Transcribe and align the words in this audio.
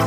La 0.00 0.06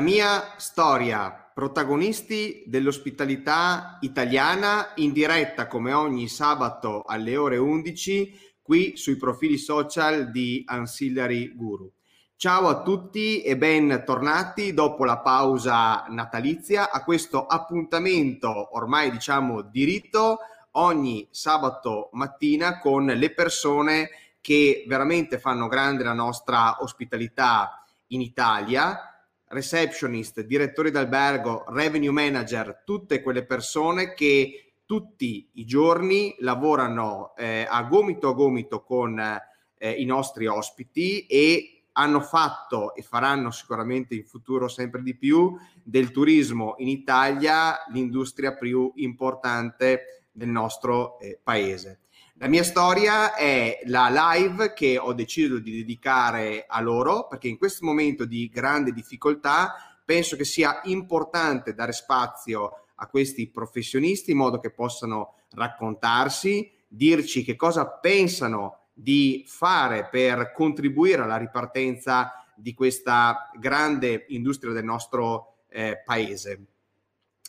mia 0.00 0.56
storia, 0.58 1.50
protagonisti 1.54 2.64
dell'ospitalità 2.66 3.96
italiana 4.02 4.92
in 4.96 5.12
diretta 5.12 5.66
come 5.66 5.94
ogni 5.94 6.28
sabato 6.28 7.04
alle 7.06 7.38
ore 7.38 7.56
11 7.56 8.38
qui 8.60 8.98
sui 8.98 9.16
profili 9.16 9.56
social 9.56 10.30
di 10.30 10.62
Ancillary 10.66 11.54
Guru. 11.54 11.90
Ciao 12.36 12.68
a 12.68 12.82
tutti 12.82 13.40
e 13.40 13.56
bentornati 13.56 14.74
dopo 14.74 15.06
la 15.06 15.20
pausa 15.20 16.04
natalizia 16.10 16.90
a 16.90 17.02
questo 17.02 17.46
appuntamento 17.46 18.76
ormai 18.76 19.10
diciamo 19.10 19.62
diritto 19.62 20.40
ogni 20.72 21.26
sabato 21.30 22.10
mattina 22.12 22.78
con 22.78 23.06
le 23.06 23.34
persone 23.34 24.10
che 24.40 24.84
veramente 24.86 25.38
fanno 25.38 25.68
grande 25.68 26.04
la 26.04 26.12
nostra 26.12 26.82
ospitalità 26.82 27.84
in 28.08 28.20
Italia. 28.20 29.04
Receptionist, 29.46 30.42
direttori 30.42 30.90
d'albergo, 30.90 31.64
revenue 31.68 32.12
manager, 32.12 32.82
tutte 32.84 33.20
quelle 33.20 33.44
persone 33.44 34.14
che 34.14 34.72
tutti 34.86 35.50
i 35.54 35.64
giorni 35.64 36.34
lavorano 36.38 37.34
eh, 37.36 37.66
a 37.68 37.82
gomito 37.82 38.28
a 38.28 38.32
gomito 38.32 38.82
con 38.82 39.18
eh, 39.18 39.90
i 39.90 40.04
nostri 40.04 40.46
ospiti 40.46 41.26
e 41.26 41.84
hanno 41.92 42.20
fatto 42.20 42.94
e 42.94 43.02
faranno 43.02 43.50
sicuramente 43.50 44.14
in 44.14 44.24
futuro 44.24 44.68
sempre 44.68 45.02
di 45.02 45.16
più 45.16 45.56
del 45.82 46.10
turismo 46.10 46.74
in 46.78 46.88
Italia 46.88 47.84
l'industria 47.92 48.54
più 48.54 48.92
importante 48.96 50.19
del 50.32 50.48
nostro 50.48 51.18
eh, 51.18 51.38
paese. 51.42 52.00
La 52.34 52.48
mia 52.48 52.64
storia 52.64 53.34
è 53.34 53.80
la 53.84 54.08
live 54.34 54.72
che 54.72 54.96
ho 54.96 55.12
deciso 55.12 55.58
di 55.58 55.72
dedicare 55.72 56.64
a 56.66 56.80
loro 56.80 57.26
perché 57.26 57.48
in 57.48 57.58
questo 57.58 57.84
momento 57.84 58.24
di 58.24 58.48
grande 58.48 58.92
difficoltà 58.92 60.00
penso 60.04 60.36
che 60.36 60.44
sia 60.44 60.80
importante 60.84 61.74
dare 61.74 61.92
spazio 61.92 62.86
a 62.94 63.06
questi 63.08 63.48
professionisti 63.50 64.30
in 64.30 64.38
modo 64.38 64.58
che 64.58 64.70
possano 64.70 65.34
raccontarsi, 65.50 66.70
dirci 66.88 67.44
che 67.44 67.56
cosa 67.56 67.86
pensano 67.86 68.86
di 68.92 69.44
fare 69.46 70.08
per 70.08 70.52
contribuire 70.52 71.22
alla 71.22 71.36
ripartenza 71.36 72.44
di 72.54 72.74
questa 72.74 73.50
grande 73.58 74.26
industria 74.28 74.72
del 74.72 74.84
nostro 74.84 75.64
eh, 75.68 76.02
paese. 76.04 76.66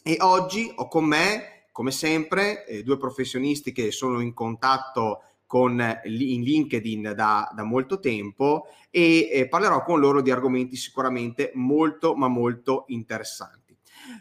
E 0.04 0.18
oggi 0.20 0.72
ho 0.76 0.88
con 0.88 1.06
me 1.06 1.61
come 1.72 1.92
sempre, 1.92 2.66
eh, 2.66 2.84
due 2.84 2.98
professionisti 2.98 3.72
che 3.72 3.92
sono 3.92 4.20
in 4.20 4.34
contatto 4.34 5.24
con, 5.46 5.80
in 6.06 6.44
LinkedIn 6.44 7.14
da, 7.14 7.52
da 7.54 7.64
molto 7.64 8.00
tempo 8.00 8.68
e 8.90 9.30
eh, 9.32 9.48
parlerò 9.50 9.84
con 9.84 10.00
loro 10.00 10.22
di 10.22 10.32
argomenti 10.32 10.78
sicuramente 10.78 11.52
molto 11.56 12.16
ma 12.16 12.30
molto 12.30 12.86
interessanti. 12.88 13.78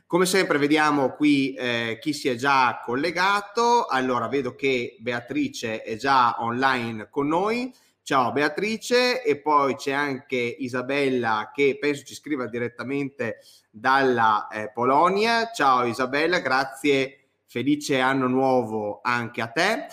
Come 0.07 0.27
sempre 0.27 0.59
vediamo 0.59 1.15
qui 1.15 1.55
eh, 1.55 1.99
chi 2.01 2.13
si 2.13 2.29
è 2.29 2.35
già 2.35 2.81
collegato. 2.85 3.87
Allora 3.87 4.27
vedo 4.27 4.55
che 4.55 4.97
Beatrice 4.99 5.83
è 5.83 5.97
già 5.97 6.37
online 6.43 7.09
con 7.11 7.29
noi. 7.29 7.73
Ciao 8.03 8.33
Beatrice 8.33 9.23
e 9.23 9.39
poi 9.39 9.77
c'è 9.77 9.93
anche 9.93 10.37
Isabella 10.37 11.53
che 11.55 11.79
penso 11.79 12.05
ci 12.05 12.15
scriva 12.15 12.47
direttamente 12.49 13.39
dalla 13.71 14.49
eh, 14.49 14.73
Polonia. 14.73 15.51
Ciao 15.53 15.85
Isabella, 15.85 16.41
grazie 16.41 17.20
Felice 17.51 17.99
anno 17.99 18.29
nuovo 18.29 19.01
anche 19.03 19.41
a 19.41 19.49
te. 19.49 19.87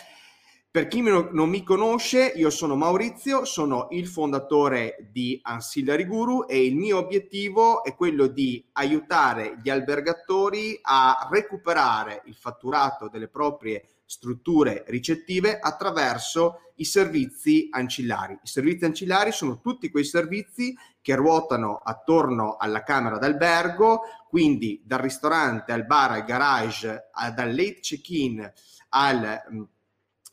Per 0.70 0.88
chi 0.88 1.02
non 1.02 1.50
mi 1.50 1.64
conosce, 1.64 2.32
io 2.36 2.52
sono 2.52 2.76
Maurizio, 2.76 3.46
sono 3.46 3.88
il 3.90 4.06
fondatore 4.06 5.08
di 5.10 5.40
Ancillary 5.42 6.06
Guru 6.06 6.46
e 6.46 6.64
il 6.64 6.76
mio 6.76 7.00
obiettivo 7.00 7.84
è 7.84 7.96
quello 7.96 8.28
di 8.28 8.64
aiutare 8.74 9.58
gli 9.64 9.72
albergatori 9.72 10.78
a 10.84 11.28
recuperare 11.32 12.22
il 12.26 12.36
fatturato 12.36 13.10
delle 13.10 13.28
proprie 13.28 13.88
strutture 14.08 14.86
ricettive 14.88 15.60
attraverso 15.60 16.72
i 16.76 16.86
servizi 16.86 17.68
ancillari. 17.70 18.34
I 18.34 18.48
servizi 18.48 18.86
ancillari 18.86 19.32
sono 19.32 19.60
tutti 19.60 19.92
quei 19.92 20.06
servizi 20.06 20.76
che 21.02 21.16
ruotano 21.16 21.76
attorno 21.76 22.56
alla 22.58 22.84
camera 22.84 23.18
d'albergo, 23.18 24.02
quindi 24.30 24.82
dal 24.86 25.00
ristorante 25.00 25.74
al 25.74 25.86
bar 25.86 26.12
al 26.12 26.24
garage, 26.24 27.10
dal 27.36 27.50
late 27.50 27.80
check-in 27.82 28.52
al 28.90 29.44
mm, 29.52 29.64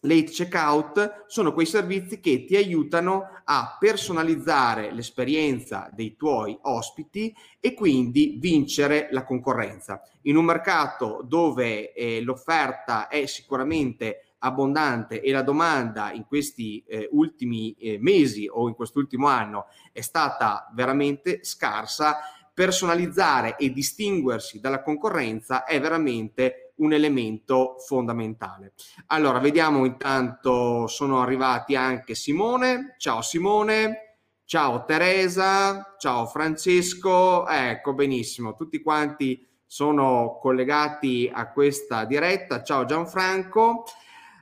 late 0.04 0.30
checkout 0.30 1.24
sono 1.26 1.52
quei 1.52 1.66
servizi 1.66 2.20
che 2.20 2.44
ti 2.44 2.56
aiutano 2.56 3.28
a 3.44 3.76
personalizzare 3.78 4.92
l'esperienza 4.92 5.90
dei 5.92 6.16
tuoi 6.16 6.56
ospiti 6.62 7.34
e 7.60 7.74
quindi 7.74 8.36
vincere 8.38 9.08
la 9.10 9.24
concorrenza. 9.24 10.00
In 10.22 10.36
un 10.36 10.44
mercato 10.44 11.22
dove 11.26 11.92
eh, 11.92 12.20
l'offerta 12.22 13.08
è 13.08 13.26
sicuramente 13.26 14.34
abbondante 14.38 15.22
e 15.22 15.32
la 15.32 15.42
domanda 15.42 16.12
in 16.12 16.26
questi 16.26 16.84
eh, 16.86 17.08
ultimi 17.12 17.72
eh, 17.78 17.98
mesi 17.98 18.46
o 18.50 18.68
in 18.68 18.74
quest'ultimo 18.74 19.26
anno 19.26 19.66
è 19.92 20.02
stata 20.02 20.70
veramente 20.74 21.42
scarsa, 21.42 22.18
personalizzare 22.52 23.56
e 23.56 23.72
distinguersi 23.72 24.60
dalla 24.60 24.82
concorrenza 24.82 25.64
è 25.64 25.80
veramente 25.80 26.63
un 26.76 26.92
elemento 26.92 27.76
fondamentale. 27.78 28.72
Allora, 29.06 29.38
vediamo 29.38 29.84
intanto, 29.84 30.86
sono 30.86 31.20
arrivati 31.20 31.76
anche 31.76 32.14
Simone. 32.14 32.94
Ciao 32.98 33.22
Simone, 33.22 34.18
ciao 34.44 34.84
Teresa, 34.84 35.94
ciao 35.98 36.26
Francesco. 36.26 37.46
Ecco, 37.46 37.94
benissimo, 37.94 38.56
tutti 38.56 38.80
quanti 38.80 39.46
sono 39.66 40.38
collegati 40.40 41.30
a 41.32 41.50
questa 41.50 42.04
diretta. 42.04 42.62
Ciao 42.62 42.84
Gianfranco. 42.84 43.84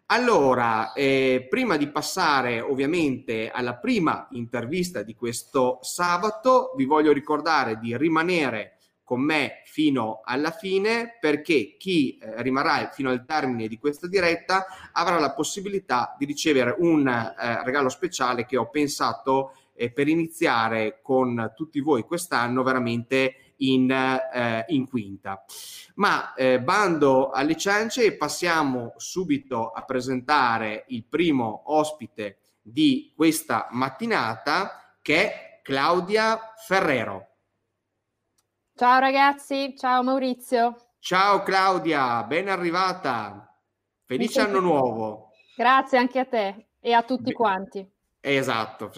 Allora, 0.06 0.92
eh, 0.92 1.46
prima 1.48 1.78
di 1.78 1.88
passare 1.88 2.60
ovviamente 2.60 3.50
alla 3.50 3.76
prima 3.76 4.28
intervista 4.32 5.02
di 5.02 5.14
questo 5.14 5.78
sabato, 5.80 6.74
vi 6.76 6.84
voglio 6.84 7.12
ricordare 7.12 7.78
di 7.78 7.96
rimanere 7.96 8.76
con 9.12 9.20
me 9.20 9.60
fino 9.66 10.22
alla 10.24 10.52
fine 10.52 11.18
perché 11.20 11.76
chi 11.78 12.16
eh, 12.16 12.40
rimarrà 12.40 12.88
fino 12.94 13.10
al 13.10 13.26
termine 13.26 13.68
di 13.68 13.76
questa 13.78 14.06
diretta 14.06 14.64
avrà 14.90 15.18
la 15.18 15.34
possibilità 15.34 16.16
di 16.18 16.24
ricevere 16.24 16.76
un 16.78 17.06
eh, 17.06 17.62
regalo 17.62 17.90
speciale 17.90 18.46
che 18.46 18.56
ho 18.56 18.70
pensato 18.70 19.54
eh, 19.74 19.92
per 19.92 20.08
iniziare 20.08 21.00
con 21.02 21.52
tutti 21.54 21.80
voi 21.80 22.04
quest'anno 22.04 22.62
veramente 22.62 23.52
in, 23.56 23.90
eh, 23.90 24.64
in 24.68 24.88
quinta. 24.88 25.44
Ma 25.96 26.32
eh, 26.32 26.62
bando 26.62 27.28
alle 27.28 27.58
ciance 27.58 28.06
e 28.06 28.16
passiamo 28.16 28.94
subito 28.96 29.72
a 29.72 29.82
presentare 29.82 30.84
il 30.88 31.04
primo 31.04 31.64
ospite 31.66 32.38
di 32.62 33.12
questa 33.14 33.68
mattinata 33.72 34.96
che 35.02 35.32
è 35.32 35.60
Claudia 35.62 36.54
Ferrero. 36.56 37.31
Ciao 38.82 38.98
ragazzi, 38.98 39.76
ciao 39.78 40.02
Maurizio. 40.02 40.74
Ciao 40.98 41.44
Claudia, 41.44 42.24
ben 42.24 42.48
arrivata. 42.48 43.56
Felice 44.04 44.40
anno 44.40 44.58
nuovo. 44.58 45.30
Grazie 45.54 45.98
anche 45.98 46.18
a 46.18 46.24
te 46.24 46.66
e 46.80 46.92
a 46.92 47.04
tutti 47.04 47.30
Beh, 47.30 47.32
quanti. 47.32 47.88
Esatto, 48.18 48.90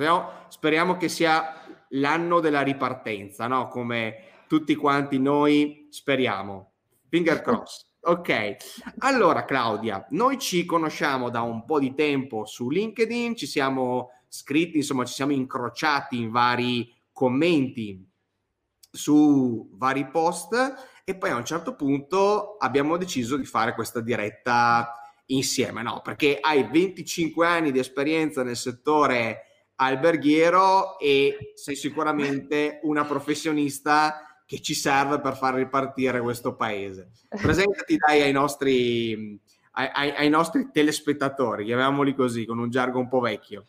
speriamo 0.49 0.97
che 0.97 1.11
sia 1.11 1.61
l'anno 1.89 2.41
della 2.41 2.63
ripartenza, 2.63 3.47
no? 3.47 3.69
Come 3.69 4.45
tutti 4.49 4.75
quanti 4.75 5.19
noi 5.19 5.89
speriamo. 5.91 6.73
Finger 7.11 7.43
cross. 7.43 7.93
Ok, 8.07 8.57
allora 8.99 9.45
Claudia, 9.45 10.07
noi 10.11 10.39
ci 10.39 10.65
conosciamo 10.67 11.29
da 11.29 11.43
un 11.43 11.65
po' 11.67 11.79
di 11.79 11.95
tempo 11.95 12.47
su 12.47 12.71
LinkedIn, 12.71 13.35
ci 13.35 13.47
siamo 13.47 14.11
scritti, 14.29 14.79
insomma 14.79 15.05
ci 15.05 15.13
siamo 15.15 15.33
incrociati 15.33 16.19
in 16.21 16.31
vari 16.31 16.91
commenti 17.13 18.13
su 18.95 19.69
vari 19.73 20.07
post 20.07 20.55
e 21.05 21.17
poi 21.17 21.31
a 21.31 21.37
un 21.37 21.45
certo 21.45 21.75
punto 21.75 22.57
abbiamo 22.59 22.97
deciso 22.97 23.37
di 23.37 23.45
fare 23.45 23.75
questa 23.75 24.01
diretta 24.01 24.93
insieme, 25.27 25.83
no? 25.83 26.01
Perché 26.03 26.39
hai 26.41 26.69
25 26.71 27.47
anni 27.47 27.73
di 27.73 27.79
esperienza 27.79 28.43
nel 28.43 28.57
settore 28.57 29.71
alberghiero 29.77 30.99
e 30.99 31.53
sei 31.55 31.75
sicuramente 31.75 32.81
una 32.85 33.05
professionista 33.05 34.43
che 34.47 34.61
ci 34.61 34.75
serve 34.75 35.21
per 35.21 35.37
far 35.37 35.55
ripartire 35.55 36.21
questo 36.21 36.55
paese. 36.55 37.11
Presentati 37.29 37.97
dai 37.97 38.23
ai 38.23 38.33
nostri, 38.33 39.39
ai, 39.73 40.11
ai 40.11 40.29
nostri 40.29 40.71
telespettatori, 40.71 41.65
chiamiamoli 41.65 42.15
così, 42.15 42.45
con 42.45 42.59
un 42.59 42.71
gergo 42.71 42.99
un 42.99 43.09
po' 43.09 43.21
vecchio. 43.21 43.67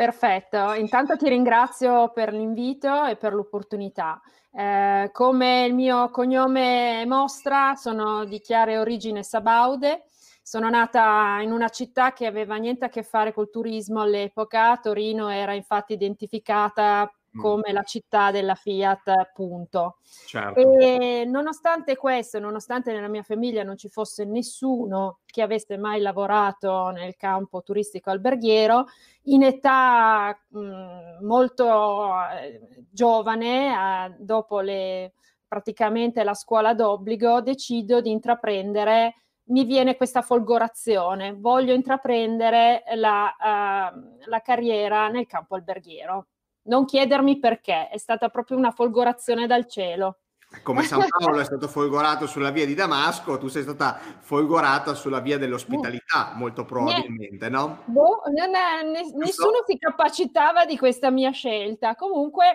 Perfetto, 0.00 0.74
intanto 0.74 1.16
ti 1.16 1.28
ringrazio 1.28 2.12
per 2.12 2.32
l'invito 2.32 3.04
e 3.06 3.16
per 3.16 3.34
l'opportunità. 3.34 4.20
Eh, 4.52 5.10
come 5.12 5.64
il 5.64 5.74
mio 5.74 6.08
cognome 6.10 7.04
mostra, 7.04 7.74
sono 7.74 8.24
di 8.24 8.38
chiare 8.38 8.78
origine 8.78 9.24
sabaude 9.24 10.04
sono 10.40 10.70
nata 10.70 11.40
in 11.42 11.50
una 11.52 11.68
città 11.68 12.12
che 12.14 12.24
aveva 12.26 12.56
niente 12.56 12.84
a 12.86 12.88
che 12.88 13.02
fare 13.02 13.34
col 13.34 13.50
turismo 13.50 14.00
all'epoca, 14.00 14.78
Torino 14.80 15.28
era 15.30 15.52
infatti 15.52 15.92
identificata. 15.94 17.12
Come 17.36 17.72
la 17.72 17.82
città 17.82 18.30
della 18.30 18.54
Fiat, 18.54 19.32
punto. 19.32 19.98
Certo. 20.26 20.78
E 20.78 21.24
nonostante 21.26 21.96
questo, 21.96 22.38
nonostante 22.38 22.92
nella 22.92 23.08
mia 23.08 23.22
famiglia 23.22 23.62
non 23.62 23.76
ci 23.76 23.88
fosse 23.88 24.24
nessuno 24.24 25.20
che 25.24 25.42
avesse 25.42 25.76
mai 25.76 26.00
lavorato 26.00 26.90
nel 26.90 27.16
campo 27.16 27.62
turistico 27.62 28.10
alberghiero, 28.10 28.86
in 29.24 29.42
età 29.42 30.38
mh, 30.48 30.58
mm, 30.58 31.24
molto 31.26 32.10
eh, 32.40 32.60
giovane, 32.90 34.06
eh, 34.06 34.14
dopo 34.18 34.60
le, 34.60 35.12
praticamente 35.46 36.24
la 36.24 36.34
scuola 36.34 36.74
d'obbligo, 36.74 37.40
decido 37.40 38.00
di 38.00 38.10
intraprendere 38.10 39.14
mi 39.48 39.64
viene 39.64 39.96
questa 39.96 40.22
folgorazione, 40.22 41.32
voglio 41.32 41.72
intraprendere 41.72 42.82
la, 42.96 43.34
uh, 43.38 44.28
la 44.28 44.40
carriera 44.40 45.08
nel 45.08 45.26
campo 45.26 45.54
alberghiero. 45.54 46.26
Non 46.68 46.84
chiedermi 46.84 47.38
perché, 47.38 47.88
è 47.88 47.98
stata 47.98 48.28
proprio 48.28 48.56
una 48.56 48.70
folgorazione 48.70 49.46
dal 49.46 49.66
cielo. 49.66 50.18
Come 50.62 50.82
San 50.82 51.04
Paolo 51.08 51.40
è 51.40 51.44
stato 51.44 51.68
folgorato 51.68 52.26
sulla 52.26 52.50
via 52.50 52.64
di 52.64 52.74
Damasco, 52.74 53.36
tu 53.36 53.48
sei 53.48 53.62
stata 53.62 53.98
folgorata 54.20 54.94
sulla 54.94 55.20
via 55.20 55.36
dell'ospitalità, 55.36 56.32
molto 56.34 56.64
probabilmente, 56.64 57.48
no? 57.50 57.82
Boh, 57.84 58.22
non 58.34 58.54
è, 58.54 58.82
ne, 58.82 59.12
nessuno 59.14 59.62
si 59.66 59.78
capacitava 59.78 60.64
di 60.64 60.78
questa 60.78 61.10
mia 61.10 61.30
scelta. 61.30 61.94
Comunque 61.96 62.52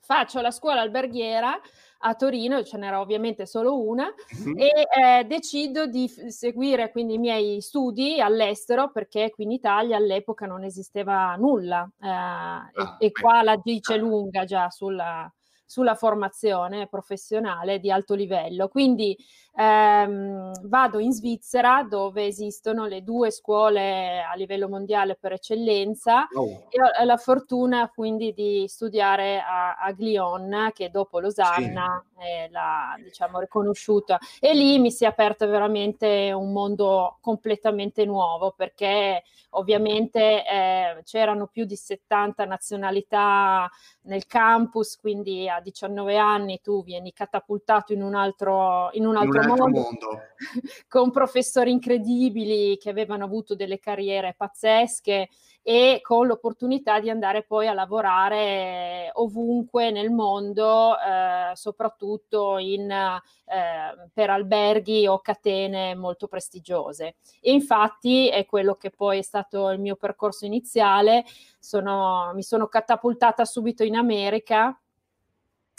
faccio 0.00 0.40
la 0.40 0.50
scuola 0.50 0.80
alberghiera 0.80 1.58
a 2.02 2.14
Torino, 2.14 2.62
ce 2.62 2.78
n'era 2.78 3.00
ovviamente 3.00 3.44
solo 3.46 3.80
una, 3.80 4.06
uh-huh. 4.06 4.56
e 4.56 4.70
eh, 4.88 5.24
decido 5.24 5.86
di 5.86 6.08
f- 6.08 6.26
seguire 6.26 6.90
quindi 6.90 7.14
i 7.14 7.18
miei 7.18 7.60
studi 7.60 8.20
all'estero 8.20 8.90
perché 8.90 9.30
qui 9.30 9.44
in 9.44 9.50
Italia 9.50 9.96
all'epoca 9.96 10.46
non 10.46 10.64
esisteva 10.64 11.34
nulla 11.36 11.90
eh, 12.00 12.08
ah, 12.08 12.70
e, 12.98 13.06
e, 13.06 13.12
qua 13.12 13.42
la 13.42 13.60
dice 13.62 13.96
lunga 13.96 14.44
già 14.44 14.70
sulla, 14.70 15.30
sulla 15.66 15.94
formazione 15.94 16.88
professionale 16.88 17.78
di 17.78 17.90
alto 17.90 18.14
livello. 18.14 18.68
Quindi 18.68 19.16
ehm, 19.56 20.68
vado 20.68 20.98
in 20.98 21.12
Svizzera 21.12 21.82
dove 21.82 22.26
esistono 22.26 22.86
le 22.86 23.02
due 23.02 23.30
scuole 23.30 24.22
a 24.22 24.34
livello 24.34 24.68
mondiale 24.68 25.16
per 25.16 25.32
eccellenza 25.32 26.28
oh. 26.34 26.66
e 26.68 26.80
ho 26.80 27.04
la 27.04 27.16
fortuna 27.16 27.90
quindi 27.94 28.32
di 28.32 28.64
studiare 28.68 29.40
a, 29.40 29.76
a 29.76 29.92
Glion 29.92 30.70
che 30.72 30.90
dopo 30.90 31.20
Losanna 31.20 32.04
sì. 32.16 32.24
è 32.24 32.48
la 32.50 32.96
diciamo 33.02 33.38
riconosciuta 33.38 34.18
e 34.38 34.54
lì 34.54 34.78
mi 34.78 34.90
si 34.90 35.04
è 35.04 35.08
aperto 35.08 35.46
veramente 35.46 36.32
un 36.32 36.52
mondo 36.52 37.18
completamente 37.20 38.04
nuovo 38.04 38.52
perché 38.56 39.22
ovviamente 39.50 40.44
eh, 40.46 41.02
c'erano 41.04 41.46
più 41.46 41.64
di 41.64 41.76
70 41.76 42.44
nazionalità 42.44 43.68
nel 44.02 44.26
campus, 44.26 44.98
quindi 44.98 45.48
a 45.48 45.60
19 45.60 46.16
anni 46.16 46.60
tu 46.62 46.82
vieni 46.84 47.12
catapultato 47.12 47.92
in 47.92 48.02
un 48.02 48.14
altro, 48.14 48.90
in 48.92 49.06
un 49.06 49.16
altro, 49.16 49.39
altro 49.40 49.68
mondo, 49.68 49.80
mondo, 49.80 50.20
con 50.88 51.10
professori 51.10 51.70
incredibili 51.70 52.76
che 52.78 52.90
avevano 52.90 53.24
avuto 53.24 53.54
delle 53.54 53.78
carriere 53.78 54.34
pazzesche 54.36 55.28
e 55.62 56.00
con 56.02 56.26
l'opportunità 56.26 57.00
di 57.00 57.10
andare 57.10 57.42
poi 57.42 57.66
a 57.66 57.74
lavorare 57.74 59.10
ovunque 59.14 59.90
nel 59.90 60.10
mondo, 60.10 60.98
eh, 60.98 61.54
soprattutto 61.54 62.56
in, 62.58 62.90
eh, 62.90 64.10
per 64.12 64.30
alberghi 64.30 65.06
o 65.06 65.20
catene 65.20 65.94
molto 65.94 66.28
prestigiose. 66.28 67.16
E 67.40 67.52
infatti 67.52 68.28
è 68.28 68.46
quello 68.46 68.74
che 68.74 68.90
poi 68.90 69.18
è 69.18 69.22
stato 69.22 69.68
il 69.68 69.78
mio 69.80 69.96
percorso 69.96 70.46
iniziale. 70.46 71.24
Sono, 71.58 72.32
mi 72.34 72.42
sono 72.42 72.66
catapultata 72.66 73.44
subito 73.44 73.84
in 73.84 73.96
America 73.96 74.78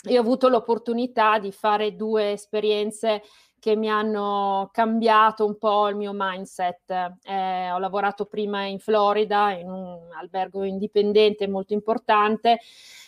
e 0.04 0.16
ho 0.16 0.20
avuto 0.20 0.48
l'opportunità 0.48 1.38
di 1.38 1.52
fare 1.52 1.94
due 1.94 2.32
esperienze 2.32 3.22
che 3.62 3.76
mi 3.76 3.88
hanno 3.88 4.70
cambiato 4.72 5.46
un 5.46 5.56
po' 5.56 5.86
il 5.86 5.94
mio 5.94 6.10
mindset. 6.12 6.90
Eh, 7.22 7.70
ho 7.70 7.78
lavorato 7.78 8.24
prima 8.24 8.64
in 8.64 8.80
Florida, 8.80 9.52
in 9.52 9.70
un 9.70 10.00
albergo 10.18 10.64
indipendente 10.64 11.46
molto 11.46 11.72
importante, 11.72 12.58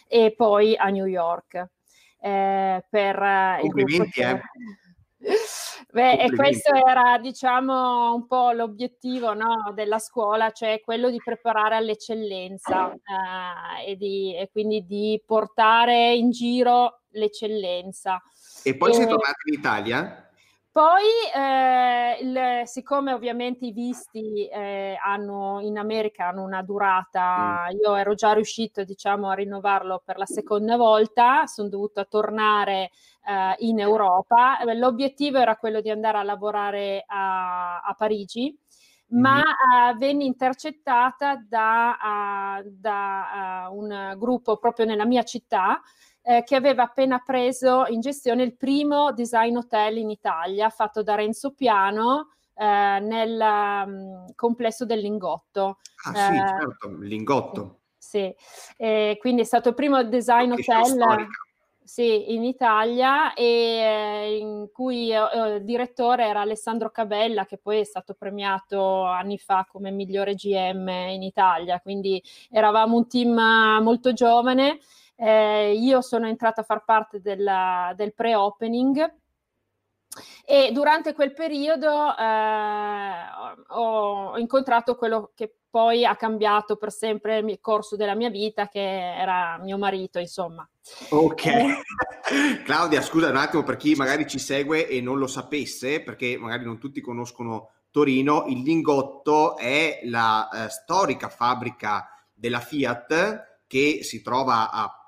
e 0.07 0.33
poi 0.33 0.77
a 0.77 0.91
New 0.91 1.07
York. 1.07 1.71
Eh, 2.21 2.85
per 2.89 3.21
eh, 3.21 3.59
Complimenti, 3.63 4.21
eh. 4.21 4.41
Beh, 5.91 6.19
e 6.19 6.31
questo 6.33 6.73
era, 6.73 7.19
diciamo, 7.19 8.15
un 8.15 8.25
po' 8.29 8.53
l'obiettivo 8.53 9.35
no, 9.35 9.73
della 9.75 9.99
scuola, 9.99 10.53
cioè 10.53 10.81
quello 10.85 11.11
di 11.11 11.21
preparare 11.23 11.75
all'eccellenza 11.75 12.93
eh, 12.93 13.91
e, 13.91 13.97
di, 13.97 14.37
e, 14.37 14.51
quindi 14.53 14.87
di 14.87 15.21
portare 15.27 16.15
in 16.15 16.31
giro 16.31 17.01
l'eccellenza. 17.11 18.23
E 18.63 18.77
poi 18.77 18.91
e... 18.91 18.95
sei 18.95 19.07
tornata 19.09 19.39
in 19.47 19.59
Italia? 19.59 20.25
Poi, 20.75 21.05
eh, 21.33 22.19
il, 22.21 22.67
siccome 22.67 23.13
ovviamente 23.13 23.65
i 23.65 23.71
visti 23.71 24.49
eh, 24.49 24.99
hanno, 25.01 25.61
in 25.61 25.79
America 25.79 26.27
hanno 26.27 26.43
una 26.43 26.65
durata, 26.65 27.69
mm. 27.73 27.79
io 27.81 27.95
ero 27.95 28.15
già 28.15 28.33
riuscito 28.33 28.83
diciamo, 28.83 29.29
a 29.29 29.35
rinnovarlo 29.35 30.03
per 30.05 30.19
la 30.19 30.27
seconda 30.27 30.77
volta, 30.77 31.47
sono 31.47 31.69
dovuta 31.69 32.05
tornare 32.07 32.91
eh, 33.25 33.55
in 33.59 33.79
Europa. 33.79 34.59
L'obiettivo 34.75 35.39
era 35.39 35.55
quello 35.55 35.81
di 35.81 35.91
andare 35.91 36.19
a 36.19 36.25
lavorare 36.25 37.05
a, 37.07 37.79
a 37.79 37.95
Parigi, 37.95 38.59
ma 39.11 39.43
uh, 39.43 39.97
venne 39.97 40.25
intercettata 40.25 41.37
da, 41.37 42.59
uh, 42.65 42.69
da 42.69 43.69
uh, 43.71 43.79
un 43.79 44.15
gruppo 44.19 44.57
proprio 44.57 44.87
nella 44.87 45.07
mia 45.07 45.23
città 45.23 45.81
eh, 46.25 46.43
che 46.43 46.57
aveva 46.57 46.85
appena 46.85 47.23
preso 47.25 47.85
in 47.87 48.01
gestione 48.01 48.43
il 48.43 48.57
primo 48.57 49.13
design 49.13 49.57
hotel 49.57 49.99
in 49.99 50.09
Italia 50.09 50.71
fatto 50.71 51.03
da 51.03 51.15
Renzo 51.15 51.53
Piano 51.53 52.31
eh, 52.55 52.65
nel 52.65 53.39
um, 53.87 54.35
complesso 54.35 54.87
del 54.87 55.01
Lingotto. 55.01 55.79
Ah 56.05 56.15
sì, 56.15 56.37
eh, 56.37 56.49
certo, 56.49 56.97
Lingotto. 56.99 57.81
Sì, 57.99 58.35
quindi 59.19 59.41
è 59.41 59.45
stato 59.45 59.71
il 59.71 59.75
primo 59.75 60.03
design 60.05 60.53
hotel 60.53 61.27
sì, 61.85 62.33
in 62.33 62.45
Italia 62.45 63.35
e 63.35 63.45
eh, 63.45 64.39
in 64.39 64.69
cui 64.73 65.11
eh, 65.13 65.57
il 65.57 65.65
direttore 65.65 66.27
era 66.27 66.41
Alessandro 66.41 66.91
Cabella 66.91 67.45
che 67.45 67.59
poi 67.59 67.81
è 67.81 67.85
stato 67.85 68.15
premiato 68.15 69.05
anni 69.05 69.37
fa 69.37 69.67
come 69.71 69.91
migliore 69.91 70.35
GM 70.35 70.89
in 70.89 71.23
Italia, 71.23 71.81
quindi 71.81 72.23
eravamo 72.51 72.97
un 72.97 73.07
team 73.07 73.83
molto 73.83 74.15
giovane 74.15 74.79
eh, 75.17 75.75
io 75.75 76.01
sono 76.01 76.27
entrata 76.27 76.63
a 76.63 76.65
far 76.65 76.85
parte 76.85 77.21
della, 77.21 77.93
del 77.97 78.15
pre-opening 78.15 79.23
e 80.45 80.71
durante 80.73 81.13
quel 81.13 81.33
periodo 81.33 82.17
eh, 82.17 83.13
ho 83.69 84.39
incontrato 84.39 84.97
quello 84.97 85.33
che 85.35 85.55
poi 85.75 86.05
ha 86.05 86.15
cambiato 86.15 86.77
per 86.77 86.93
sempre 86.93 87.39
il 87.39 87.59
corso 87.61 87.97
della 87.97 88.15
mia 88.15 88.31
vita, 88.31 88.69
che 88.69 88.81
era 88.81 89.59
mio 89.59 89.77
marito, 89.77 90.21
insomma. 90.21 90.69
Ok. 91.11 91.47
Eh. 91.47 91.83
Claudia, 92.65 93.03
scusa 93.03 93.31
un 93.31 93.37
attimo 93.37 93.65
per 93.65 93.77
chi 93.77 93.95
magari 93.97 94.29
ci 94.29 94.39
segue 94.39 94.87
e 94.87 95.01
non 95.01 95.19
lo 95.19 95.27
sapesse, 95.27 96.01
perché 96.01 96.37
magari 96.39 96.65
non 96.65 96.79
tutti 96.79 97.01
conoscono 97.01 97.71
Torino, 97.91 98.45
il 98.47 98.63
Lingotto 98.63 99.57
è 99.57 100.01
la 100.05 100.49
eh, 100.49 100.69
storica 100.69 101.29
fabbrica 101.29 102.09
della 102.33 102.61
Fiat 102.61 103.63
che 103.67 104.01
si 104.03 104.23
trova 104.23 104.71
a 104.71 105.04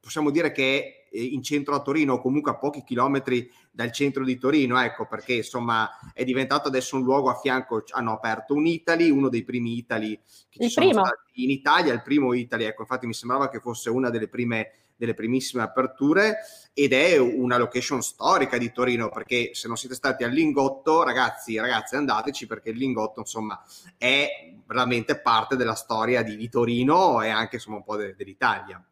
possiamo 0.00 0.30
dire 0.30 0.52
che 0.52 1.06
è 1.10 1.18
in 1.18 1.42
centro 1.42 1.74
a 1.74 1.82
Torino 1.82 2.14
o 2.14 2.20
comunque 2.20 2.50
a 2.50 2.56
pochi 2.56 2.82
chilometri 2.82 3.50
dal 3.70 3.92
centro 3.92 4.24
di 4.24 4.38
Torino, 4.38 4.80
ecco 4.80 5.06
perché 5.06 5.34
insomma 5.34 5.88
è 6.12 6.24
diventato 6.24 6.68
adesso 6.68 6.96
un 6.96 7.02
luogo 7.02 7.30
a 7.30 7.34
fianco, 7.34 7.84
hanno 7.90 8.12
aperto 8.12 8.54
un 8.54 8.66
Italy, 8.66 9.10
uno 9.10 9.28
dei 9.28 9.44
primi 9.44 9.76
Italy 9.76 10.18
che 10.48 10.64
il 10.64 10.70
ci 10.70 10.76
primo. 10.76 10.92
sono 10.92 11.04
stati 11.06 11.44
in 11.44 11.50
Italia, 11.50 11.92
il 11.92 12.02
primo 12.02 12.32
Italy, 12.32 12.64
ecco 12.64 12.82
infatti 12.82 13.06
mi 13.06 13.14
sembrava 13.14 13.48
che 13.48 13.60
fosse 13.60 13.90
una 13.90 14.10
delle 14.10 14.28
prime 14.28 14.70
delle 14.98 15.14
primissime 15.14 15.62
aperture 15.62 16.38
ed 16.74 16.92
è 16.92 17.16
una 17.18 17.56
location 17.56 18.02
storica 18.02 18.58
di 18.58 18.72
Torino 18.72 19.10
perché 19.10 19.50
se 19.52 19.68
non 19.68 19.76
siete 19.76 19.94
stati 19.94 20.24
al 20.24 20.32
Lingotto 20.32 21.04
ragazzi 21.04 21.56
ragazzi 21.56 21.94
andateci 21.94 22.48
perché 22.48 22.70
il 22.70 22.78
Lingotto 22.78 23.20
insomma 23.20 23.62
è 23.96 24.52
veramente 24.66 25.20
parte 25.20 25.54
della 25.54 25.76
storia 25.76 26.22
di, 26.22 26.36
di 26.36 26.48
Torino 26.48 27.22
e 27.22 27.28
anche 27.28 27.56
insomma 27.56 27.76
un 27.76 27.84
po' 27.84 27.94
de, 27.94 28.16
dell'Italia. 28.16 28.84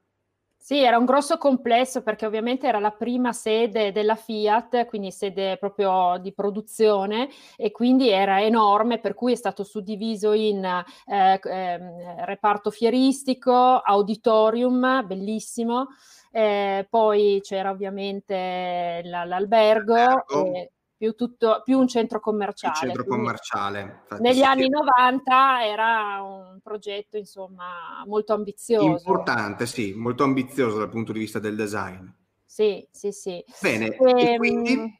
Sì, 0.68 0.78
era 0.82 0.98
un 0.98 1.04
grosso 1.04 1.38
complesso 1.38 2.02
perché 2.02 2.26
ovviamente 2.26 2.66
era 2.66 2.80
la 2.80 2.90
prima 2.90 3.32
sede 3.32 3.92
della 3.92 4.16
Fiat, 4.16 4.86
quindi 4.86 5.12
sede 5.12 5.56
proprio 5.58 6.18
di 6.20 6.32
produzione 6.32 7.28
e 7.56 7.70
quindi 7.70 8.08
era 8.10 8.42
enorme, 8.42 8.98
per 8.98 9.14
cui 9.14 9.30
è 9.30 9.36
stato 9.36 9.62
suddiviso 9.62 10.32
in 10.32 10.64
eh, 10.64 11.40
eh, 11.40 12.24
reparto 12.24 12.72
fieristico, 12.72 13.52
auditorium, 13.52 15.06
bellissimo, 15.06 15.86
eh, 16.32 16.84
poi 16.90 17.38
c'era 17.44 17.70
ovviamente 17.70 19.02
la, 19.04 19.24
l'albergo. 19.24 20.26
E, 20.26 20.72
più, 20.96 21.14
tutto, 21.14 21.62
più 21.64 21.78
un 21.78 21.88
centro 21.88 22.20
commerciale. 22.20 22.74
Il 22.74 22.80
centro 22.80 23.04
commerciale. 23.04 24.04
negli 24.20 24.42
anni 24.42 24.68
90 24.68 25.66
era 25.66 26.22
un 26.22 26.58
progetto, 26.62 27.16
insomma, 27.16 28.02
molto 28.06 28.32
ambizioso. 28.32 28.86
Importante, 28.86 29.66
sì, 29.66 29.92
molto 29.94 30.24
ambizioso 30.24 30.78
dal 30.78 30.88
punto 30.88 31.12
di 31.12 31.18
vista 31.18 31.38
del 31.38 31.54
design. 31.56 32.06
Sì, 32.44 32.86
sì, 32.90 33.12
sì. 33.12 33.44
Bene, 33.60 33.96
e, 33.96 34.10
e 34.10 34.32
ehm, 34.32 34.36
quindi... 34.36 34.98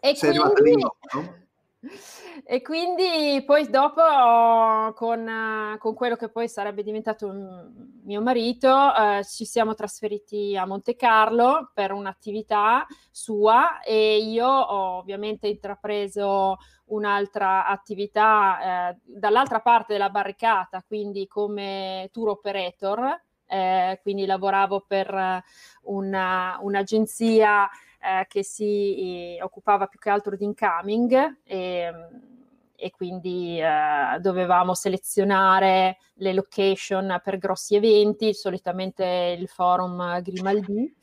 E 0.00 0.14
sei 0.14 0.36
quindi... 0.36 0.84
E 2.44 2.62
quindi 2.62 3.42
poi 3.44 3.68
dopo 3.68 4.02
con, 4.94 5.76
con, 5.78 5.94
quello 5.94 6.14
che 6.14 6.28
poi 6.28 6.48
sarebbe 6.48 6.84
diventato 6.84 7.32
mio 8.04 8.22
marito 8.22 8.68
eh, 8.94 9.24
ci 9.24 9.44
siamo 9.44 9.74
trasferiti 9.74 10.56
a 10.56 10.64
Monte 10.64 10.94
Carlo 10.94 11.72
per 11.74 11.90
un'attività 11.90 12.86
sua 13.10 13.80
e 13.80 14.18
io 14.18 14.46
ho 14.46 14.98
ovviamente 14.98 15.48
intrapreso 15.48 16.56
un'altra 16.86 17.66
attività 17.66 18.90
eh, 18.90 18.98
dall'altra 19.02 19.60
parte 19.60 19.94
della 19.94 20.10
barricata, 20.10 20.84
quindi 20.86 21.26
come 21.26 22.08
tour 22.12 22.28
operator, 22.28 23.20
eh, 23.46 23.98
quindi 24.02 24.24
lavoravo 24.24 24.84
per 24.86 25.42
una, 25.82 26.58
un'agenzia 26.60 27.68
eh, 28.02 28.26
che 28.26 28.42
si 28.42 29.36
eh, 29.36 29.42
occupava 29.42 29.86
più 29.86 29.98
che 29.98 30.10
altro 30.10 30.36
di 30.36 30.44
incoming 30.44 31.38
e, 31.44 31.92
e 32.74 32.90
quindi 32.90 33.60
eh, 33.60 34.18
dovevamo 34.18 34.74
selezionare 34.74 35.98
le 36.14 36.32
location 36.32 37.20
per 37.22 37.38
grossi 37.38 37.76
eventi, 37.76 38.34
solitamente 38.34 39.36
il 39.38 39.48
forum 39.48 40.20
Grimaldi 40.20 40.94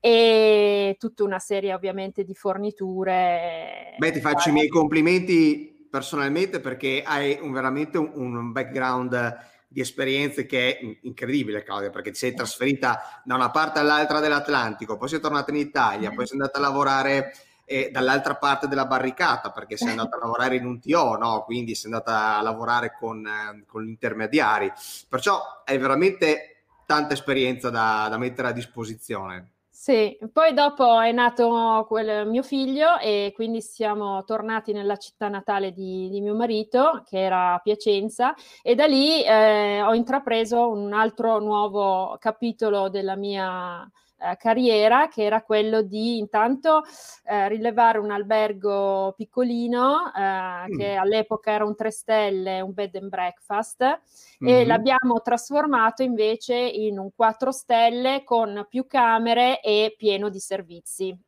e 0.00 0.96
tutta 0.98 1.24
una 1.24 1.38
serie 1.38 1.74
ovviamente 1.74 2.24
di 2.24 2.34
forniture. 2.34 3.94
Beh, 3.98 4.12
ti 4.12 4.20
faccio 4.20 4.50
i 4.50 4.52
miei 4.52 4.68
complimenti 4.68 5.86
personalmente 5.90 6.60
perché 6.60 7.02
hai 7.04 7.38
un, 7.40 7.52
veramente 7.52 7.98
un, 7.98 8.36
un 8.36 8.52
background 8.52 9.54
di 9.76 9.82
esperienze 9.82 10.46
che 10.46 10.78
è 10.78 10.96
incredibile, 11.02 11.62
Claudia, 11.62 11.90
perché 11.90 12.10
ti 12.10 12.16
sei 12.16 12.34
trasferita 12.34 13.20
da 13.22 13.34
una 13.34 13.50
parte 13.50 13.78
all'altra 13.78 14.20
dell'Atlantico, 14.20 14.96
poi 14.96 15.10
sei 15.10 15.20
tornata 15.20 15.50
in 15.50 15.58
Italia, 15.58 16.12
poi 16.12 16.26
sei 16.26 16.38
andata 16.38 16.56
a 16.56 16.62
lavorare 16.62 17.34
eh, 17.66 17.90
dall'altra 17.92 18.36
parte 18.36 18.68
della 18.68 18.86
barricata 18.86 19.50
perché 19.50 19.76
sei 19.76 19.90
andata 19.90 20.16
a 20.16 20.20
lavorare 20.20 20.56
in 20.56 20.64
un 20.64 20.80
TO, 20.80 21.18
no? 21.18 21.42
quindi 21.44 21.74
sei 21.74 21.92
andata 21.92 22.38
a 22.38 22.40
lavorare 22.40 22.96
con, 22.98 23.26
eh, 23.26 23.64
con 23.66 23.82
gli 23.82 23.88
intermediari. 23.88 24.72
Perciò 25.10 25.42
hai 25.66 25.76
veramente 25.76 26.62
tanta 26.86 27.12
esperienza 27.12 27.68
da, 27.68 28.06
da 28.08 28.16
mettere 28.16 28.48
a 28.48 28.52
disposizione. 28.52 29.55
Sì, 29.86 30.18
poi 30.32 30.52
dopo 30.52 30.98
è 31.00 31.12
nato 31.12 31.84
quel 31.86 32.26
mio 32.26 32.42
figlio 32.42 32.98
e 32.98 33.30
quindi 33.32 33.60
siamo 33.60 34.24
tornati 34.24 34.72
nella 34.72 34.96
città 34.96 35.28
natale 35.28 35.70
di, 35.70 36.08
di 36.10 36.20
mio 36.20 36.34
marito, 36.34 37.02
che 37.04 37.20
era 37.20 37.60
Piacenza, 37.62 38.34
e 38.62 38.74
da 38.74 38.86
lì 38.86 39.22
eh, 39.24 39.80
ho 39.82 39.94
intrapreso 39.94 40.68
un 40.72 40.92
altro 40.92 41.38
nuovo 41.38 42.16
capitolo 42.18 42.88
della 42.88 43.14
mia 43.14 43.88
eh, 44.18 44.36
carriera, 44.38 45.08
che 45.08 45.24
era 45.24 45.42
quello 45.42 45.82
di 45.82 46.18
intanto 46.18 46.82
eh, 47.24 47.48
rilevare 47.48 47.98
un 47.98 48.10
albergo 48.10 49.12
piccolino, 49.16 50.12
eh, 50.14 50.72
mm. 50.72 50.78
che 50.78 50.94
all'epoca 50.94 51.50
era 51.50 51.64
un 51.64 51.74
3 51.74 51.90
stelle, 51.90 52.60
un 52.60 52.72
bed 52.72 52.96
and 52.96 53.08
breakfast, 53.08 53.82
mm-hmm. 53.82 54.54
e 54.54 54.64
l'abbiamo 54.64 55.20
trasformato 55.22 56.02
invece 56.02 56.54
in 56.54 56.98
un 56.98 57.10
4 57.14 57.52
stelle 57.52 58.22
con 58.24 58.66
più 58.68 58.86
camere 58.86 59.60
e 59.60 59.94
pieno 59.96 60.28
di 60.28 60.40
servizi. 60.40 61.18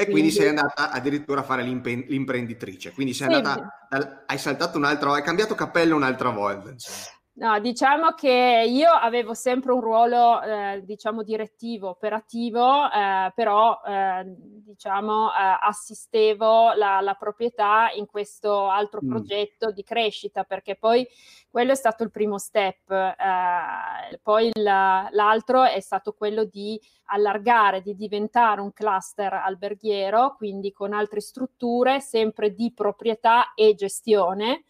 E 0.00 0.04
quindi, 0.04 0.12
quindi 0.12 0.30
sei 0.30 0.48
andata 0.50 0.92
addirittura 0.92 1.40
a 1.40 1.42
fare 1.42 1.64
l'imprenditrice, 1.64 2.92
quindi 2.92 3.14
sei 3.14 3.34
andata, 3.34 3.88
sì. 3.90 4.06
hai 4.26 4.38
saltato 4.38 4.78
un 4.78 4.84
altro, 4.84 5.12
hai 5.12 5.24
cambiato 5.24 5.56
cappello 5.56 5.96
un'altra 5.96 6.30
volta. 6.30 6.70
Insomma. 6.70 7.17
No, 7.38 7.60
diciamo 7.60 8.14
che 8.14 8.64
io 8.68 8.90
avevo 8.90 9.32
sempre 9.32 9.70
un 9.70 9.80
ruolo, 9.80 10.42
eh, 10.42 10.82
diciamo, 10.84 11.22
direttivo, 11.22 11.88
operativo, 11.88 12.90
eh, 12.90 13.30
però, 13.32 13.80
eh, 13.86 14.24
diciamo, 14.26 15.28
eh, 15.28 15.58
assistevo 15.60 16.72
la, 16.72 17.00
la, 17.00 17.14
proprietà 17.14 17.90
in 17.94 18.06
questo 18.06 18.68
altro 18.68 18.98
mm. 19.04 19.08
progetto 19.08 19.70
di 19.70 19.84
crescita, 19.84 20.42
perché 20.42 20.74
poi 20.74 21.06
quello 21.48 21.70
è 21.70 21.76
stato 21.76 22.02
il 22.02 22.10
primo 22.10 22.38
step. 22.38 22.90
Eh, 22.90 24.18
poi 24.20 24.50
il, 24.52 24.62
l'altro 24.62 25.62
è 25.62 25.78
stato 25.78 26.14
quello 26.14 26.42
di 26.42 26.80
allargare, 27.04 27.82
di 27.82 27.94
diventare 27.94 28.60
un 28.60 28.72
cluster 28.72 29.32
alberghiero, 29.32 30.34
quindi 30.36 30.72
con 30.72 30.92
altre 30.92 31.20
strutture, 31.20 32.00
sempre 32.00 32.52
di 32.52 32.72
proprietà 32.74 33.54
e 33.54 33.76
gestione 33.76 34.64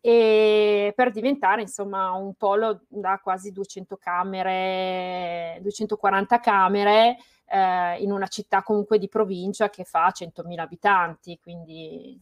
e 0.00 0.92
per 0.96 1.10
diventare 1.10 1.60
insomma 1.60 2.12
un 2.12 2.34
polo 2.34 2.82
da 2.88 3.20
quasi 3.22 3.52
200 3.52 3.96
camere, 3.96 5.58
240 5.62 6.40
camere 6.40 7.16
eh, 7.46 7.96
in 8.02 8.10
una 8.12 8.26
città 8.28 8.62
comunque 8.62 8.98
di 8.98 9.08
provincia 9.08 9.68
che 9.68 9.84
fa 9.84 10.10
100.000 10.14 10.58
abitanti, 10.58 11.38
quindi 11.40 12.18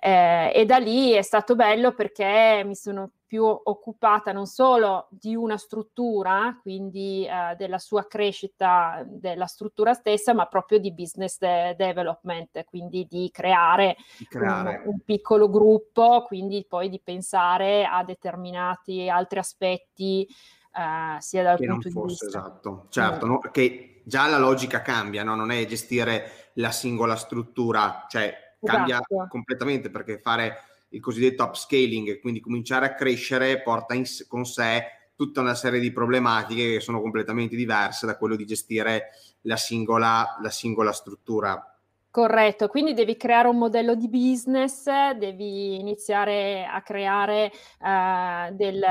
eh, 0.00 0.52
e 0.54 0.64
da 0.66 0.76
lì 0.76 1.12
è 1.12 1.22
stato 1.22 1.54
bello 1.54 1.92
perché 1.94 2.62
mi 2.64 2.74
sono 2.74 3.10
più 3.34 3.44
occupata 3.44 4.30
non 4.30 4.46
solo 4.46 5.08
di 5.10 5.34
una 5.34 5.56
struttura, 5.56 6.56
quindi 6.62 7.26
eh, 7.26 7.56
della 7.56 7.78
sua 7.78 8.06
crescita 8.06 9.02
della 9.04 9.46
struttura 9.46 9.92
stessa, 9.92 10.32
ma 10.34 10.46
proprio 10.46 10.78
di 10.78 10.92
business 10.92 11.38
de- 11.38 11.74
development, 11.76 12.64
quindi 12.64 13.08
di 13.08 13.30
creare, 13.32 13.96
di 14.18 14.26
creare. 14.26 14.82
Un, 14.84 14.92
un, 14.92 15.00
piccolo 15.04 15.50
gruppo, 15.50 16.22
quindi 16.26 16.64
poi 16.68 16.88
di 16.88 17.00
pensare 17.02 17.84
a 17.84 18.04
determinati 18.04 19.08
altri 19.08 19.38
aspetti. 19.38 20.28
Uh, 20.74 21.20
sia 21.20 21.44
dal 21.44 21.56
che 21.56 21.66
punto 21.66 21.88
di 21.88 22.00
vista 22.04 22.26
esatto, 22.26 22.86
certo, 22.88 23.26
mm. 23.26 23.28
no? 23.28 23.38
che 23.52 24.02
già 24.04 24.26
la 24.26 24.38
logica 24.38 24.82
cambia, 24.82 25.22
no? 25.22 25.36
non 25.36 25.52
è 25.52 25.64
gestire 25.66 26.50
la 26.54 26.72
singola 26.72 27.14
struttura, 27.14 28.06
cioè 28.08 28.43
cambia 28.64 28.96
esatto. 28.96 29.26
completamente 29.28 29.90
perché 29.90 30.18
fare 30.18 30.56
il 30.88 31.00
cosiddetto 31.00 31.44
upscaling, 31.44 32.20
quindi 32.20 32.40
cominciare 32.40 32.86
a 32.86 32.94
crescere, 32.94 33.62
porta 33.62 33.94
in, 33.94 34.04
con 34.28 34.44
sé 34.44 34.84
tutta 35.16 35.40
una 35.40 35.54
serie 35.54 35.80
di 35.80 35.92
problematiche 35.92 36.72
che 36.72 36.80
sono 36.80 37.00
completamente 37.00 37.56
diverse 37.56 38.06
da 38.06 38.16
quello 38.16 38.36
di 38.36 38.46
gestire 38.46 39.10
la 39.42 39.56
singola, 39.56 40.38
la 40.40 40.50
singola 40.50 40.92
struttura. 40.92 41.68
Corretto, 42.10 42.68
quindi 42.68 42.94
devi 42.94 43.16
creare 43.16 43.48
un 43.48 43.58
modello 43.58 43.96
di 43.96 44.08
business, 44.08 44.84
devi 45.18 45.80
iniziare 45.80 46.64
a 46.64 46.80
creare 46.80 47.50
eh, 47.50 48.52
del, 48.52 48.84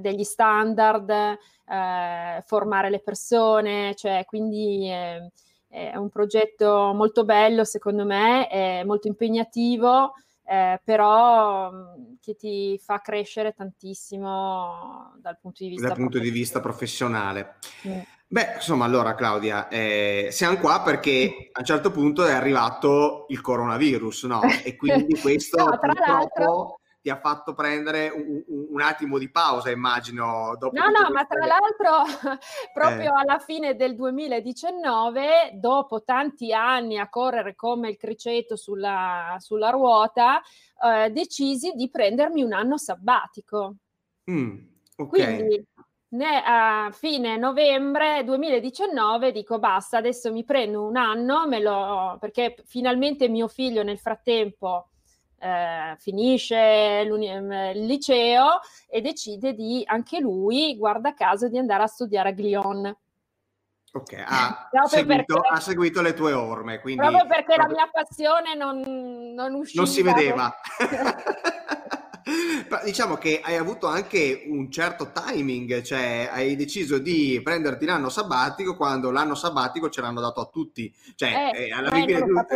degli 0.00 0.22
standard, 0.22 1.08
eh, 1.10 2.42
formare 2.44 2.90
le 2.90 3.00
persone, 3.00 3.94
cioè 3.94 4.26
quindi 4.26 4.90
eh, 4.90 5.30
è 5.68 5.96
un 5.96 6.08
progetto 6.08 6.92
molto 6.94 7.24
bello 7.24 7.64
secondo 7.64 8.04
me, 8.04 8.48
è 8.48 8.82
molto 8.84 9.06
impegnativo, 9.06 10.14
eh, 10.44 10.80
però 10.82 11.70
mm, 11.70 12.14
che 12.20 12.34
ti 12.34 12.80
fa 12.82 13.00
crescere 13.00 13.52
tantissimo 13.52 15.14
dal 15.20 15.38
punto 15.38 15.62
di 15.62 15.70
vista, 15.70 15.88
dal 15.88 15.96
punto 15.96 16.18
di 16.18 16.30
vista 16.30 16.60
professionale. 16.60 17.56
Mm. 17.86 17.98
Beh, 18.30 18.54
insomma, 18.56 18.84
allora 18.84 19.14
Claudia, 19.14 19.68
eh, 19.68 20.28
siamo 20.30 20.58
qua 20.58 20.82
perché 20.82 21.48
a 21.50 21.60
un 21.60 21.64
certo 21.64 21.90
punto 21.90 22.26
è 22.26 22.32
arrivato 22.32 23.24
il 23.28 23.40
coronavirus, 23.40 24.24
no? 24.24 24.40
E 24.64 24.76
quindi 24.76 25.18
questo 25.18 25.64
no, 25.64 25.78
purtroppo 25.78 26.77
ti 27.00 27.10
ha 27.10 27.18
fatto 27.18 27.54
prendere 27.54 28.08
un, 28.08 28.42
un, 28.46 28.80
attimo 28.80 29.18
di 29.18 29.30
pausa, 29.30 29.70
immagino. 29.70 30.56
No, 30.60 30.90
no, 30.90 31.10
ma 31.12 31.24
tra 31.24 31.46
l'altro, 31.46 32.38
proprio 32.74 33.10
eh. 33.10 33.20
alla 33.20 33.38
fine 33.38 33.76
del 33.76 33.94
2019, 33.94 35.52
dopo 35.54 36.02
tanti 36.02 36.52
anni 36.52 36.98
a 36.98 37.08
correre 37.08 37.54
come 37.54 37.90
il 37.90 37.96
criceto 37.96 38.56
sulla, 38.56 39.36
sulla 39.38 39.70
ruota, 39.70 40.42
eh, 40.82 41.10
decisi 41.10 41.72
di 41.74 41.88
prendermi 41.88 42.42
un 42.42 42.52
anno 42.52 42.76
sabbatico. 42.76 43.76
Mm, 44.30 44.58
okay. 44.96 45.36
Quindi 45.36 45.66
ne, 46.10 46.42
a 46.44 46.90
fine 46.92 47.36
novembre 47.36 48.24
2019 48.24 49.30
dico 49.30 49.58
basta, 49.58 49.98
adesso 49.98 50.32
mi 50.32 50.44
prendo 50.44 50.84
un 50.84 50.96
anno, 50.96 51.46
lo, 51.46 52.16
perché 52.18 52.56
finalmente 52.66 53.28
mio 53.28 53.46
figlio 53.46 53.82
nel 53.82 53.98
frattempo 53.98 54.88
eh, 55.38 55.94
finisce 55.98 57.02
il 57.06 57.86
liceo 57.86 58.60
e 58.88 59.00
decide 59.00 59.54
di 59.54 59.82
anche 59.86 60.20
lui, 60.20 60.76
guarda 60.76 61.14
caso, 61.14 61.48
di 61.48 61.58
andare 61.58 61.82
a 61.82 61.86
studiare 61.86 62.30
a 62.30 62.32
Glion. 62.32 62.96
Ok, 63.92 64.24
ha, 64.26 64.68
seguito, 64.86 65.24
perché, 65.34 65.48
ha 65.54 65.60
seguito, 65.60 66.02
le 66.02 66.14
tue 66.14 66.32
orme. 66.32 66.80
Quindi 66.80 67.00
proprio 67.00 67.26
perché 67.26 67.54
proprio... 67.54 67.66
la 67.66 67.74
mia 67.74 67.90
passione 67.90 68.54
non, 68.54 68.80
non 69.34 69.54
usciva. 69.54 69.82
Non 69.82 69.90
si 69.90 70.02
vedeva. 70.02 70.54
diciamo 72.84 73.16
che 73.16 73.40
hai 73.42 73.56
avuto 73.56 73.86
anche 73.86 74.44
un 74.46 74.70
certo 74.70 75.10
timing, 75.12 75.82
cioè 75.82 76.28
hai 76.30 76.56
deciso 76.56 76.98
di 76.98 77.40
prenderti 77.42 77.86
l'anno 77.86 78.08
sabbatico 78.08 78.76
quando 78.76 79.10
l'anno 79.10 79.34
sabbatico 79.34 79.88
ce 79.88 80.00
l'hanno 80.00 80.20
dato 80.20 80.40
a 80.40 80.46
tutti. 80.46 80.92
Cioè, 81.14 81.52
eh, 81.54 81.64
eh, 81.64 81.72
alla 81.72 81.90
fine 81.90 82.18
la, 82.18 82.46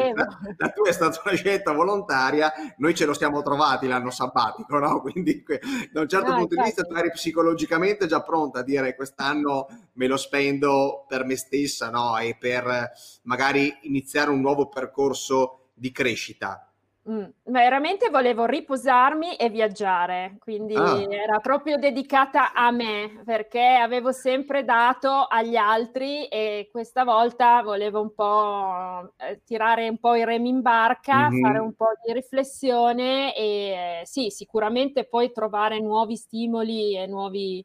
la, 0.57 0.69
tua 0.71 0.89
è 0.89 0.93
stata 0.93 1.21
una 1.25 1.35
scelta 1.35 1.73
volontaria, 1.73 2.53
noi 2.79 2.95
ce 2.95 3.05
lo 3.05 3.15
siamo 3.15 3.43
trovati 3.43 3.87
l'anno 3.87 4.11
sabbatico, 4.11 4.79
no? 4.79 5.01
Quindi 5.01 5.45
da 5.91 6.01
un 6.01 6.09
certo 6.09 6.31
no, 6.31 6.37
punto 6.39 6.55
infatti. 6.55 6.71
di 6.71 6.77
vista 6.77 6.83
tu 6.83 6.95
eri 6.95 7.11
psicologicamente 7.11 8.07
già 8.07 8.23
pronta 8.23 8.61
a 8.61 8.63
dire 8.63 8.95
quest'anno 8.95 9.67
me 9.95 10.07
lo 10.07 10.17
spendo 10.17 11.05
per 11.09 11.25
me 11.25 11.37
stessa, 11.37 11.91
no? 11.91 12.19
E 12.19 12.37
per 12.39 12.91
magari 13.23 13.77
iniziare 13.83 14.31
un 14.31 14.41
nuovo 14.41 14.69
percorso 14.69 15.71
di 15.75 15.91
crescita. 15.91 16.72
Mm, 17.11 17.25
veramente 17.47 18.11
volevo 18.11 18.45
riposarmi 18.45 19.35
e 19.35 19.49
viaggiare, 19.49 20.37
quindi 20.39 20.77
ah. 20.77 21.03
era 21.11 21.41
proprio 21.41 21.77
dedicata 21.77 22.53
a 22.53 22.71
me 22.71 23.23
perché 23.25 23.75
avevo 23.75 24.13
sempre 24.13 24.63
dato 24.65 25.27
agli 25.29 25.57
altri 25.57 26.29
e 26.29 26.69
questa 26.71 27.03
volta 27.03 27.61
volevo 27.63 28.01
un 28.01 28.15
po' 28.15 29.15
eh, 29.17 29.41
tirare 29.45 29.89
un 29.89 29.99
po' 29.99 30.15
i 30.15 30.25
remi 30.25 30.51
in 30.51 30.63
barca, 30.63 31.29
mm-hmm. 31.29 31.43
fare 31.43 31.59
un 31.59 31.75
po' 31.75 31.91
di 32.07 32.13
riflessione 32.13 33.35
e 33.35 34.03
sì, 34.05 34.31
sicuramente 34.31 35.03
poi 35.05 35.33
trovare 35.33 35.81
nuovi 35.81 36.15
stimoli 36.15 36.97
e 36.97 37.09
nuovi 37.09 37.65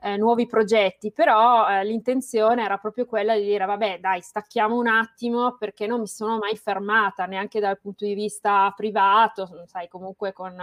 eh, 0.00 0.16
nuovi 0.16 0.46
progetti, 0.46 1.10
però 1.12 1.68
eh, 1.68 1.84
l'intenzione 1.84 2.62
era 2.62 2.76
proprio 2.76 3.06
quella 3.06 3.34
di 3.34 3.44
dire 3.44 3.64
vabbè 3.64 3.98
dai 4.00 4.20
stacchiamo 4.20 4.76
un 4.76 4.86
attimo 4.86 5.56
perché 5.56 5.86
non 5.86 6.00
mi 6.00 6.06
sono 6.06 6.38
mai 6.38 6.56
fermata 6.56 7.24
neanche 7.26 7.60
dal 7.60 7.80
punto 7.80 8.04
di 8.04 8.14
vista 8.14 8.72
privato, 8.76 9.64
sai 9.66 9.88
comunque 9.88 10.32
con 10.32 10.54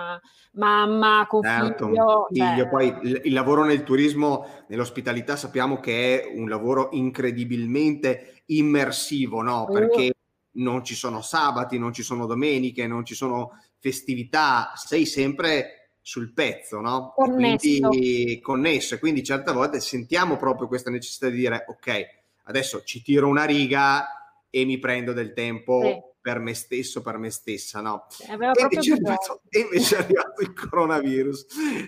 mamma, 0.54 1.25
con 1.28 1.42
certo, 1.42 1.88
figlio. 1.88 2.28
figlio 2.30 2.56
cioè... 2.56 2.70
Poi 2.70 2.98
il, 3.04 3.22
il 3.25 3.34
lavoro 3.34 3.63
nel 3.63 3.84
turismo, 3.84 4.46
nell'ospitalità 4.68 5.36
sappiamo 5.36 5.80
che 5.80 6.22
è 6.22 6.38
un 6.38 6.48
lavoro 6.48 6.90
incredibilmente 6.92 8.44
immersivo, 8.46 9.42
no? 9.42 9.66
Perché 9.66 10.13
non 10.56 10.84
ci 10.84 10.96
sono 10.96 11.22
sabati, 11.22 11.80
non 11.80 11.94
ci 11.94 12.04
sono 12.04 12.25
domeniche, 12.25 12.86
non 12.86 13.06
ci 13.06 13.16
sono 13.16 13.60
festività, 13.80 14.72
sei 14.75 15.06
sempre 15.06 15.83
sul 16.04 16.34
pezzo, 16.34 16.82
no? 16.82 17.14
Connesso. 17.16 17.66
E 17.66 17.80
quindi 17.80 18.40
connesso. 18.42 18.96
E 18.96 19.00
quindi 19.00 19.24
certe 19.24 19.54
volte 19.54 19.80
sentiamo 19.80 20.36
proprio 20.38 20.68
questa 20.68 20.92
necessità 20.92 21.30
di 21.30 21.38
dire, 21.38 21.64
ok, 21.68 22.06
adesso 22.44 22.84
ci 22.84 23.02
tiro 23.02 23.30
una 23.30 23.46
riga 23.46 24.06
e 24.50 24.66
mi 24.66 24.78
prendo 24.78 25.14
del 25.14 25.34
tempo 25.34 25.82
sì. 25.82 26.18
per 26.22 26.40
me 26.40 26.54
stesso, 26.54 27.02
per 27.02 27.18
me 27.18 27.32
stessa, 27.32 27.80
no? 27.80 28.06
E 28.20 28.64
invece, 28.64 28.92
arrivato, 28.92 29.42
e 29.50 29.60
invece, 29.60 29.96
è 29.96 30.00
arrivato 30.00 30.42
il 30.42 30.54
coronavirus. 30.54 31.46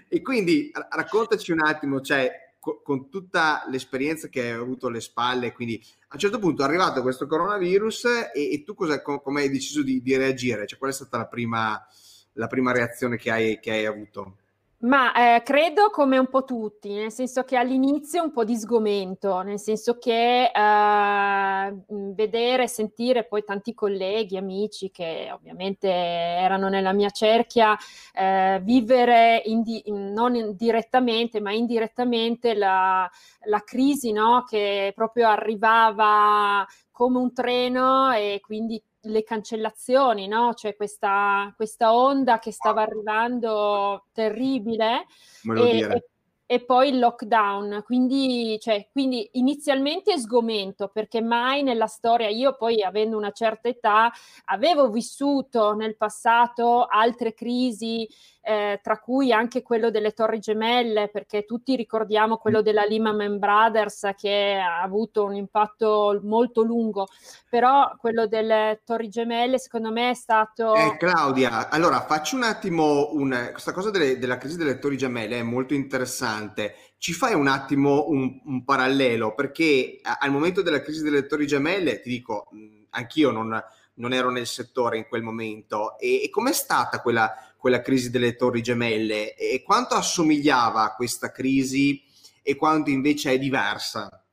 E 0.07 0.21
quindi 0.21 0.71
raccontaci 0.73 1.51
un 1.51 1.59
attimo, 1.61 1.99
cioè, 1.99 2.55
co- 2.57 2.81
con 2.81 3.09
tutta 3.09 3.65
l'esperienza 3.67 4.29
che 4.29 4.41
hai 4.43 4.51
avuto 4.51 4.87
alle 4.87 5.01
spalle, 5.01 5.51
quindi 5.51 5.79
a 6.07 6.13
un 6.13 6.19
certo 6.19 6.39
punto 6.39 6.61
è 6.61 6.65
arrivato 6.65 7.01
questo 7.01 7.27
coronavirus 7.27 8.05
e, 8.33 8.53
e 8.53 8.63
tu 8.63 8.73
come 8.75 9.41
hai 9.41 9.49
deciso 9.49 9.83
di, 9.83 10.01
di 10.01 10.15
reagire? 10.15 10.65
Cioè, 10.65 10.79
qual 10.79 10.91
è 10.91 10.93
stata 10.93 11.17
la 11.17 11.27
prima 11.27 11.85
la 12.35 12.47
prima 12.47 12.71
reazione 12.71 13.17
che 13.17 13.31
hai, 13.31 13.59
che 13.59 13.71
hai 13.71 13.85
avuto? 13.85 14.37
Ma 14.77 15.35
eh, 15.37 15.41
credo 15.41 15.89
come 15.89 16.17
un 16.19 16.27
po' 16.27 16.43
tutti, 16.43 16.93
nel 16.93 17.11
senso 17.11 17.43
che 17.43 17.55
all'inizio 17.55 18.21
un 18.21 18.31
po' 18.31 18.43
di 18.43 18.55
sgomento, 18.55 19.41
nel 19.41 19.57
senso 19.57 19.97
che 19.97 20.51
eh, 20.53 21.75
vedere, 21.87 22.67
sentire 22.67 23.23
poi 23.23 23.43
tanti 23.43 23.73
colleghi, 23.73 24.37
amici 24.37 24.91
che 24.91 25.31
ovviamente 25.33 25.89
erano 25.89 26.67
nella 26.69 26.91
mia 26.93 27.09
cerchia, 27.09 27.75
eh, 28.13 28.59
vivere 28.61 29.41
indi- 29.45 29.81
non 29.87 30.55
direttamente 30.55 31.39
ma 31.39 31.51
indirettamente 31.51 32.53
la, 32.53 33.09
la 33.45 33.63
crisi 33.63 34.11
no? 34.11 34.43
che 34.47 34.91
proprio 34.93 35.29
arrivava 35.29 36.63
come 36.91 37.17
un 37.17 37.33
treno 37.33 38.11
e 38.11 38.39
quindi 38.43 38.79
le 39.05 39.23
cancellazioni, 39.23 40.27
no? 40.27 40.53
Cioè 40.53 40.75
questa, 40.75 41.51
questa 41.55 41.93
onda 41.95 42.39
che 42.39 42.51
stava 42.51 42.81
arrivando 42.81 44.05
terribile. 44.11 45.05
E, 45.43 45.79
e, 45.79 46.05
e, 46.45 46.65
poi 46.65 46.89
il 46.89 46.99
lockdown. 46.99 47.83
Quindi, 47.85 48.57
cioè, 48.59 48.87
quindi 48.91 49.27
inizialmente 49.33 50.17
sgomento, 50.17 50.89
perché 50.89 51.21
mai 51.21 51.63
nella 51.63 51.87
storia, 51.87 52.27
io 52.29 52.55
poi 52.55 52.83
avendo 52.83 53.17
una 53.17 53.31
certa 53.31 53.67
età, 53.67 54.11
avevo 54.45 54.89
vissuto 54.89 55.73
nel 55.73 55.97
passato 55.97 56.85
altre 56.85 57.33
crisi 57.33 58.07
eh, 58.45 58.79
tra 58.83 58.99
cui 58.99 59.31
anche 59.31 59.63
quello 59.63 59.89
delle 59.89 60.11
Torri 60.11 60.39
Gemelle, 60.39 61.09
perché 61.09 61.45
tutti 61.45 61.75
ricordiamo 61.75 62.37
quello 62.37 62.61
della 62.61 62.85
Lehman 62.85 63.39
Brothers 63.39 64.11
che 64.15 64.55
ha 64.55 64.81
avuto 64.81 65.23
un 65.23 65.33
impatto 65.33 66.19
molto 66.21 66.61
lungo, 66.61 67.07
però 67.49 67.95
quello 67.97 68.27
delle 68.27 68.81
Torri 68.85 69.09
Gemelle 69.09 69.57
secondo 69.57 69.91
me 69.91 70.11
è 70.11 70.13
stato... 70.13 70.75
Eh, 70.75 70.95
Claudia, 70.97 71.69
allora 71.69 72.01
faccio 72.01 72.35
un 72.35 72.43
attimo, 72.43 73.09
un, 73.13 73.49
questa 73.51 73.71
cosa 73.73 73.89
delle, 73.89 74.19
della 74.19 74.37
crisi 74.37 74.57
delle 74.57 74.77
Torri 74.77 74.97
Gemelle 74.97 75.39
è 75.39 75.43
molto 75.43 75.73
interessante. 75.73 76.75
Ci 76.99 77.13
fai 77.13 77.33
un 77.33 77.47
attimo 77.47 78.05
un, 78.09 78.41
un 78.45 78.63
parallelo, 78.63 79.33
perché 79.33 79.99
al 80.01 80.31
momento 80.31 80.61
della 80.61 80.81
crisi 80.81 81.01
delle 81.01 81.25
Torri 81.25 81.47
Gemelle, 81.47 81.99
ti 81.99 82.09
dico, 82.09 82.47
anch'io 82.91 83.31
non 83.31 83.63
non 83.95 84.13
ero 84.13 84.29
nel 84.29 84.47
settore 84.47 84.97
in 84.97 85.07
quel 85.07 85.21
momento. 85.21 85.97
E, 85.99 86.23
e 86.23 86.29
com'è 86.29 86.53
stata 86.53 87.01
quella, 87.01 87.33
quella 87.65 87.81
crisi 87.81 88.11
delle 88.11 88.35
torri 88.35 88.61
gemelle 88.61 89.33
e 89.33 89.63
quanto 89.63 89.95
assomigliava 89.95 90.83
a 90.83 90.93
questa 90.93 91.31
crisi 91.31 91.99
e 92.43 92.55
quanto 92.55 92.91
invece 92.91 93.31
è 93.31 93.39
diversa? 93.39 94.23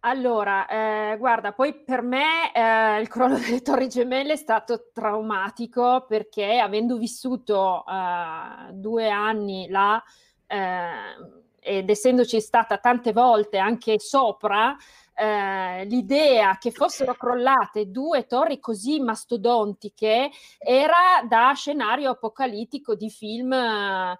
Allora, 0.00 0.66
eh, 0.66 1.16
guarda, 1.16 1.54
poi 1.54 1.72
per 1.72 2.02
me 2.02 2.52
eh, 2.52 3.00
il 3.00 3.08
crollo 3.08 3.38
delle 3.38 3.62
Torri 3.62 3.88
Gemelle 3.88 4.34
è 4.34 4.36
stato 4.36 4.90
traumatico 4.92 6.04
perché 6.06 6.58
avendo 6.58 6.98
vissuto 6.98 7.82
eh, 7.86 8.72
due 8.72 9.08
anni 9.08 9.66
là 9.70 10.02
eh, 10.46 10.90
ed 11.60 11.88
essendoci 11.88 12.42
stata 12.42 12.76
tante 12.76 13.12
volte 13.12 13.56
anche 13.56 13.98
sopra, 13.98 14.76
eh, 15.20 15.84
l'idea 15.84 16.56
che 16.56 16.70
fossero 16.70 17.14
crollate 17.14 17.90
due 17.90 18.24
torri 18.26 18.58
così 18.58 19.00
mastodontiche 19.00 20.30
era 20.58 21.22
da 21.28 21.52
scenario 21.54 22.12
apocalittico 22.12 22.94
di 22.94 23.10
film, 23.10 23.52
eh, 23.52 24.18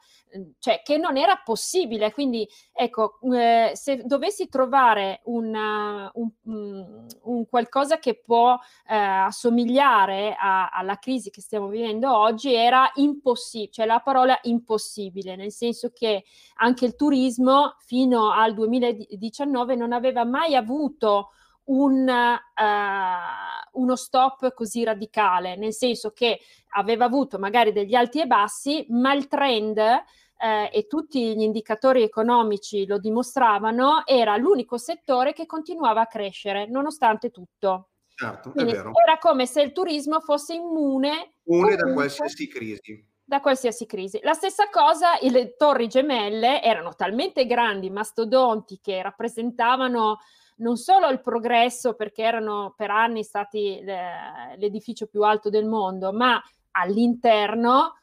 cioè 0.58 0.82
che 0.84 0.96
non 0.96 1.16
era 1.16 1.40
possibile. 1.44 2.12
Quindi, 2.12 2.48
ecco, 2.72 3.18
eh, 3.32 3.72
se 3.74 4.02
dovessi 4.04 4.48
trovare 4.48 5.20
una, 5.24 6.10
un, 6.14 6.30
mm, 6.48 7.06
un, 7.22 7.48
qualcosa 7.48 7.98
che 7.98 8.20
può 8.20 8.58
eh, 8.88 8.94
assomigliare 8.94 10.36
a, 10.38 10.68
alla 10.70 10.96
crisi 10.98 11.30
che 11.30 11.40
stiamo 11.40 11.68
vivendo 11.68 12.16
oggi, 12.16 12.54
era 12.54 12.90
impossibile, 12.94 13.72
cioè 13.72 13.86
la 13.86 14.00
parola 14.00 14.38
impossibile, 14.42 15.36
nel 15.36 15.52
senso 15.52 15.90
che 15.92 16.24
anche 16.56 16.84
il 16.84 16.96
turismo 16.96 17.76
fino 17.78 18.32
al 18.32 18.54
2019 18.54 19.74
non 19.76 19.92
aveva 19.92 20.24
mai 20.24 20.54
avuto 20.54 21.30
un, 21.70 22.09
uh, 22.09 23.80
uno 23.80 23.96
stop 23.96 24.52
così 24.54 24.85
radicale, 24.85 25.56
nel 25.56 25.72
senso 25.72 26.11
che 26.11 26.40
aveva 26.74 27.04
avuto 27.04 27.38
magari 27.38 27.72
degli 27.72 27.94
alti 27.94 28.20
e 28.20 28.26
bassi, 28.26 28.87
ma 28.88 29.12
il 29.14 29.28
trend 29.28 29.78
eh, 29.78 30.70
e 30.72 30.87
tutti 30.87 31.35
gli 31.37 31.42
indicatori 31.42 32.02
economici 32.02 32.87
lo 32.87 32.98
dimostravano, 32.98 34.06
era 34.06 34.37
l'unico 34.37 34.78
settore 34.78 35.33
che 35.33 35.46
continuava 35.46 36.02
a 36.02 36.06
crescere 36.06 36.66
nonostante 36.66 37.30
tutto. 37.30 37.90
Certo, 38.14 38.52
era 38.54 39.18
come 39.18 39.46
se 39.46 39.62
il 39.62 39.72
turismo 39.72 40.20
fosse 40.20 40.54
immune, 40.54 41.37
immune 41.44 41.76
da 41.76 41.92
qualsiasi 41.92 42.48
crisi. 42.48 43.09
Da 43.24 43.40
qualsiasi 43.40 43.87
crisi. 43.87 44.18
La 44.22 44.35
stessa 44.35 44.68
cosa, 44.70 45.18
le 45.22 45.54
torri 45.56 45.87
gemelle 45.87 46.61
erano 46.62 46.94
talmente 46.94 47.46
grandi, 47.46 47.88
mastodonti, 47.88 48.80
che 48.83 49.00
rappresentavano 49.00 50.18
non 50.61 50.77
solo 50.77 51.09
il 51.09 51.20
progresso 51.20 51.94
perché 51.94 52.23
erano 52.23 52.75
per 52.77 52.90
anni 52.90 53.23
stati 53.23 53.81
le, 53.83 54.57
l'edificio 54.57 55.07
più 55.07 55.23
alto 55.23 55.51
del 55.51 55.66
mondo, 55.66 56.12
ma 56.12 56.40
all'interno 56.73 57.96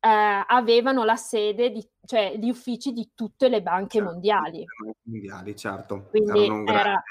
eh, 0.00 0.44
avevano 0.46 1.04
la 1.04 1.16
sede 1.16 1.70
di, 1.70 1.86
cioè 2.04 2.36
gli 2.36 2.50
uffici 2.50 2.92
di 2.92 3.10
tutte 3.14 3.48
le 3.48 3.62
banche 3.62 3.98
certo, 3.98 4.12
mondiali. 4.12 4.64
Mondiali, 5.02 5.56
certo. 5.56 6.06
Quindi 6.10 6.70
era, 6.70 7.02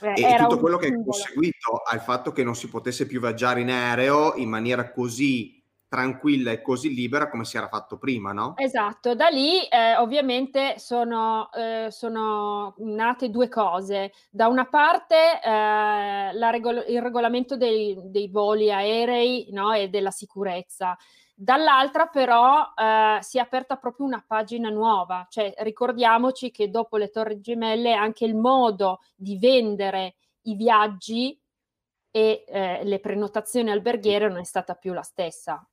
eh, 0.00 0.12
e, 0.14 0.22
era 0.22 0.46
tutto 0.46 0.60
quello 0.60 0.78
che 0.78 0.88
è 0.88 1.02
conseguito 1.02 1.82
al 1.86 2.00
fatto 2.00 2.32
che 2.32 2.42
non 2.42 2.54
si 2.54 2.68
potesse 2.68 3.06
più 3.06 3.20
viaggiare 3.20 3.60
in 3.60 3.70
aereo 3.70 4.34
in 4.34 4.48
maniera 4.48 4.90
così 4.90 5.57
tranquilla 5.88 6.50
e 6.52 6.60
così 6.60 6.94
libera 6.94 7.30
come 7.30 7.44
si 7.44 7.56
era 7.56 7.68
fatto 7.68 7.96
prima, 7.96 8.32
no? 8.32 8.54
Esatto, 8.56 9.14
da 9.14 9.28
lì 9.28 9.62
eh, 9.66 9.96
ovviamente 9.96 10.78
sono, 10.78 11.50
eh, 11.52 11.88
sono, 11.90 12.74
nate 12.78 13.30
due 13.30 13.48
cose. 13.48 14.12
Da 14.30 14.46
una 14.48 14.66
parte 14.66 15.40
eh, 15.42 16.50
regol- 16.50 16.84
il 16.88 17.00
regolamento 17.00 17.56
dei, 17.56 17.98
dei, 18.04 18.28
voli 18.28 18.70
aerei 18.70 19.48
no, 19.50 19.72
e 19.72 19.88
della 19.88 20.10
sicurezza. 20.10 20.96
Dall'altra 21.34 22.06
però 22.06 22.72
eh, 22.76 23.18
si 23.20 23.38
è 23.38 23.40
aperta 23.40 23.76
proprio 23.76 24.06
una 24.06 24.22
pagina 24.26 24.68
nuova, 24.70 25.26
cioè 25.30 25.54
ricordiamoci 25.58 26.50
che 26.50 26.68
dopo 26.68 26.96
le 26.96 27.10
Torri 27.10 27.40
Gemelle 27.40 27.94
anche 27.94 28.24
il 28.24 28.34
modo 28.34 29.00
di 29.14 29.38
vendere 29.38 30.16
i 30.42 30.54
viaggi 30.56 31.40
e 32.10 32.44
eh, 32.48 32.84
le 32.84 32.98
prenotazioni 32.98 33.70
alberghiere 33.70 34.28
non 34.28 34.38
è 34.38 34.44
stata 34.44 34.74
più 34.74 34.92
la 34.92 35.02
stessa. 35.02 35.64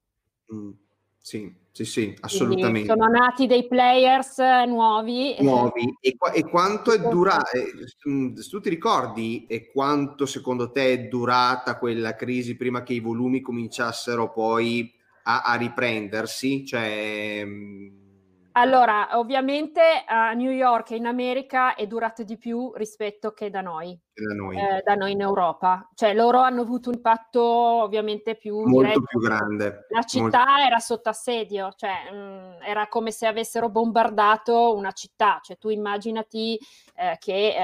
Mm, 0.53 0.71
sì, 1.17 1.53
sì, 1.71 1.85
sì, 1.85 2.17
assolutamente. 2.21 2.87
Quindi 2.87 2.87
sono 2.87 3.07
nati 3.07 3.47
dei 3.47 3.67
players 3.67 4.37
nuovi. 4.67 5.35
Nuovi. 5.39 5.93
E, 6.05 6.15
e 6.33 6.43
quanto 6.47 6.91
è 6.91 6.99
durata? 6.99 7.49
Eh, 7.51 8.09
mm, 8.09 8.35
tu 8.35 8.59
ti 8.59 8.69
ricordi 8.69 9.45
e 9.47 9.71
quanto 9.71 10.25
secondo 10.25 10.71
te 10.71 10.93
è 10.93 10.99
durata 11.07 11.79
quella 11.79 12.15
crisi 12.15 12.55
prima 12.55 12.83
che 12.83 12.93
i 12.93 12.99
volumi 12.99 13.41
cominciassero 13.41 14.31
poi 14.31 14.93
a, 15.23 15.41
a 15.41 15.55
riprendersi? 15.55 16.63
Cioè, 16.63 17.43
mm, 17.43 17.87
allora, 18.57 19.17
ovviamente 19.17 19.81
a 20.07 20.31
New 20.33 20.51
York 20.51 20.91
e 20.91 20.95
in 20.95 21.07
America 21.07 21.75
è 21.75 21.87
durato 21.87 22.23
di 22.23 22.37
più 22.37 22.71
rispetto 22.75 23.31
che 23.31 23.49
da 23.49 23.59
noi, 23.59 23.99
da 24.23 24.33
noi, 24.33 24.57
eh, 24.57 24.81
da 24.83 24.95
noi 24.95 25.11
in 25.11 25.21
Europa. 25.21 25.89
Cioè 25.93 26.13
loro 26.13 26.39
hanno 26.39 26.61
avuto 26.61 26.89
un 26.89 26.95
impatto 26.95 27.41
ovviamente 27.41 28.35
più 28.35 28.61
molto 28.61 29.01
più 29.01 29.19
grande. 29.19 29.85
La 29.89 30.03
città 30.03 30.45
molto... 30.45 30.65
era 30.65 30.79
sotto 30.79 31.09
assedio, 31.09 31.73
cioè 31.75 32.11
mh, 32.11 32.15
mm, 32.15 32.51
era 32.63 32.87
come 32.87 33.11
se 33.11 33.27
avessero 33.27 33.69
bombardato 33.69 34.73
una 34.75 34.91
città. 34.91 35.39
Cioè 35.43 35.57
tu 35.57 35.69
immaginati 35.69 36.57
eh, 36.95 37.17
che 37.19 37.49
eh, 37.49 37.59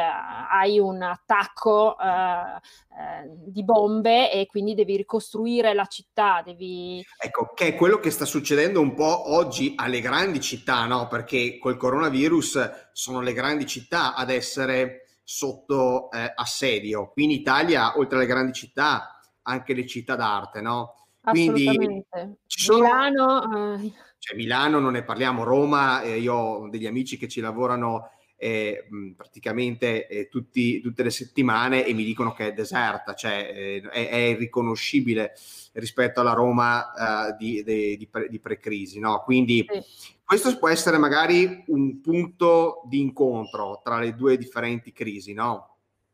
hai 0.51 0.77
un 0.79 1.01
attacco 1.01 1.97
eh, 1.97 2.59
eh, 2.99 3.29
di 3.45 3.63
bombe 3.63 4.31
e 4.31 4.45
quindi 4.45 4.75
devi 4.75 4.97
ricostruire 4.97 5.73
la 5.73 5.85
città, 5.85 6.41
devi... 6.43 7.03
Ecco, 7.17 7.51
che 7.55 7.67
è 7.67 7.75
quello 7.75 7.99
che 7.99 8.11
sta 8.11 8.25
succedendo 8.25 8.81
un 8.81 8.93
po' 8.93 9.33
oggi 9.33 9.73
alle 9.77 10.01
grandi 10.01 10.41
città, 10.41 10.85
no? 10.85 11.07
Perché 11.07 11.57
col 11.57 11.77
coronavirus 11.77 12.89
sono 12.91 13.21
le 13.21 13.31
grandi 13.31 13.65
città 13.65 14.15
ad 14.15 14.29
essere 14.29 15.00
sotto 15.31 16.11
eh, 16.11 16.29
assedio. 16.35 17.09
Qui 17.11 17.23
in 17.23 17.31
Italia, 17.31 17.97
oltre 17.97 18.17
alle 18.17 18.25
grandi 18.25 18.51
città, 18.51 19.21
anche 19.43 19.73
le 19.73 19.87
città 19.87 20.17
d'arte, 20.17 20.59
no? 20.59 21.07
Quindi 21.21 22.03
sono... 22.45 22.83
Milano... 22.83 23.77
Eh... 23.77 23.93
Cioè, 24.17 24.35
Milano 24.35 24.79
non 24.79 24.91
ne 24.91 25.03
parliamo, 25.03 25.43
Roma, 25.43 26.01
eh, 26.01 26.19
io 26.19 26.35
ho 26.35 26.69
degli 26.69 26.85
amici 26.85 27.17
che 27.17 27.27
ci 27.27 27.39
lavorano 27.39 28.11
eh, 28.41 28.87
praticamente 29.15 30.07
eh, 30.07 30.27
tutti, 30.27 30.81
tutte 30.81 31.03
le 31.03 31.11
settimane 31.11 31.85
e 31.85 31.93
mi 31.93 32.03
dicono 32.03 32.33
che 32.33 32.47
è 32.47 32.53
deserta, 32.53 33.13
cioè 33.13 33.51
eh, 33.53 33.81
è, 33.91 34.09
è, 34.09 34.15
irriconoscibile 34.15 35.33
rispetto 35.73 36.21
alla 36.21 36.33
Roma 36.33 37.29
eh, 37.29 37.35
di, 37.37 37.63
di, 37.63 37.97
di, 37.97 38.07
pre, 38.07 38.29
di, 38.29 38.39
pre-crisi. 38.39 38.99
No? 38.99 39.21
Quindi 39.23 39.63
sì. 39.69 40.15
questo 40.23 40.57
può 40.57 40.69
essere 40.69 40.97
magari 40.97 41.65
un 41.67 42.01
punto 42.01 42.81
di 42.89 42.99
incontro 42.99 43.79
tra 43.83 43.99
le 43.99 44.15
due 44.15 44.37
differenti 44.37 44.91
crisi, 44.91 45.33
no? 45.33 45.67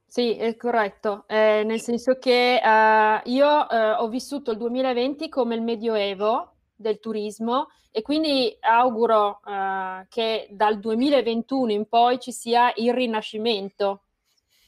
Sì, 0.06 0.36
è 0.36 0.58
corretto, 0.58 1.24
eh, 1.28 1.64
nel 1.66 1.80
senso 1.80 2.18
che 2.18 2.60
uh, 2.62 3.30
io 3.30 3.48
ho 3.48 4.08
vissuto 4.10 4.52
il 4.52 4.58
2020 4.58 5.30
come 5.30 5.56
il 5.56 5.62
medioevo 5.62 6.57
del 6.78 7.00
turismo 7.00 7.68
e 7.92 8.02
quindi 8.02 8.56
auguro 8.60 9.40
uh, 9.44 10.06
che 10.08 10.48
dal 10.52 10.80
2021 10.80 11.72
in 11.72 11.88
poi 11.88 12.20
ci 12.20 12.32
sia 12.32 12.72
il 12.76 12.94
rinascimento. 12.94 14.04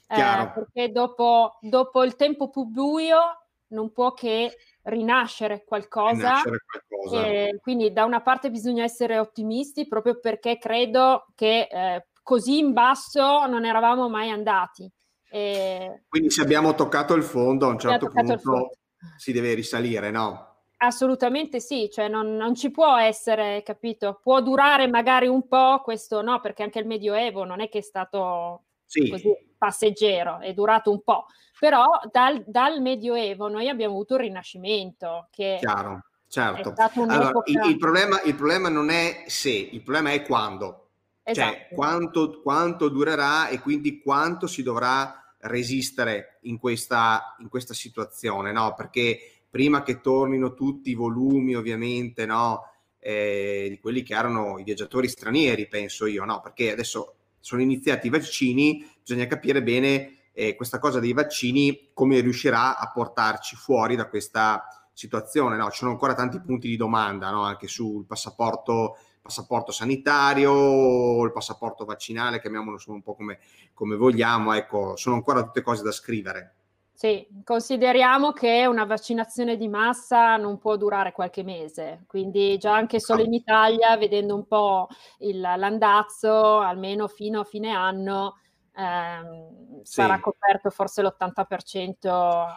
Eh, 0.07 0.51
perché 0.55 0.91
dopo, 0.91 1.59
dopo, 1.61 2.03
il 2.03 2.15
tempo 2.15 2.49
più 2.49 2.63
buio 2.63 3.45
non 3.67 3.91
può 3.91 4.13
che 4.13 4.55
rinascere 4.83 5.63
qualcosa. 5.63 6.41
Rinascere 6.41 6.57
qualcosa. 6.65 7.27
E 7.27 7.59
quindi 7.61 7.93
da 7.93 8.05
una 8.05 8.21
parte 8.21 8.49
bisogna 8.49 8.83
essere 8.83 9.19
ottimisti 9.19 9.87
proprio 9.87 10.19
perché 10.19 10.57
credo 10.57 11.27
che 11.35 11.67
eh, 11.69 12.07
così 12.23 12.57
in 12.57 12.73
basso 12.73 13.45
non 13.45 13.65
eravamo 13.65 14.09
mai 14.09 14.31
andati. 14.31 14.91
E... 15.29 16.05
Quindi 16.09 16.31
se 16.31 16.41
abbiamo 16.41 16.73
toccato 16.73 17.13
il 17.13 17.21
fondo 17.21 17.67
a 17.67 17.69
un 17.69 17.77
certo 17.77 18.07
punto 18.07 18.71
si 19.15 19.31
deve 19.31 19.53
risalire, 19.53 20.09
no? 20.09 20.48
Assolutamente 20.81 21.59
sì, 21.59 21.89
cioè 21.91 22.07
non, 22.07 22.37
non, 22.37 22.55
ci 22.55 22.71
può 22.71 22.97
essere, 22.97 23.63
capito? 23.63 24.19
Può 24.23 24.41
durare 24.41 24.87
magari 24.87 25.27
un 25.27 25.45
po' 25.45 25.81
questo, 25.83 26.21
no, 26.21 26.39
perché 26.39 26.63
anche 26.63 26.79
il 26.79 26.87
Medioevo 26.87 27.43
non 27.43 27.59
è 27.59 27.67
che 27.67 27.79
è 27.79 27.81
stato 27.81 28.63
sì. 28.85 29.09
così 29.09 29.29
passeggero, 29.57 30.39
è 30.39 30.53
durato 30.53 30.89
un 30.89 31.03
po', 31.03 31.25
però 31.59 31.85
dal, 32.09 32.45
dal 32.47 32.81
Medioevo 32.81 33.49
noi 33.49 33.67
abbiamo 33.67 33.93
avuto 33.93 34.13
il 34.13 34.21
Rinascimento, 34.21 35.27
che 35.31 35.57
Chiaro, 35.59 36.05
certo. 36.29 36.73
Allora, 36.95 37.41
il, 37.43 37.61
il, 37.71 37.77
problema, 37.77 38.21
il, 38.21 38.35
problema, 38.35 38.69
non 38.69 38.89
è 38.89 39.25
se, 39.27 39.49
il 39.49 39.81
problema 39.81 40.13
è 40.13 40.21
quando, 40.21 40.91
cioè 41.23 41.31
esatto. 41.31 41.51
cioè 41.51 41.67
quanto, 41.75 42.41
quanto 42.41 42.87
durerà 42.87 43.49
e 43.49 43.59
quindi 43.59 43.99
quanto 43.99 44.47
si 44.47 44.63
dovrà 44.63 45.35
resistere 45.39 46.39
in 46.43 46.57
questa, 46.57 47.35
in 47.39 47.49
questa 47.49 47.73
situazione, 47.73 48.53
no? 48.53 48.73
Perché 48.75 49.38
prima 49.49 49.83
che 49.83 50.01
tornino 50.01 50.53
tutti 50.53 50.91
i 50.91 50.95
volumi, 50.95 51.55
ovviamente, 51.55 52.25
no? 52.25 52.63
Eh, 52.99 53.67
di 53.69 53.79
quelli 53.79 54.03
che 54.03 54.13
erano 54.13 54.59
i 54.59 54.63
viaggiatori 54.63 55.07
stranieri, 55.07 55.67
penso 55.67 56.05
io, 56.05 56.25
no? 56.25 56.41
Perché 56.41 56.71
adesso 56.71 57.15
sono 57.39 57.61
iniziati 57.61 58.07
i 58.07 58.09
vaccini, 58.09 58.85
bisogna 59.01 59.25
capire 59.25 59.63
bene 59.63 60.17
eh, 60.33 60.55
questa 60.55 60.79
cosa 60.79 60.99
dei 60.99 61.13
vaccini, 61.13 61.89
come 61.93 62.19
riuscirà 62.19 62.77
a 62.77 62.91
portarci 62.91 63.55
fuori 63.55 63.95
da 63.95 64.07
questa 64.07 64.63
situazione, 64.93 65.55
no? 65.55 65.69
Ci 65.71 65.77
sono 65.79 65.91
ancora 65.91 66.13
tanti 66.13 66.39
punti 66.41 66.67
di 66.67 66.75
domanda, 66.75 67.31
no? 67.31 67.43
Anche 67.43 67.67
sul 67.67 68.05
passaporto, 68.05 68.97
passaporto 69.21 69.71
sanitario, 69.71 71.23
il 71.23 71.31
passaporto 71.31 71.85
vaccinale, 71.85 72.41
chiamiamolo 72.41 72.77
un 72.87 73.01
po' 73.01 73.15
come, 73.15 73.39
come 73.73 73.95
vogliamo, 73.95 74.53
ecco, 74.53 74.95
sono 74.97 75.15
ancora 75.15 75.43
tutte 75.43 75.61
cose 75.61 75.83
da 75.83 75.91
scrivere. 75.91 76.55
Sì, 76.99 77.25
consideriamo 77.45 78.33
che 78.33 78.65
una 78.65 78.83
vaccinazione 78.83 79.55
di 79.55 79.69
massa 79.69 80.35
non 80.35 80.57
può 80.57 80.75
durare 80.75 81.13
qualche 81.13 81.43
mese, 81.43 82.03
quindi 82.07 82.57
già 82.57 82.75
anche 82.75 82.99
solo 82.99 83.23
in 83.23 83.33
Italia, 83.33 83.95
vedendo 83.95 84.35
un 84.35 84.45
po' 84.45 84.89
il, 85.19 85.39
l'andazzo, 85.39 86.59
almeno 86.59 87.07
fino 87.07 87.39
a 87.39 87.45
fine 87.45 87.71
anno, 87.71 88.39
ehm, 88.75 89.81
sì. 89.81 89.93
sarà 89.93 90.19
coperto 90.19 90.69
forse 90.71 91.01
l'80% 91.01 92.09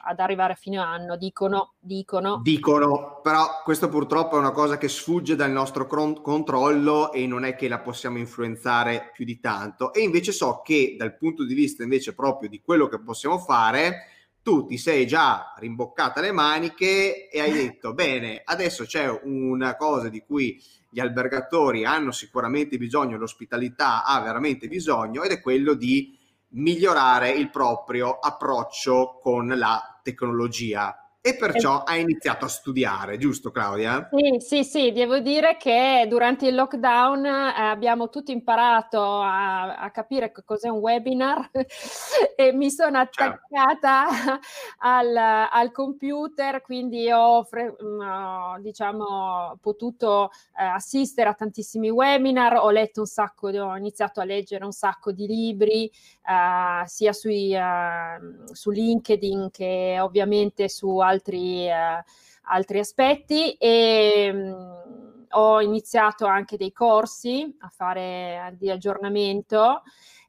ad 0.03 0.19
arrivare 0.19 0.55
a 0.55 0.57
fine 0.57 0.79
anno, 0.79 1.17
dicono, 1.17 1.75
dicono. 1.79 2.41
Dicono, 2.43 3.21
però 3.23 3.63
questo 3.63 3.89
purtroppo 3.89 4.35
è 4.35 4.41
una 4.41 4.51
cosa 4.51 4.77
che 4.77 4.89
sfugge 4.89 5.37
dal 5.37 5.53
nostro 5.53 5.87
cron- 5.87 6.21
controllo 6.21 7.13
e 7.13 7.29
non 7.29 7.45
è 7.45 7.55
che 7.55 7.69
la 7.69 7.79
possiamo 7.79 8.19
influenzare 8.19 9.13
più 9.13 9.25
di 9.25 9.39
tanto. 9.39 9.93
E 9.93 10.01
invece 10.01 10.33
so 10.33 10.63
che 10.65 10.97
dal 10.99 11.17
punto 11.17 11.45
di 11.45 11.55
vista 11.55 11.85
invece 11.85 12.13
proprio 12.13 12.49
di 12.49 12.61
quello 12.61 12.89
che 12.89 12.99
possiamo 12.99 13.39
fare, 13.39 14.07
tu 14.43 14.67
ti 14.67 14.77
sei 14.77 15.07
già 15.07 15.55
rimboccata 15.57 16.21
le 16.21 16.33
maniche 16.33 17.29
e 17.29 17.41
hai 17.41 17.53
detto 17.53 17.95
bene, 17.95 18.43
adesso 18.45 18.85
c'è 18.85 19.09
una 19.23 19.77
cosa 19.77 20.09
di 20.09 20.21
cui 20.21 20.61
gli 20.91 21.01
albergatori 21.01 21.85
hanno 21.85 22.11
sicuramente 22.11 22.77
bisogno, 22.77 23.17
l'ospitalità 23.17 24.05
ha 24.05 24.21
veramente 24.21 24.69
bisogno 24.69 25.23
ed 25.23 25.31
è 25.31 25.41
quello 25.41 25.75
di 25.75 26.19
migliorare 26.55 27.31
il 27.31 27.51
proprio 27.51 28.19
approccio 28.19 29.19
con 29.23 29.49
la 29.49 30.01
tecnologia 30.03 31.02
e 31.25 31.37
perciò 31.37 31.85
ha 31.85 31.95
iniziato 31.97 32.47
a 32.47 32.49
studiare, 32.49 33.17
giusto 33.17 33.53
Claudia? 33.53 34.09
Sì, 34.11 34.41
sì, 34.41 34.65
sì, 34.65 34.91
devo 34.91 35.21
dire 35.21 35.57
che 35.57 36.05
durante 36.09 36.49
il 36.49 36.57
lockdown 36.57 37.25
eh, 37.25 37.31
abbiamo 37.31 38.09
tutti 38.09 38.33
imparato 38.33 39.01
a, 39.21 39.77
a, 39.77 39.91
capire 39.93 40.33
cos'è 40.45 40.69
un 40.69 40.79
webinar 40.79 41.49
e 42.35 42.53
mi 42.53 42.73
sono 42.73 43.07
certo. 43.09 43.23
attaccata 43.23 44.13
certo. 44.13 44.41
al, 44.79 45.17
al, 45.17 45.71
computer, 45.71 46.61
quindi 46.61 47.09
ho, 47.13 47.47
mm, 47.55 48.61
diciamo, 48.61 49.59
potuto 49.61 50.31
eh, 50.59 50.65
assistere 50.65 51.29
a 51.29 51.35
tantissimi 51.35 51.89
webinar, 51.89 52.57
ho 52.57 52.71
letto 52.71 52.99
un 52.99 53.07
sacco, 53.07 53.47
ho 53.49 53.77
iniziato 53.77 54.21
a 54.21 54.25
leggere 54.25 54.65
un 54.65 54.73
sacco 54.73 55.13
di 55.13 55.29
libri, 55.29 55.85
eh, 55.85 56.87
sia 56.87 57.13
sui, 57.13 57.55
eh, 57.55 58.51
su 58.53 58.71
LinkedIn 58.71 59.51
che 59.53 59.99
ovviamente 60.01 60.69
su 60.69 60.99
altri, 60.99 61.12
eh, 61.21 62.05
altri 62.45 62.79
aspetti 62.79 63.53
e 63.53 64.33
mh, 64.33 64.39
mm, 64.39 65.23
ho 65.31 65.61
iniziato 65.61 66.27
anche 66.27 66.57
dei 66.57 66.73
corsi 66.73 67.57
a 67.61 67.69
fare 67.69 68.55
di 68.59 68.71
aggiornamento. 68.71 69.83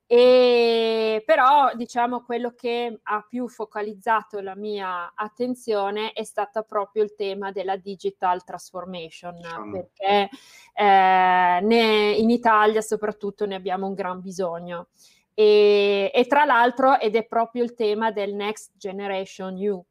E 0.06 1.24
però 1.26 1.72
diciamo 1.76 2.24
quello 2.24 2.52
che 2.52 3.00
ha 3.02 3.26
più 3.28 3.48
focalizzato 3.48 4.42
la 4.42 4.56
mia 4.56 5.14
attenzione 5.16 6.12
è 6.12 6.24
stato 6.24 6.64
proprio 6.64 7.04
il 7.04 7.16
tema 7.16 7.52
della 7.52 7.78
digital 7.78 8.44
transformation 8.44 9.36
diciamo. 9.38 9.72
perché 9.72 10.30
eh, 10.74 11.60
ne, 11.64 12.12
in 12.12 12.30
Italia 12.30 12.82
soprattutto 12.82 13.46
ne 13.46 13.56
abbiamo 13.56 13.88
un 13.88 13.94
gran 13.94 14.20
bisogno 14.20 14.88
e, 15.34 16.12
e, 16.14 16.26
tra 16.28 16.46
l'altro 16.46 17.00
ed 17.00 17.16
è 17.16 17.26
proprio 17.26 17.64
il 17.64 17.74
tema 17.74 18.12
del 18.12 18.36
next 18.36 18.74
generation 18.78 19.58
you 19.58 19.84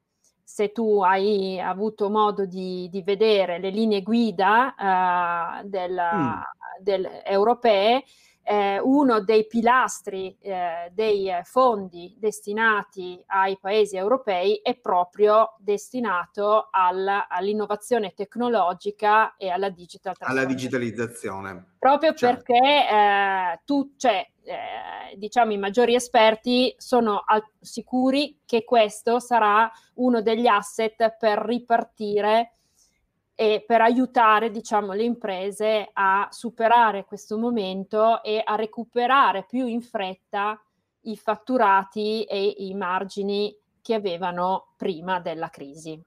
se 0.52 0.70
tu 0.70 1.00
hai 1.00 1.58
avuto 1.58 2.10
modo 2.10 2.44
di, 2.44 2.86
di 2.90 3.00
vedere 3.00 3.58
le 3.58 3.70
linee 3.70 4.02
guida 4.02 4.74
uh, 4.76 5.66
del, 5.66 5.92
mm. 5.92 6.30
del, 6.78 7.08
europee, 7.24 8.04
eh, 8.42 8.78
uno 8.78 9.22
dei 9.22 9.46
pilastri 9.46 10.36
eh, 10.40 10.90
dei 10.92 11.30
fondi 11.44 12.14
destinati 12.18 13.22
ai 13.28 13.56
paesi 13.58 13.96
europei 13.96 14.56
è 14.56 14.76
proprio 14.76 15.54
destinato 15.58 16.68
al, 16.70 17.08
all'innovazione 17.28 18.12
tecnologica 18.12 19.36
e 19.38 19.48
alla 19.48 19.70
digital 19.70 20.14
alla 20.18 20.44
digitalizzazione. 20.44 21.76
Proprio 21.78 22.12
certo. 22.12 22.52
perché 22.52 22.88
eh, 22.90 23.60
tu, 23.64 23.94
cioè, 23.96 24.28
eh, 24.44 25.16
diciamo 25.16 25.52
i 25.52 25.58
maggiori 25.58 25.94
esperti 25.94 26.74
sono 26.76 27.22
al- 27.24 27.44
sicuri 27.60 28.40
che 28.44 28.64
questo 28.64 29.18
sarà 29.18 29.70
uno 29.94 30.22
degli 30.22 30.46
asset 30.46 31.16
per 31.18 31.38
ripartire 31.38 32.54
e 33.34 33.64
per 33.66 33.80
aiutare 33.80 34.50
diciamo, 34.50 34.92
le 34.92 35.04
imprese 35.04 35.88
a 35.92 36.28
superare 36.30 37.04
questo 37.04 37.38
momento 37.38 38.22
e 38.22 38.42
a 38.44 38.54
recuperare 38.54 39.44
più 39.48 39.66
in 39.66 39.80
fretta 39.80 40.62
i 41.02 41.16
fatturati 41.16 42.24
e 42.24 42.54
i 42.58 42.74
margini 42.74 43.56
che 43.80 43.94
avevano 43.94 44.74
prima 44.76 45.18
della 45.18 45.48
crisi. 45.48 46.00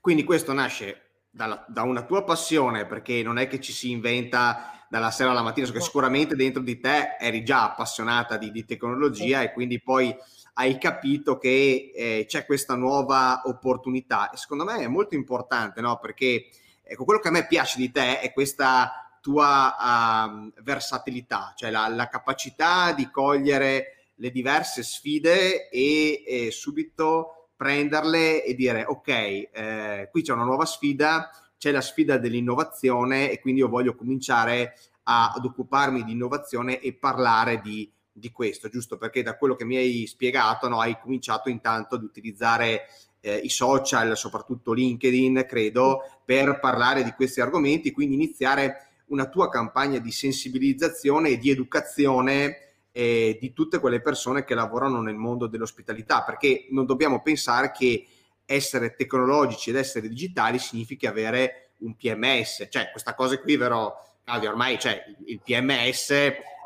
Quindi 0.00 0.24
questo 0.24 0.52
nasce 0.52 1.11
dalla, 1.32 1.64
da 1.66 1.82
una 1.82 2.04
tua 2.04 2.22
passione, 2.22 2.86
perché 2.86 3.24
non 3.24 3.38
è 3.38 3.48
che 3.48 3.60
ci 3.60 3.72
si 3.72 3.90
inventa 3.90 4.84
dalla 4.88 5.10
sera 5.10 5.30
alla 5.30 5.42
mattina, 5.42 5.66
so 5.66 5.72
che 5.72 5.80
sicuramente 5.80 6.36
dentro 6.36 6.62
di 6.62 6.78
te 6.78 7.16
eri 7.18 7.42
già 7.42 7.64
appassionata 7.64 8.36
di, 8.36 8.52
di 8.52 8.64
tecnologia 8.64 9.40
sì. 9.40 9.44
e 9.46 9.52
quindi 9.52 9.80
poi 9.80 10.14
hai 10.54 10.78
capito 10.78 11.38
che 11.38 11.92
eh, 11.94 12.24
c'è 12.28 12.44
questa 12.46 12.76
nuova 12.76 13.42
opportunità. 13.46 14.30
E 14.30 14.36
secondo 14.36 14.64
me 14.64 14.76
è 14.76 14.86
molto 14.86 15.14
importante, 15.16 15.80
no? 15.80 15.98
Perché 15.98 16.48
Ecco, 16.92 17.04
quello 17.04 17.20
che 17.20 17.28
a 17.28 17.30
me 17.30 17.46
piace 17.46 17.78
di 17.78 17.90
te 17.90 18.20
è 18.20 18.32
questa 18.34 19.16
tua 19.22 19.74
uh, 19.78 20.52
versatilità, 20.62 21.54
cioè 21.56 21.70
la, 21.70 21.88
la, 21.88 22.08
capacità 22.08 22.92
di 22.92 23.08
cogliere 23.08 24.08
le 24.16 24.30
diverse 24.30 24.82
sfide 24.82 25.70
e, 25.70 26.22
e 26.26 26.50
subito 26.50 27.41
prenderle 27.62 28.42
e 28.42 28.56
dire 28.56 28.84
ok, 28.84 29.08
eh, 29.08 30.08
qui 30.10 30.22
c'è 30.22 30.32
una 30.32 30.42
nuova 30.42 30.64
sfida, 30.64 31.30
c'è 31.56 31.70
la 31.70 31.80
sfida 31.80 32.18
dell'innovazione 32.18 33.30
e 33.30 33.38
quindi 33.38 33.60
io 33.60 33.68
voglio 33.68 33.94
cominciare 33.94 34.74
a, 35.04 35.30
ad 35.30 35.44
occuparmi 35.44 36.02
di 36.02 36.10
innovazione 36.10 36.80
e 36.80 36.92
parlare 36.92 37.60
di, 37.60 37.88
di 38.10 38.32
questo, 38.32 38.68
giusto? 38.68 38.98
Perché 38.98 39.22
da 39.22 39.36
quello 39.36 39.54
che 39.54 39.64
mi 39.64 39.76
hai 39.76 40.08
spiegato 40.08 40.68
no, 40.68 40.80
hai 40.80 40.98
cominciato 41.00 41.50
intanto 41.50 41.94
ad 41.94 42.02
utilizzare 42.02 42.86
eh, 43.20 43.36
i 43.36 43.48
social, 43.48 44.16
soprattutto 44.16 44.72
LinkedIn, 44.72 45.44
credo, 45.48 46.00
per 46.24 46.58
parlare 46.58 47.04
di 47.04 47.12
questi 47.12 47.40
argomenti, 47.40 47.92
quindi 47.92 48.16
iniziare 48.16 48.88
una 49.06 49.28
tua 49.28 49.48
campagna 49.48 50.00
di 50.00 50.10
sensibilizzazione 50.10 51.28
e 51.28 51.38
di 51.38 51.48
educazione 51.50 52.71
eh, 52.92 53.38
di 53.40 53.52
tutte 53.52 53.80
quelle 53.80 54.00
persone 54.00 54.44
che 54.44 54.54
lavorano 54.54 55.00
nel 55.00 55.16
mondo 55.16 55.46
dell'ospitalità, 55.46 56.22
perché 56.22 56.66
non 56.70 56.86
dobbiamo 56.86 57.22
pensare 57.22 57.72
che 57.72 58.06
essere 58.44 58.94
tecnologici 58.94 59.70
ed 59.70 59.76
essere 59.76 60.08
digitali 60.08 60.58
significhi 60.58 61.06
avere 61.06 61.72
un 61.78 61.96
PMS, 61.96 62.68
cioè 62.70 62.90
questa 62.90 63.14
cosa 63.14 63.38
qui 63.40 63.56
però 63.56 63.92
Claudio, 64.24 64.50
ormai 64.50 64.78
cioè, 64.78 65.02
il 65.26 65.40
PMS 65.42 66.10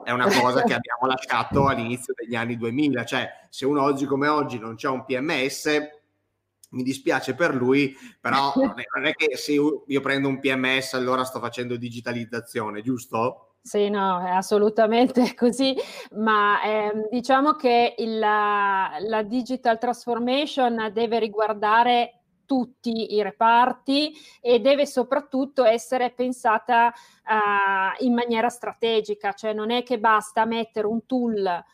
è 0.04 0.10
una 0.10 0.26
cosa 0.26 0.62
che 0.62 0.74
abbiamo 0.74 1.06
lasciato 1.08 1.66
all'inizio 1.66 2.12
degli 2.14 2.34
anni 2.34 2.56
2000, 2.56 3.04
cioè 3.04 3.30
se 3.48 3.64
uno 3.64 3.82
oggi 3.82 4.04
come 4.04 4.28
oggi 4.28 4.58
non 4.58 4.74
c'è 4.74 4.88
un 4.88 5.04
PMS 5.04 5.94
mi 6.70 6.82
dispiace 6.82 7.34
per 7.34 7.54
lui, 7.54 7.96
però 8.20 8.52
non 8.56 9.06
è 9.06 9.14
che 9.14 9.36
se 9.36 9.52
io 9.52 10.00
prendo 10.02 10.28
un 10.28 10.40
PMS 10.40 10.94
allora 10.94 11.24
sto 11.24 11.38
facendo 11.38 11.76
digitalizzazione, 11.76 12.82
giusto? 12.82 13.55
Sì, 13.66 13.88
no, 13.88 14.24
è 14.24 14.30
assolutamente 14.30 15.34
così, 15.34 15.74
ma 16.12 16.62
eh, 16.62 17.08
diciamo 17.10 17.54
che 17.54 17.96
il, 17.98 18.16
la, 18.20 18.92
la 19.00 19.22
digital 19.24 19.76
transformation 19.76 20.90
deve 20.92 21.18
riguardare 21.18 22.20
tutti 22.46 23.12
i 23.16 23.22
reparti 23.24 24.12
e 24.40 24.60
deve 24.60 24.86
soprattutto 24.86 25.64
essere 25.64 26.10
pensata 26.12 26.92
uh, 27.24 28.04
in 28.04 28.14
maniera 28.14 28.48
strategica, 28.50 29.32
cioè 29.32 29.52
non 29.52 29.72
è 29.72 29.82
che 29.82 29.98
basta 29.98 30.44
mettere 30.44 30.86
un 30.86 31.04
tool 31.04 31.64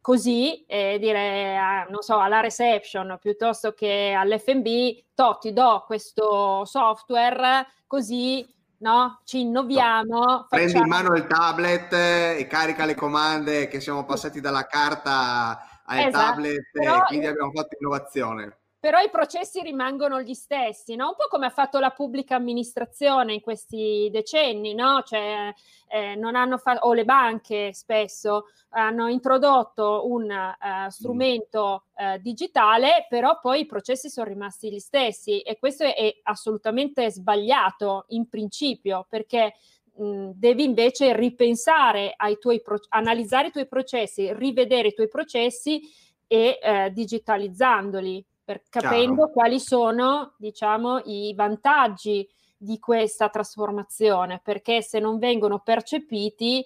così 0.00 0.64
e 0.66 0.98
dire, 1.00 1.56
ah, 1.56 1.86
non 1.90 2.02
so, 2.02 2.20
alla 2.20 2.38
reception 2.38 3.18
piuttosto 3.20 3.72
che 3.72 4.14
all'FB, 4.16 5.06
to, 5.12 5.38
ti 5.40 5.52
do 5.52 5.82
questo 5.88 6.64
software 6.64 7.66
così 7.88 8.46
no? 8.78 9.20
Ci 9.24 9.40
innoviamo. 9.40 10.24
No. 10.24 10.46
Prendi 10.48 10.72
facciamo... 10.72 10.84
in 10.84 10.90
mano 10.90 11.16
il 11.16 11.26
tablet 11.26 11.92
e 11.92 12.46
carica 12.48 12.84
le 12.84 12.94
comande 12.94 13.68
che 13.68 13.80
siamo 13.80 14.04
passati 14.04 14.40
dalla 14.40 14.66
carta 14.66 15.82
al 15.84 15.98
esatto. 15.98 16.24
tablet 16.24 16.70
Però... 16.72 16.96
e 16.96 17.02
quindi 17.06 17.26
abbiamo 17.26 17.50
fatto 17.52 17.76
innovazione 17.78 18.58
però 18.86 19.00
i 19.00 19.10
processi 19.10 19.62
rimangono 19.62 20.22
gli 20.22 20.32
stessi, 20.32 20.94
no? 20.94 21.08
un 21.08 21.14
po' 21.16 21.26
come 21.28 21.46
ha 21.46 21.50
fatto 21.50 21.80
la 21.80 21.90
pubblica 21.90 22.36
amministrazione 22.36 23.34
in 23.34 23.40
questi 23.40 24.08
decenni, 24.12 24.74
no? 24.74 25.02
cioè, 25.04 25.52
eh, 25.88 26.16
fatto, 26.56 26.86
o 26.86 26.92
le 26.92 27.04
banche 27.04 27.72
spesso 27.72 28.44
hanno 28.68 29.08
introdotto 29.08 30.06
un 30.06 30.30
uh, 30.30 30.88
strumento 30.88 31.86
uh, 31.96 32.20
digitale, 32.20 33.06
però 33.08 33.40
poi 33.40 33.62
i 33.62 33.66
processi 33.66 34.08
sono 34.08 34.28
rimasti 34.28 34.70
gli 34.70 34.78
stessi 34.78 35.40
e 35.40 35.58
questo 35.58 35.82
è, 35.82 36.20
assolutamente 36.22 37.10
sbagliato 37.10 38.04
in 38.10 38.28
principio 38.28 39.04
perché 39.08 39.54
devi 39.96 40.62
invece 40.62 41.12
ripensare 41.12 42.14
ai 42.16 42.38
tuoi 42.38 42.62
analizzare 42.90 43.48
i 43.48 43.50
tuoi 43.50 43.66
processi, 43.66 44.32
rivedere 44.32 44.88
i 44.88 44.94
tuoi 44.94 45.08
processi 45.08 45.80
e 46.28 46.60
eh, 46.62 46.90
digitalizzandoli 46.92 48.24
per 48.46 48.62
capendo 48.68 49.24
Chiaro. 49.24 49.32
quali 49.32 49.58
sono, 49.58 50.34
diciamo, 50.38 51.00
i 51.06 51.34
vantaggi 51.34 52.26
di 52.56 52.78
questa 52.78 53.28
trasformazione, 53.28 54.40
perché 54.42 54.82
se 54.82 55.00
non 55.00 55.18
vengono 55.18 55.58
percepiti, 55.58 56.64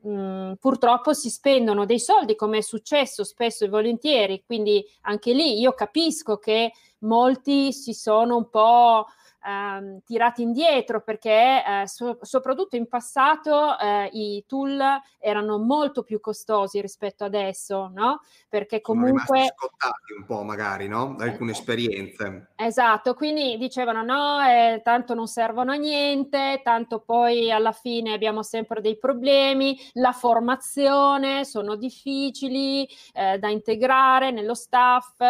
mh, 0.00 0.54
purtroppo 0.54 1.12
si 1.12 1.28
spendono 1.28 1.84
dei 1.84 2.00
soldi, 2.00 2.34
come 2.34 2.58
è 2.58 2.62
successo 2.62 3.24
spesso 3.24 3.66
e 3.66 3.68
volentieri. 3.68 4.42
Quindi 4.42 4.82
anche 5.02 5.34
lì 5.34 5.60
io 5.60 5.74
capisco 5.74 6.38
che 6.38 6.72
molti 7.00 7.74
si 7.74 7.92
sono 7.92 8.38
un 8.38 8.48
po' 8.48 9.04
ehm, 9.44 10.00
tirati 10.04 10.42
indietro 10.42 11.00
perché 11.00 11.64
eh, 11.64 11.82
so- 11.86 12.18
soprattutto 12.22 12.76
in 12.76 12.88
passato 12.88 13.78
eh, 13.78 14.08
i 14.12 14.44
tool 14.46 14.82
erano 15.18 15.58
molto 15.58 16.02
più 16.02 16.20
costosi 16.20 16.80
rispetto 16.80 17.24
adesso, 17.24 17.90
no? 17.92 18.20
Perché 18.48 18.80
comunque... 18.80 19.38
Sono 19.38 19.70
scottati 19.70 20.12
un 20.18 20.24
po' 20.24 20.42
magari, 20.42 20.88
no? 20.88 21.14
Da 21.16 21.24
alcune 21.24 21.52
esperienze. 21.52 22.50
Esatto, 22.56 23.14
quindi 23.14 23.56
dicevano 23.56 24.02
no, 24.02 24.40
eh, 24.40 24.80
tanto 24.82 25.14
non 25.14 25.26
servono 25.26 25.72
a 25.72 25.76
niente, 25.76 26.60
tanto 26.62 27.00
poi 27.00 27.50
alla 27.50 27.72
fine 27.72 28.12
abbiamo 28.12 28.42
sempre 28.42 28.80
dei 28.80 28.96
problemi, 28.98 29.78
la 29.94 30.12
formazione 30.12 31.44
sono 31.44 31.76
difficili 31.76 32.88
eh, 33.12 33.38
da 33.38 33.48
integrare 33.48 34.30
nello 34.30 34.54
staff, 34.54 35.20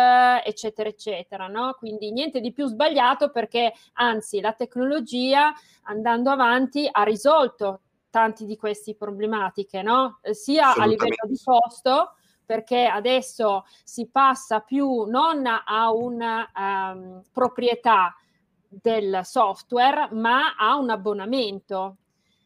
eccetera, 0.45 0.89
eccetera, 0.89 1.47
no? 1.47 1.75
Quindi 1.79 2.13
niente 2.13 2.41
di 2.41 2.53
più 2.53 2.67
sbagliato 2.67 3.31
perché 3.31 3.73
anzi 3.99 4.41
la 4.41 4.53
tecnologia 4.53 5.53
andando 5.83 6.31
avanti 6.31 6.89
ha 6.91 7.03
risolto 7.03 7.81
tanti 8.11 8.47
di 8.47 8.57
queste 8.57 8.95
problematiche, 8.95 9.83
no? 9.83 10.21
Sia 10.31 10.75
a 10.75 10.87
livello 10.87 11.27
di 11.27 11.39
costo, 11.43 12.15
perché 12.45 12.87
adesso 12.87 13.65
si 13.85 14.09
passa 14.09 14.61
più 14.61 15.05
non 15.05 15.45
a 15.47 15.93
una 15.93 16.51
um, 16.57 17.23
proprietà 17.33 18.17
del 18.67 19.21
software, 19.25 20.09
ma 20.13 20.55
a 20.57 20.77
un 20.77 20.91
abbonamento. 20.91 21.97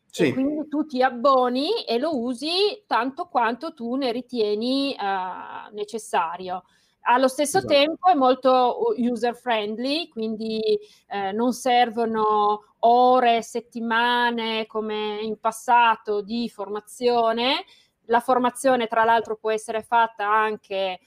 Sì. 0.07 0.27
E 0.27 0.33
quindi 0.33 0.69
tu 0.69 0.85
ti 0.87 1.03
abboni 1.03 1.85
e 1.85 1.99
lo 1.99 2.19
usi 2.19 2.83
tanto 2.87 3.27
quanto 3.27 3.73
tu 3.73 3.95
ne 3.95 4.13
ritieni 4.13 4.95
uh, 4.99 5.73
necessario. 5.73 6.65
Allo 7.05 7.27
stesso 7.29 7.59
esatto. 7.59 7.73
tempo 7.73 8.09
è 8.09 8.15
molto 8.15 8.95
user 8.97 9.35
friendly, 9.35 10.09
quindi 10.09 10.79
eh, 11.09 11.33
non 11.33 11.53
servono 11.53 12.75
ore, 12.81 13.43
settimane 13.43 14.67
come 14.67 15.19
in 15.21 15.39
passato 15.39 16.23
di 16.23 16.49
formazione. 16.49 17.65
La 18.07 18.21
formazione, 18.21 18.87
tra 18.87 19.05
l'altro, 19.05 19.37
può 19.37 19.51
essere 19.51 19.83
fatta 19.83 20.29
anche 20.29 20.77
eh, 20.77 21.01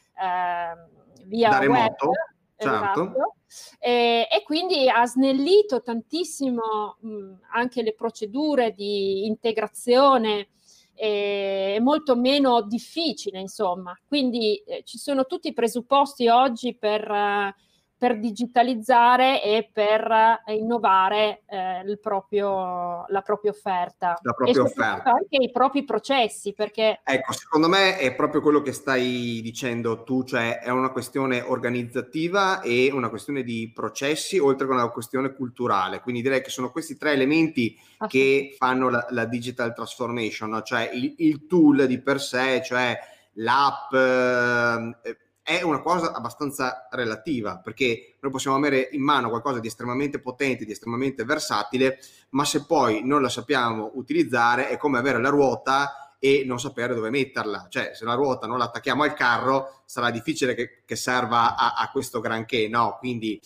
via 1.26 1.50
da 1.50 1.60
remoto. 1.60 2.08
Web, 2.08 2.16
certo. 2.58 3.04
Esatto. 3.04 3.36
E, 3.80 4.28
e, 4.30 4.44
quindi 4.44 4.90
ha 4.90 5.06
snellito 5.06 5.82
tantissimo 5.82 6.98
mh, 7.00 7.34
anche 7.54 7.82
le 7.84 7.94
procedure 7.94 8.72
di 8.72 9.26
integrazione 9.26 10.50
è 10.96 11.78
molto 11.82 12.16
meno 12.16 12.62
difficile, 12.62 13.40
insomma. 13.40 13.98
Quindi 14.08 14.56
eh, 14.66 14.84
ci 14.84 14.98
sono 14.98 15.26
tutti 15.26 15.50
i 15.50 15.54
presupposti 15.54 16.28
oggi 16.28 16.76
per, 16.78 17.10
uh, 17.10 17.54
per 17.98 18.20
digitalizzare 18.20 19.42
e 19.42 19.70
per 19.72 20.42
innovare 20.48 21.44
eh, 21.48 21.82
il 21.86 21.98
proprio, 22.00 23.06
la 23.08 23.22
propria 23.22 23.52
offerta. 23.52 24.20
La 24.22 24.34
propria 24.34 24.64
offerta. 24.64 25.12
Anche 25.12 25.38
i 25.38 25.50
propri 25.50 25.86
processi, 25.86 26.54
perché... 26.54 27.00
Ecco, 27.04 27.32
secondo 27.32 27.70
me 27.70 27.98
è 27.98 28.14
proprio 28.14 28.42
quello 28.42 28.62
che 28.62 28.74
stai 28.74 29.40
dicendo 29.42 30.04
tu, 30.04 30.24
cioè 30.24 30.60
è 30.60 30.70
una 30.70 30.92
questione 30.92 31.42
organizzativa 31.42 32.62
e 32.62 32.92
una 32.92 33.10
questione 33.10 33.44
di 33.44 33.72
processi, 33.74 34.40
oltre 34.40 34.68
che 34.68 34.74
una 34.74 34.90
questione 34.90 35.34
culturale. 35.34 36.02
Quindi 36.02 36.22
direi 36.22 36.42
che 36.42 36.50
sono 36.50 36.72
questi 36.72 36.98
tre 36.98 37.14
elementi 37.14 37.80
che 38.08 38.56
fanno 38.58 38.90
la, 38.90 39.08
la 39.12 39.26
digital 39.26 39.74
transformation, 39.74 40.62
cioè 40.66 40.90
il, 40.94 41.16
il, 41.20 41.48
tool 41.48 41.88
di 41.88 42.02
per 42.02 42.20
sé, 42.20 42.62
cioè 42.62 43.00
l'app... 43.36 43.94
Eh, 43.94 45.18
è 45.48 45.62
una 45.62 45.80
cosa 45.80 46.12
abbastanza 46.12 46.88
relativa 46.90 47.60
perché 47.60 48.16
noi 48.20 48.32
possiamo 48.32 48.58
avere 48.58 48.90
in 48.94 49.04
mano 49.04 49.30
qualcosa 49.30 49.60
di 49.60 49.68
estremamente 49.68 50.20
potente, 50.20 50.66
di 50.66 50.72
estremamente 50.72 51.24
versatile, 51.24 52.00
ma 52.30 52.44
se 52.44 52.66
poi 52.66 53.06
non 53.06 53.22
la 53.22 53.30
sappiamo 53.30 53.92
utilizzare 53.94 54.70
è 54.70 54.78
come 54.78 54.98
avere 54.98 55.22
la 55.22 55.30
ruota 55.30 56.16
e 56.18 56.42
non 56.48 56.60
sapere 56.60 56.96
dove 56.96 57.12
metterla. 57.12 57.68
Cioè, 57.70 57.92
se 57.94 58.06
la 58.06 58.16
ruota 58.16 58.48
non 58.48 58.58
la 58.58 58.64
attacchiamo 58.64 59.04
al 59.04 59.14
carro, 59.14 59.82
sarà 59.86 60.10
difficile 60.10 60.56
che, 60.56 60.82
che 60.84 60.96
serva 60.96 61.56
a, 61.56 61.76
a, 61.76 61.92
questo 61.92 62.22
granché, 62.22 62.68
no? 62.68 62.98
Quindi 62.98 63.40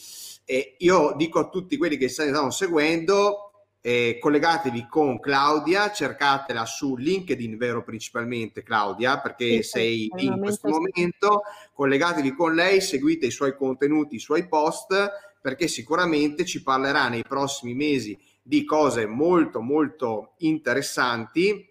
eh, 0.45 0.75
io 0.77 1.13
dico 1.17 1.39
a 1.39 1.49
tutti 1.49 1.75
quelli 1.75 1.97
che 1.97 2.07
stanno 2.07 2.49
seguendo, 2.49 3.48
eh, 3.81 4.17
collegatevi 4.19 4.87
con 4.89 5.19
Claudia, 5.19 5.91
cercatela 5.91 6.65
su 6.65 6.95
LinkedIn, 6.97 7.57
vero 7.57 7.83
principalmente 7.83 8.63
Claudia, 8.63 9.19
perché 9.19 9.63
sì, 9.63 9.69
sei 9.69 10.11
in 10.17 10.37
questo 10.39 10.67
momento, 10.67 11.43
collegatevi 11.73 12.33
con 12.33 12.53
lei, 12.53 12.81
seguite 12.81 13.27
i 13.27 13.31
suoi 13.31 13.55
contenuti, 13.55 14.15
i 14.15 14.19
suoi 14.19 14.47
post, 14.47 14.93
perché 15.41 15.67
sicuramente 15.67 16.45
ci 16.45 16.61
parlerà 16.61 17.07
nei 17.07 17.23
prossimi 17.23 17.73
mesi 17.73 18.17
di 18.41 18.65
cose 18.65 19.05
molto 19.05 19.61
molto 19.61 20.33
interessanti. 20.39 21.67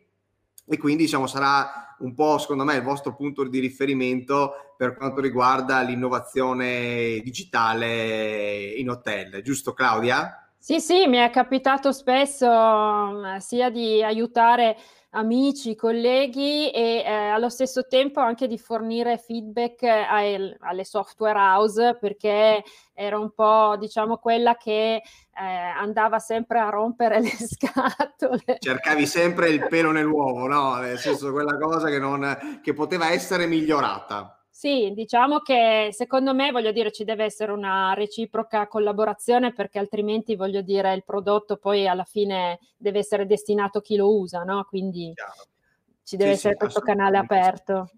E 0.70 0.76
quindi 0.78 1.04
diciamo 1.04 1.26
sarà 1.26 1.96
un 2.00 2.14
po' 2.14 2.38
secondo 2.38 2.64
me 2.64 2.76
il 2.76 2.82
vostro 2.82 3.14
punto 3.14 3.42
di 3.44 3.58
riferimento 3.58 4.74
per 4.76 4.94
quanto 4.94 5.20
riguarda 5.20 5.80
l'innovazione 5.80 7.20
digitale 7.20 8.66
in 8.76 8.88
hotel, 8.88 9.42
giusto 9.42 9.72
Claudia? 9.72 10.47
Sì, 10.68 10.80
sì, 10.80 11.06
mi 11.06 11.16
è 11.16 11.30
capitato 11.30 11.92
spesso 11.92 12.46
mm, 12.46 13.36
sia 13.38 13.70
di 13.70 14.02
aiutare 14.02 14.76
amici, 15.12 15.74
colleghi 15.74 16.70
e 16.70 17.02
eh, 17.06 17.10
allo 17.10 17.48
stesso 17.48 17.86
tempo 17.86 18.20
anche 18.20 18.46
di 18.46 18.58
fornire 18.58 19.16
feedback 19.16 19.84
ai, 19.84 20.54
alle 20.60 20.84
software 20.84 21.38
house 21.38 21.96
perché 21.98 22.62
era 22.92 23.18
un 23.18 23.32
po' 23.32 23.76
diciamo 23.78 24.18
quella 24.18 24.56
che 24.56 24.96
eh, 24.96 25.42
andava 25.42 26.18
sempre 26.18 26.58
a 26.58 26.68
rompere 26.68 27.22
le 27.22 27.30
scatole. 27.48 28.58
Cercavi 28.58 29.06
sempre 29.06 29.48
il 29.48 29.66
pelo 29.68 29.90
nell'uovo, 29.90 30.46
no? 30.48 30.74
Nel 30.74 30.98
senso 30.98 31.32
quella 31.32 31.56
cosa 31.56 31.88
che, 31.88 31.98
non, 31.98 32.60
che 32.62 32.74
poteva 32.74 33.10
essere 33.10 33.46
migliorata. 33.46 34.37
Sì, 34.58 34.90
diciamo 34.92 35.38
che 35.38 35.90
secondo 35.92 36.34
me, 36.34 36.50
voglio 36.50 36.72
dire, 36.72 36.90
ci 36.90 37.04
deve 37.04 37.22
essere 37.22 37.52
una 37.52 37.94
reciproca 37.94 38.66
collaborazione 38.66 39.52
perché 39.52 39.78
altrimenti, 39.78 40.34
voglio 40.34 40.62
dire, 40.62 40.92
il 40.94 41.04
prodotto 41.04 41.58
poi 41.58 41.86
alla 41.86 42.02
fine 42.02 42.58
deve 42.76 42.98
essere 42.98 43.24
destinato 43.24 43.78
a 43.78 43.82
chi 43.82 43.94
lo 43.94 44.18
usa, 44.18 44.42
no? 44.42 44.66
Quindi 44.68 45.12
Chiaro. 45.14 45.46
ci 46.02 46.16
deve 46.16 46.30
sì, 46.30 46.36
essere 46.38 46.54
sì, 46.54 46.58
questo 46.58 46.80
canale 46.80 47.18
aperto. 47.18 47.88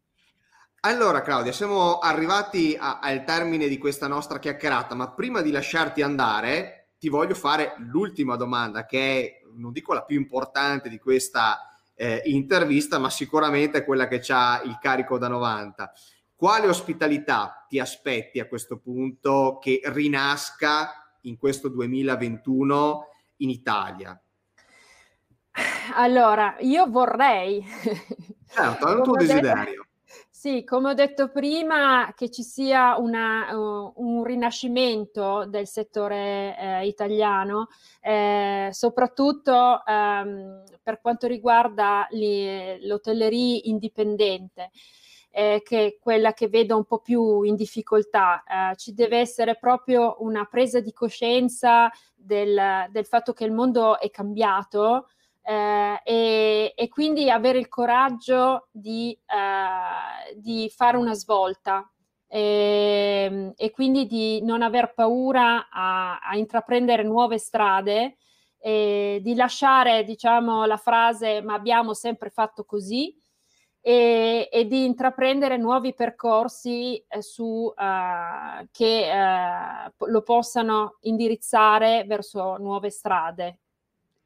Allora 0.80 1.22
Claudia, 1.22 1.52
siamo 1.52 1.98
arrivati 1.98 2.76
a, 2.78 2.98
al 2.98 3.24
termine 3.24 3.66
di 3.66 3.78
questa 3.78 4.06
nostra 4.06 4.38
chiacchierata, 4.38 4.94
ma 4.94 5.12
prima 5.12 5.40
di 5.40 5.52
lasciarti 5.52 6.02
andare 6.02 6.90
ti 6.98 7.08
voglio 7.08 7.34
fare 7.34 7.72
l'ultima 7.78 8.36
domanda 8.36 8.84
che 8.84 9.22
è, 9.22 9.40
non 9.54 9.72
dico 9.72 9.94
la 9.94 10.04
più 10.04 10.18
importante 10.18 10.90
di 10.90 10.98
questa 10.98 11.74
eh, 11.94 12.20
intervista, 12.26 12.98
ma 12.98 13.08
sicuramente 13.08 13.82
quella 13.82 14.06
che 14.06 14.20
ha 14.28 14.60
il 14.62 14.76
carico 14.78 15.16
da 15.16 15.28
90 15.28 15.90
quale 16.40 16.68
ospitalità 16.68 17.66
ti 17.68 17.78
aspetti 17.78 18.40
a 18.40 18.48
questo 18.48 18.78
punto 18.78 19.58
che 19.60 19.82
rinasca 19.84 21.18
in 21.24 21.36
questo 21.36 21.68
2021 21.68 23.08
inItalia? 23.36 24.18
Allora, 25.96 26.56
io 26.60 26.86
vorrei... 26.86 27.62
Certo, 28.48 28.88
è 28.88 28.94
un 28.94 29.02
tuo 29.02 29.16
desiderio. 29.16 29.86
Sì, 30.30 30.64
come 30.64 30.88
ho 30.88 30.94
detto 30.94 31.28
prima, 31.28 32.14
che 32.16 32.30
ci 32.30 32.42
sia 32.42 32.96
una, 32.96 33.54
uh, 33.54 33.92
un 33.96 34.24
rinascimento 34.24 35.44
del 35.44 35.66
settore 35.66 36.56
eh, 36.58 36.86
italiano, 36.86 37.68
eh, 38.00 38.70
soprattutto 38.72 39.84
ehm, 39.84 40.64
per 40.82 41.02
quanto 41.02 41.26
riguarda 41.26 42.08
l'hotellerie 42.10 43.60
indipendente 43.64 44.70
eh, 45.30 45.62
che 45.64 45.86
è 45.86 45.98
quella 45.98 46.32
che 46.32 46.48
vedo 46.48 46.76
un 46.76 46.84
po' 46.84 46.98
più 46.98 47.42
in 47.42 47.54
difficoltà. 47.54 48.42
Eh, 48.42 48.76
ci 48.76 48.92
deve 48.92 49.18
essere 49.18 49.56
proprio 49.56 50.16
una 50.20 50.44
presa 50.44 50.80
di 50.80 50.92
coscienza 50.92 51.90
del, 52.14 52.86
del 52.90 53.06
fatto 53.06 53.32
che 53.32 53.44
il 53.44 53.52
mondo 53.52 53.98
è 53.98 54.10
cambiato. 54.10 55.08
Eh, 55.42 56.00
e, 56.04 56.72
e, 56.76 56.88
quindi 56.88 57.30
avere 57.30 57.58
il 57.58 57.68
coraggio 57.68 58.68
di, 58.70 59.18
eh, 59.26 60.34
di 60.36 60.70
fare 60.74 60.98
una 60.98 61.14
svolta 61.14 61.90
e, 62.28 63.24
ehm, 63.24 63.52
e, 63.56 63.70
quindi 63.70 64.06
di 64.06 64.42
non 64.42 64.60
aver 64.60 64.92
paura 64.92 65.68
a, 65.70 66.18
a 66.18 66.36
intraprendere 66.36 67.02
nuove 67.02 67.38
strade 67.38 68.16
di 68.62 69.34
lasciare 69.34 70.04
diciamo 70.04 70.66
la 70.66 70.76
frase 70.76 71.40
ma 71.40 71.54
abbiamo 71.54 71.94
sempre 71.94 72.28
fatto 72.28 72.66
così 72.66 73.19
e, 73.80 74.48
e 74.52 74.66
di 74.66 74.84
intraprendere 74.84 75.56
nuovi 75.56 75.94
percorsi 75.94 77.02
eh, 77.08 77.22
su, 77.22 77.72
uh, 77.74 78.66
che 78.70 79.10
uh, 79.10 80.06
lo 80.06 80.22
possano 80.22 80.98
indirizzare 81.00 82.04
verso 82.06 82.56
nuove 82.56 82.90
strade. 82.90 83.58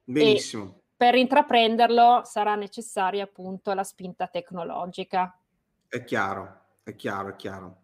Benissimo. 0.05 0.65
E 0.65 0.83
per 0.97 1.15
intraprenderlo 1.15 2.23
sarà 2.25 2.55
necessaria 2.55 3.25
appunto 3.25 3.73
la 3.75 3.85
spinta 3.85 4.27
tecnologica. 4.27 5.39
È 5.89 6.03
chiaro, 6.05 6.61
è 6.83 6.95
chiaro, 6.95 7.29
è 7.29 7.37
chiaro. 7.37 7.77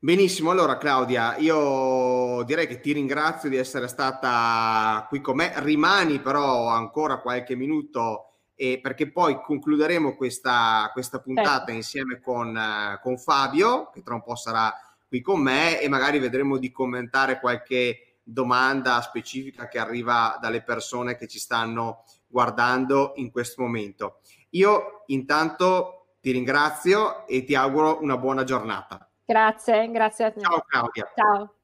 Benissimo, 0.00 0.52
allora 0.52 0.78
Claudia, 0.78 1.36
io 1.38 2.44
direi 2.44 2.68
che 2.68 2.78
ti 2.78 2.92
ringrazio 2.92 3.48
di 3.48 3.56
essere 3.56 3.88
stata 3.88 5.04
qui 5.08 5.20
con 5.20 5.34
me, 5.36 5.52
rimani 5.56 6.20
però 6.20 6.68
ancora 6.68 7.20
qualche 7.20 7.56
minuto 7.56 8.27
e 8.60 8.80
perché 8.82 9.08
poi 9.12 9.40
concluderemo 9.40 10.16
questa, 10.16 10.90
questa 10.92 11.20
puntata 11.20 11.58
certo. 11.58 11.70
insieme 11.70 12.20
con, 12.20 12.48
uh, 12.56 13.00
con 13.00 13.16
Fabio, 13.16 13.88
che 13.90 14.02
tra 14.02 14.14
un 14.14 14.22
po' 14.24 14.34
sarà 14.34 14.74
qui 15.06 15.20
con 15.20 15.40
me, 15.40 15.80
e 15.80 15.88
magari 15.88 16.18
vedremo 16.18 16.58
di 16.58 16.72
commentare 16.72 17.38
qualche 17.38 18.16
domanda 18.20 19.00
specifica 19.00 19.68
che 19.68 19.78
arriva 19.78 20.38
dalle 20.40 20.64
persone 20.64 21.16
che 21.16 21.28
ci 21.28 21.38
stanno 21.38 22.02
guardando 22.26 23.12
in 23.14 23.30
questo 23.30 23.62
momento. 23.62 24.18
Io 24.50 25.04
intanto 25.06 26.16
ti 26.20 26.32
ringrazio 26.32 27.28
e 27.28 27.44
ti 27.44 27.54
auguro 27.54 28.02
una 28.02 28.18
buona 28.18 28.42
giornata. 28.42 29.08
Grazie, 29.24 29.88
grazie 29.92 30.24
a 30.24 30.32
te. 30.32 30.40
Ciao 30.40 30.64
Claudia. 30.66 31.12
Ciao. 31.14 31.57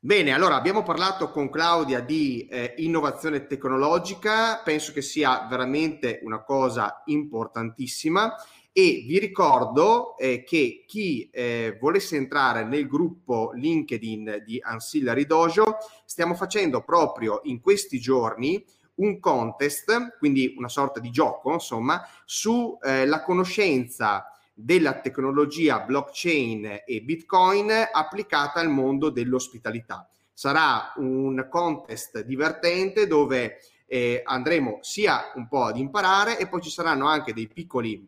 Bene, 0.00 0.32
allora 0.32 0.54
abbiamo 0.54 0.84
parlato 0.84 1.28
con 1.28 1.50
Claudia 1.50 1.98
di 1.98 2.46
eh, 2.46 2.74
innovazione 2.76 3.48
tecnologica, 3.48 4.60
penso 4.62 4.92
che 4.92 5.02
sia 5.02 5.48
veramente 5.50 6.20
una 6.22 6.44
cosa 6.44 7.02
importantissima. 7.06 8.32
E 8.70 9.02
vi 9.04 9.18
ricordo 9.18 10.16
eh, 10.16 10.44
che 10.44 10.84
chi 10.86 11.28
eh, 11.32 11.76
volesse 11.80 12.14
entrare 12.14 12.62
nel 12.62 12.86
gruppo 12.86 13.50
LinkedIn 13.54 14.44
di 14.46 14.60
Ancillary 14.62 15.26
Dojo, 15.26 15.78
stiamo 16.04 16.36
facendo 16.36 16.84
proprio 16.84 17.40
in 17.42 17.60
questi 17.60 17.98
giorni 17.98 18.64
un 18.98 19.18
contest, 19.18 20.16
quindi 20.18 20.54
una 20.56 20.68
sorta 20.68 21.00
di 21.00 21.10
gioco, 21.10 21.52
insomma, 21.52 22.06
sulla 22.24 23.20
eh, 23.20 23.24
conoscenza 23.24 24.26
della 24.60 24.98
tecnologia 24.98 25.78
blockchain 25.78 26.82
e 26.84 27.00
bitcoin 27.02 27.70
applicata 27.92 28.58
al 28.58 28.68
mondo 28.68 29.08
dell'ospitalità. 29.08 30.08
Sarà 30.32 30.92
un 30.96 31.46
contest 31.48 32.24
divertente 32.24 33.06
dove 33.06 33.60
eh, 33.86 34.20
andremo 34.24 34.78
sia 34.80 35.30
un 35.36 35.46
po' 35.46 35.62
ad 35.62 35.76
imparare 35.76 36.38
e 36.40 36.48
poi 36.48 36.60
ci 36.60 36.70
saranno 36.70 37.06
anche 37.06 37.32
dei 37.32 37.46
piccoli 37.46 38.04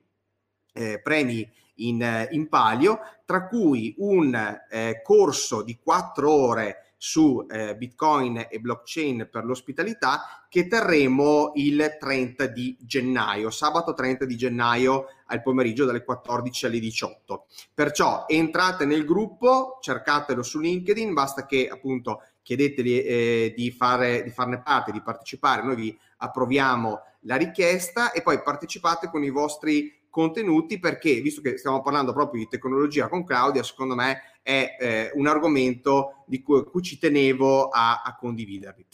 eh, 0.73 1.01
premi 1.01 1.49
in, 1.77 2.27
in, 2.31 2.49
palio, 2.49 2.99
tra 3.25 3.47
cui 3.47 3.95
un 3.99 4.35
eh, 4.69 5.01
corso 5.05 5.63
di 5.63 5.79
quattro 5.81 6.33
ore 6.33 6.90
su 7.03 7.47
eh, 7.49 7.77
Bitcoin 7.77 8.47
e 8.51 8.61
blockchain 8.61 9.27
per 9.33 9.47
l'ospitalità 9.47 10.45
che 10.51 10.67
terremo 10.67 11.53
il 11.55 11.97
30 11.99 12.45
di 12.49 12.77
gennaio, 12.79 13.49
sabato 13.49 13.95
30 13.95 14.27
di 14.27 14.37
gennaio 14.37 15.07
al 15.29 15.41
pomeriggio 15.41 15.87
dalle 15.87 16.05
14 16.05 16.67
alle 16.67 16.79
18. 16.79 17.47
Perciò 17.73 18.27
entrate 18.29 18.85
nel 18.85 19.07
gruppo, 19.07 19.79
cercatelo 19.81 20.43
su 20.43 20.59
LinkedIn, 20.59 21.15
basta 21.15 21.47
che 21.47 21.71
appunto 21.73 22.21
chiedeteli 22.43 23.03
eh, 23.03 23.55
di, 23.57 23.71
fare, 23.71 24.23
di 24.23 24.31
farne 24.31 24.61
parte, 24.61 24.93
di 24.93 25.01
partecipare, 25.01 25.63
noi 25.63 25.77
vi 25.77 25.99
approviamo 26.19 27.01
la 27.21 27.37
richiesta 27.37 28.13
e 28.13 28.21
poi 28.21 28.43
partecipate 28.43 29.09
con 29.09 29.25
i 29.25 29.31
vostri 29.31 30.00
contenuti 30.11 30.79
perché, 30.79 31.21
visto 31.21 31.41
che 31.41 31.57
stiamo 31.57 31.81
parlando 31.81 32.13
proprio 32.13 32.41
di 32.41 32.49
tecnologia 32.49 33.09
con 33.09 33.25
Claudia, 33.25 33.63
secondo 33.63 33.95
me 33.95 34.39
è 34.43 34.77
eh, 34.79 35.11
un 35.15 35.27
argomento 35.27 36.25
di 36.27 36.43
cui, 36.43 36.65
cui 36.65 36.83
ci 36.83 36.99
tenevo 36.99 37.69
a, 37.69 38.03
a 38.05 38.17
condividervi. 38.17 38.85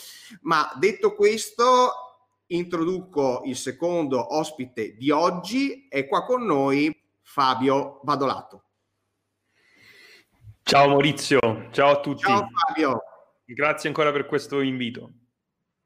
Ma 0.42 0.70
detto 0.78 1.14
questo, 1.14 1.92
introduco 2.48 3.42
il 3.44 3.56
secondo 3.56 4.36
ospite 4.36 4.94
di 4.96 5.10
oggi, 5.10 5.86
è 5.88 6.06
qua 6.06 6.24
con 6.24 6.44
noi 6.44 6.94
Fabio 7.22 8.00
Badolato. 8.02 8.62
Ciao 10.62 10.88
Maurizio, 10.88 11.68
ciao 11.70 11.92
a 11.92 12.00
tutti. 12.00 12.22
Ciao 12.22 12.48
Fabio. 12.66 13.02
Grazie 13.44 13.88
ancora 13.88 14.10
per 14.10 14.26
questo 14.26 14.60
invito. 14.60 15.12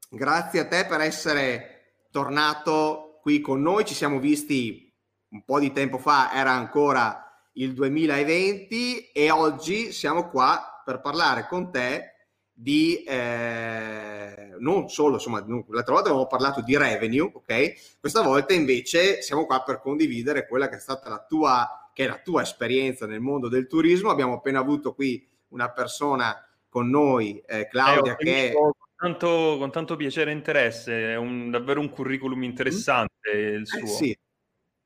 Grazie 0.08 0.60
a 0.60 0.66
te 0.66 0.86
per 0.86 1.00
essere 1.00 2.06
tornato 2.10 3.18
qui 3.20 3.40
con 3.40 3.60
noi. 3.60 3.84
Ci 3.84 3.94
siamo 3.94 4.18
visti 4.18 4.89
un 5.30 5.44
po' 5.44 5.58
di 5.58 5.72
tempo 5.72 5.98
fa, 5.98 6.32
era 6.32 6.50
ancora 6.50 7.24
il 7.54 7.74
2020 7.74 9.10
e 9.12 9.30
oggi 9.30 9.92
siamo 9.92 10.28
qua 10.28 10.82
per 10.84 11.00
parlare 11.00 11.46
con 11.48 11.70
te 11.70 12.14
di 12.52 13.02
eh, 13.04 14.54
non 14.58 14.88
solo, 14.90 15.14
insomma, 15.14 15.38
l'altra 15.38 15.94
volta 15.94 16.08
avevamo 16.08 16.26
parlato 16.26 16.60
di 16.60 16.76
revenue, 16.76 17.30
ok? 17.32 17.98
Questa 17.98 18.22
volta 18.22 18.52
invece 18.52 19.22
siamo 19.22 19.46
qua 19.46 19.62
per 19.62 19.80
condividere 19.80 20.46
quella 20.46 20.68
che 20.68 20.76
è 20.76 20.80
stata 20.80 21.08
la 21.08 21.24
tua, 21.26 21.90
che 21.94 22.04
è 22.04 22.08
la 22.08 22.20
tua 22.22 22.42
esperienza 22.42 23.06
nel 23.06 23.20
mondo 23.20 23.48
del 23.48 23.66
turismo. 23.66 24.10
Abbiamo 24.10 24.34
appena 24.34 24.58
avuto 24.58 24.92
qui 24.94 25.26
una 25.48 25.70
persona 25.70 26.36
con 26.68 26.90
noi, 26.90 27.42
eh, 27.46 27.66
Claudia, 27.68 28.16
eh, 28.16 28.24
che... 28.24 28.52
Con 28.52 28.72
tanto, 28.94 29.56
con 29.58 29.70
tanto 29.70 29.96
piacere 29.96 30.30
e 30.30 30.34
interesse, 30.34 31.12
è 31.12 31.16
un, 31.16 31.50
davvero 31.50 31.80
un 31.80 31.88
curriculum 31.88 32.42
interessante 32.42 33.32
mm. 33.34 33.54
il 33.54 33.62
eh, 33.62 33.64
suo. 33.64 33.86
sì. 33.86 34.18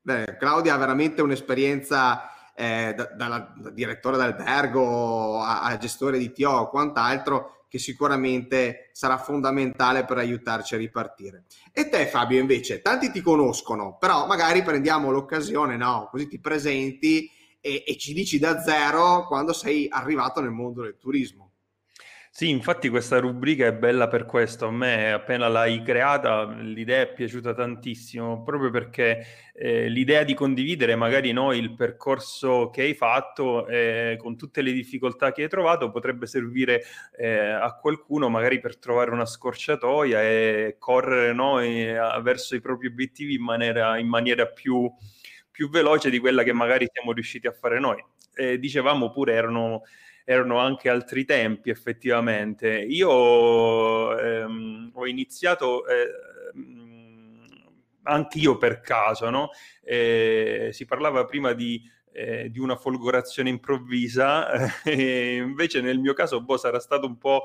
Beh, 0.05 0.37
Claudia 0.37 0.75
ha 0.75 0.77
veramente 0.77 1.23
un'esperienza 1.23 2.29
eh, 2.53 2.93
da, 2.95 3.05
da, 3.05 3.51
da, 3.57 3.69
direttore 3.71 4.17
d'albergo 4.17 5.41
a, 5.41 5.63
a 5.63 5.77
gestore 5.77 6.19
di 6.19 6.31
TO 6.31 6.47
o 6.47 6.69
quant'altro 6.69 7.65
che 7.67 7.79
sicuramente 7.79 8.91
sarà 8.91 9.17
fondamentale 9.17 10.05
per 10.05 10.19
aiutarci 10.19 10.75
a 10.75 10.77
ripartire. 10.77 11.45
E 11.71 11.89
te 11.89 12.05
Fabio 12.05 12.39
invece, 12.39 12.83
tanti 12.83 13.09
ti 13.09 13.21
conoscono, 13.21 13.97
però 13.97 14.27
magari 14.27 14.61
prendiamo 14.61 15.09
l'occasione, 15.09 15.75
no? 15.75 16.07
Così 16.11 16.27
ti 16.27 16.39
presenti 16.39 17.27
e, 17.59 17.83
e 17.83 17.97
ci 17.97 18.13
dici 18.13 18.37
da 18.37 18.61
zero 18.61 19.25
quando 19.25 19.53
sei 19.53 19.87
arrivato 19.89 20.39
nel 20.39 20.51
mondo 20.51 20.83
del 20.83 20.99
turismo. 20.99 21.44
Sì, 22.37 22.49
infatti 22.49 22.89
questa 22.89 23.19
rubrica 23.19 23.65
è 23.65 23.71
bella 23.71 24.09
per 24.09 24.25
questo. 24.25 24.67
A 24.67 24.71
me, 24.71 25.13
appena 25.13 25.47
l'hai 25.47 25.81
creata, 25.81 26.43
l'idea 26.43 27.03
è 27.03 27.13
piaciuta 27.13 27.53
tantissimo, 27.53 28.43
proprio 28.43 28.69
perché 28.71 29.25
eh, 29.53 29.87
l'idea 29.87 30.23
di 30.25 30.33
condividere 30.33 30.97
magari 30.97 31.31
no, 31.31 31.53
il 31.53 31.73
percorso 31.75 32.69
che 32.71 32.81
hai 32.81 32.93
fatto 32.93 33.65
eh, 33.67 34.17
con 34.19 34.35
tutte 34.35 34.61
le 34.61 34.73
difficoltà 34.73 35.31
che 35.31 35.43
hai 35.43 35.47
trovato 35.47 35.89
potrebbe 35.91 36.25
servire 36.27 36.83
eh, 37.17 37.37
a 37.51 37.73
qualcuno 37.73 38.27
magari 38.27 38.59
per 38.59 38.77
trovare 38.79 39.11
una 39.11 39.25
scorciatoia 39.25 40.21
e 40.21 40.75
correre 40.77 41.31
no, 41.31 41.61
e, 41.61 41.95
a, 41.95 42.19
verso 42.19 42.53
i 42.53 42.59
propri 42.59 42.87
obiettivi 42.87 43.35
in 43.35 43.43
maniera, 43.43 43.97
in 43.97 44.09
maniera 44.09 44.45
più, 44.45 44.91
più, 45.49 45.69
veloce 45.69 46.09
di 46.09 46.19
quella 46.19 46.43
che 46.43 46.51
magari 46.51 46.85
siamo 46.91 47.13
riusciti 47.13 47.47
a 47.47 47.53
fare 47.53 47.79
noi. 47.79 48.03
dicevamo 48.59 49.09
pure 49.11 49.33
erano 49.33 49.83
erano 50.25 50.57
anche 50.57 50.89
altri 50.89 51.23
tempi 51.23 51.69
effettivamente. 51.69 52.69
Io 52.79 54.19
ehm, 54.19 54.91
ho 54.93 55.07
iniziato 55.07 55.87
eh, 55.87 56.07
anche 58.03 58.39
io 58.39 58.57
per 58.57 58.81
caso, 58.81 59.29
no? 59.29 59.51
eh, 59.83 60.69
si 60.71 60.85
parlava 60.85 61.25
prima 61.25 61.53
di, 61.53 61.81
eh, 62.11 62.49
di 62.49 62.59
una 62.59 62.75
folgorazione 62.75 63.49
improvvisa, 63.49 64.81
e 64.83 65.35
invece 65.35 65.81
nel 65.81 65.99
mio 65.99 66.13
caso 66.13 66.41
boh, 66.41 66.57
sarà 66.57 66.79
stato 66.79 67.05
un 67.05 67.17
po' 67.17 67.43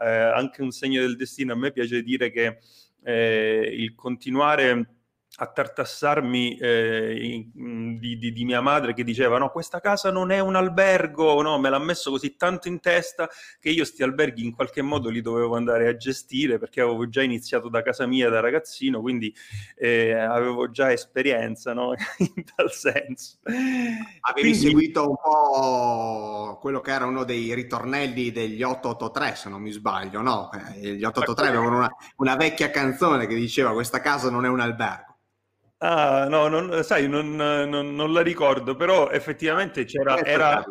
eh, 0.00 0.08
anche 0.08 0.62
un 0.62 0.72
segno 0.72 1.00
del 1.00 1.16
destino. 1.16 1.52
A 1.52 1.56
me 1.56 1.70
piace 1.70 2.02
dire 2.02 2.30
che 2.30 2.58
eh, 3.04 3.70
il 3.72 3.94
continuare 3.94 4.95
a 5.38 5.46
tartassarmi 5.46 6.56
eh, 6.56 7.50
di, 7.52 8.18
di, 8.18 8.32
di, 8.32 8.44
mia 8.44 8.62
madre 8.62 8.94
che 8.94 9.04
diceva 9.04 9.36
no 9.36 9.50
questa 9.50 9.80
casa 9.80 10.10
non 10.10 10.30
è 10.30 10.38
un 10.38 10.56
albergo 10.56 11.42
no 11.42 11.58
me 11.58 11.68
l'ha 11.68 11.78
messo 11.78 12.10
così 12.10 12.36
tanto 12.36 12.68
in 12.68 12.80
testa 12.80 13.28
che 13.60 13.68
io 13.68 13.84
sti 13.84 14.02
alberghi 14.02 14.44
in 14.44 14.54
qualche 14.54 14.80
modo 14.80 15.10
li 15.10 15.20
dovevo 15.20 15.56
andare 15.56 15.88
a 15.88 15.96
gestire 15.96 16.58
perché 16.58 16.80
avevo 16.80 17.08
già 17.08 17.22
iniziato 17.22 17.68
da 17.68 17.82
casa 17.82 18.06
mia 18.06 18.30
da 18.30 18.40
ragazzino 18.40 19.00
quindi 19.02 19.34
eh, 19.76 20.12
avevo 20.12 20.70
già 20.70 20.90
esperienza 20.90 21.74
no? 21.74 21.92
in 22.18 22.44
tal 22.54 22.72
senso 22.72 23.36
avevi 23.44 24.52
quindi... 24.52 24.58
seguito 24.58 25.08
un 25.10 25.16
po' 25.16 26.58
quello 26.62 26.80
che 26.80 26.92
era 26.92 27.04
uno 27.04 27.24
dei 27.24 27.52
ritornelli 27.52 28.32
degli 28.32 28.62
883 28.62 29.34
se 29.34 29.48
non 29.50 29.60
mi 29.60 29.70
sbaglio 29.70 30.22
no? 30.22 30.50
Eh, 30.52 30.94
gli 30.94 31.04
883 31.04 31.48
avevano 31.48 31.76
una, 31.76 31.94
una 32.16 32.36
vecchia 32.36 32.70
canzone 32.70 33.26
che 33.26 33.34
diceva 33.34 33.74
questa 33.74 34.00
casa 34.00 34.30
non 34.30 34.46
è 34.46 34.48
un 34.48 34.60
albergo 34.60 35.15
Ah, 35.78 36.26
no, 36.28 36.48
non, 36.48 36.82
sai, 36.82 37.06
non, 37.06 37.34
non, 37.36 37.94
non, 37.94 38.12
la 38.12 38.22
ricordo, 38.22 38.76
però 38.76 39.10
effettivamente 39.10 39.84
c'era, 39.84 40.24
era, 40.24 40.64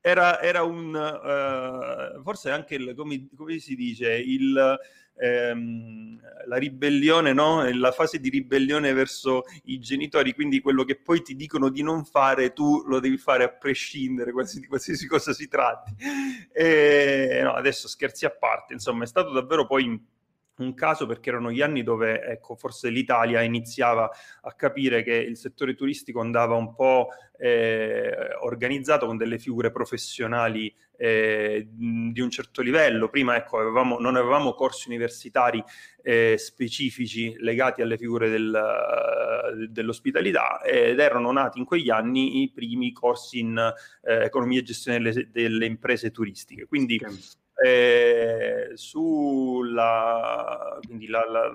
era, 0.00 0.40
era 0.42 0.62
un, 0.62 0.94
uh, 0.94 2.22
forse 2.22 2.50
anche, 2.50 2.74
il, 2.74 2.94
come, 2.94 3.26
come, 3.34 3.58
si 3.58 3.74
dice, 3.74 4.12
il, 4.12 4.78
ehm, 5.16 6.20
la 6.46 6.56
ribellione, 6.56 7.32
no? 7.32 7.66
La 7.72 7.90
fase 7.90 8.18
di 8.20 8.28
ribellione 8.28 8.92
verso 8.92 9.44
i 9.64 9.78
genitori, 9.78 10.34
quindi 10.34 10.60
quello 10.60 10.84
che 10.84 11.00
poi 11.00 11.22
ti 11.22 11.36
dicono 11.36 11.70
di 11.70 11.82
non 11.82 12.04
fare, 12.04 12.52
tu 12.52 12.84
lo 12.86 13.00
devi 13.00 13.16
fare 13.16 13.44
a 13.44 13.48
prescindere, 13.48 14.32
qualsiasi, 14.32 14.66
qualsiasi 14.66 15.06
cosa 15.06 15.32
si 15.32 15.48
tratti. 15.48 15.94
E, 16.52 17.40
no, 17.42 17.52
adesso 17.52 17.88
scherzi 17.88 18.26
a 18.26 18.30
parte, 18.30 18.74
insomma, 18.74 19.04
è 19.04 19.06
stato 19.06 19.32
davvero 19.32 19.66
poi 19.66 20.12
un 20.56 20.74
caso 20.74 21.06
perché 21.06 21.30
erano 21.30 21.50
gli 21.50 21.60
anni 21.60 21.82
dove 21.82 22.22
ecco, 22.22 22.54
forse 22.54 22.88
l'Italia 22.88 23.42
iniziava 23.42 24.10
a 24.42 24.52
capire 24.52 25.02
che 25.02 25.14
il 25.14 25.36
settore 25.36 25.74
turistico 25.74 26.20
andava 26.20 26.54
un 26.54 26.74
po' 26.74 27.08
eh, 27.36 28.34
organizzato 28.40 29.06
con 29.06 29.16
delle 29.16 29.38
figure 29.38 29.72
professionali 29.72 30.72
eh, 30.96 31.66
di 31.68 32.20
un 32.20 32.30
certo 32.30 32.62
livello. 32.62 33.08
Prima 33.08 33.34
ecco, 33.36 33.58
avevamo, 33.58 33.98
non 33.98 34.14
avevamo 34.16 34.54
corsi 34.54 34.88
universitari 34.88 35.62
eh, 36.02 36.36
specifici 36.38 37.34
legati 37.38 37.82
alle 37.82 37.98
figure 37.98 38.28
del, 38.28 39.68
dell'ospitalità 39.70 40.62
ed 40.62 41.00
erano 41.00 41.32
nati 41.32 41.58
in 41.58 41.64
quegli 41.64 41.90
anni 41.90 42.42
i 42.42 42.52
primi 42.52 42.92
corsi 42.92 43.40
in 43.40 43.58
eh, 44.02 44.24
economia 44.24 44.60
e 44.60 44.62
gestione 44.62 45.00
delle, 45.00 45.28
delle 45.30 45.66
imprese 45.66 46.12
turistiche. 46.12 46.66
Quindi 46.66 47.00
okay 47.02 47.42
eh, 47.62 48.70
sulla, 48.74 50.78
quindi 50.86 51.06
la, 51.06 51.24
la, 51.28 51.52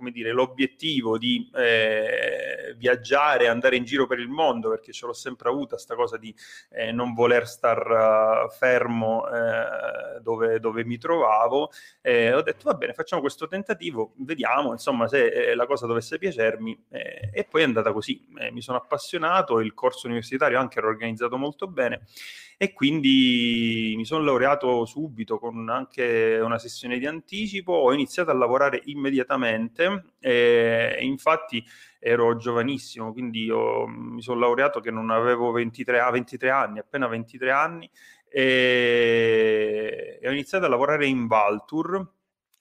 come 0.00 0.12
dire, 0.12 0.32
l'obiettivo 0.32 1.18
di 1.18 1.50
eh, 1.54 2.74
viaggiare, 2.78 3.48
andare 3.48 3.76
in 3.76 3.84
giro 3.84 4.06
per 4.06 4.18
il 4.18 4.30
mondo, 4.30 4.70
perché 4.70 4.92
ce 4.92 5.04
l'ho 5.04 5.12
sempre 5.12 5.50
avuta 5.50 5.76
sta 5.76 5.94
cosa 5.94 6.16
di 6.16 6.34
eh, 6.70 6.90
non 6.90 7.12
voler 7.12 7.46
star 7.46 8.46
uh, 8.46 8.50
fermo 8.50 9.28
eh, 9.28 10.20
dove, 10.22 10.58
dove, 10.58 10.86
mi 10.86 10.96
trovavo, 10.96 11.70
eh, 12.00 12.32
ho 12.32 12.40
detto 12.40 12.64
va 12.64 12.74
bene, 12.74 12.94
facciamo 12.94 13.20
questo 13.20 13.46
tentativo, 13.46 14.14
vediamo 14.16 14.72
insomma 14.72 15.06
se 15.06 15.26
eh, 15.26 15.54
la 15.54 15.66
cosa 15.66 15.86
dovesse 15.86 16.16
piacermi 16.16 16.86
e 16.88 17.46
poi 17.48 17.60
è 17.60 17.64
andata 17.64 17.92
così, 17.92 18.26
mi 18.50 18.62
sono 18.62 18.78
appassionato, 18.78 19.60
il 19.60 19.74
corso 19.74 20.06
universitario 20.06 20.58
anche 20.58 20.78
era 20.78 20.88
organizzato 20.88 21.36
molto 21.36 21.66
bene 21.66 22.06
e 22.62 22.74
quindi 22.74 23.94
mi 23.96 24.04
sono 24.04 24.22
laureato 24.22 24.84
subito 24.84 25.38
con 25.38 25.68
anche 25.70 26.38
una 26.42 26.58
sessione 26.58 26.98
di 26.98 27.06
anticipo, 27.06 27.72
ho 27.72 27.92
iniziato 27.92 28.30
a 28.30 28.34
lavorare 28.34 28.82
immediatamente 28.84 29.89
e 30.18 30.98
infatti 31.02 31.64
ero 31.98 32.36
giovanissimo, 32.36 33.12
quindi 33.12 33.44
io 33.44 33.86
mi 33.86 34.22
sono 34.22 34.40
laureato 34.40 34.80
che 34.80 34.90
non 34.90 35.10
avevo 35.10 35.50
23, 35.50 36.00
23 36.10 36.50
anni, 36.50 36.78
appena 36.78 37.06
23 37.06 37.50
anni 37.50 37.90
e, 38.28 40.20
ho 40.24 40.30
iniziato 40.30 40.64
a 40.64 40.68
lavorare 40.68 41.06
in 41.06 41.26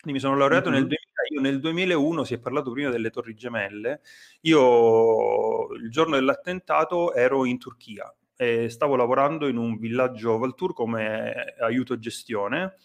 quindi 0.01 0.17
mi 0.17 0.19
sono 0.19 0.37
laureato 0.37 0.69
mm-hmm. 0.69 0.79
nel 0.79 0.87
2000 0.87 1.09
io 1.31 1.41
nel 1.41 1.59
2001, 1.59 2.23
si 2.23 2.33
è 2.33 2.39
parlato 2.39 2.71
prima 2.71 2.89
delle 2.89 3.09
Torri 3.09 3.35
Gemelle, 3.35 4.01
io 4.41 5.71
il 5.73 5.89
giorno 5.91 6.15
dell'attentato 6.15 7.13
ero 7.13 7.45
in 7.45 7.59
Turchia 7.59 8.11
e 8.35 8.69
stavo 8.69 8.95
lavorando 8.95 9.47
in 9.47 9.57
un 9.57 9.77
villaggio 9.77 10.37
Valtour 10.37 10.73
come 10.73 11.55
aiuto 11.59 11.99
gestione 11.99 12.77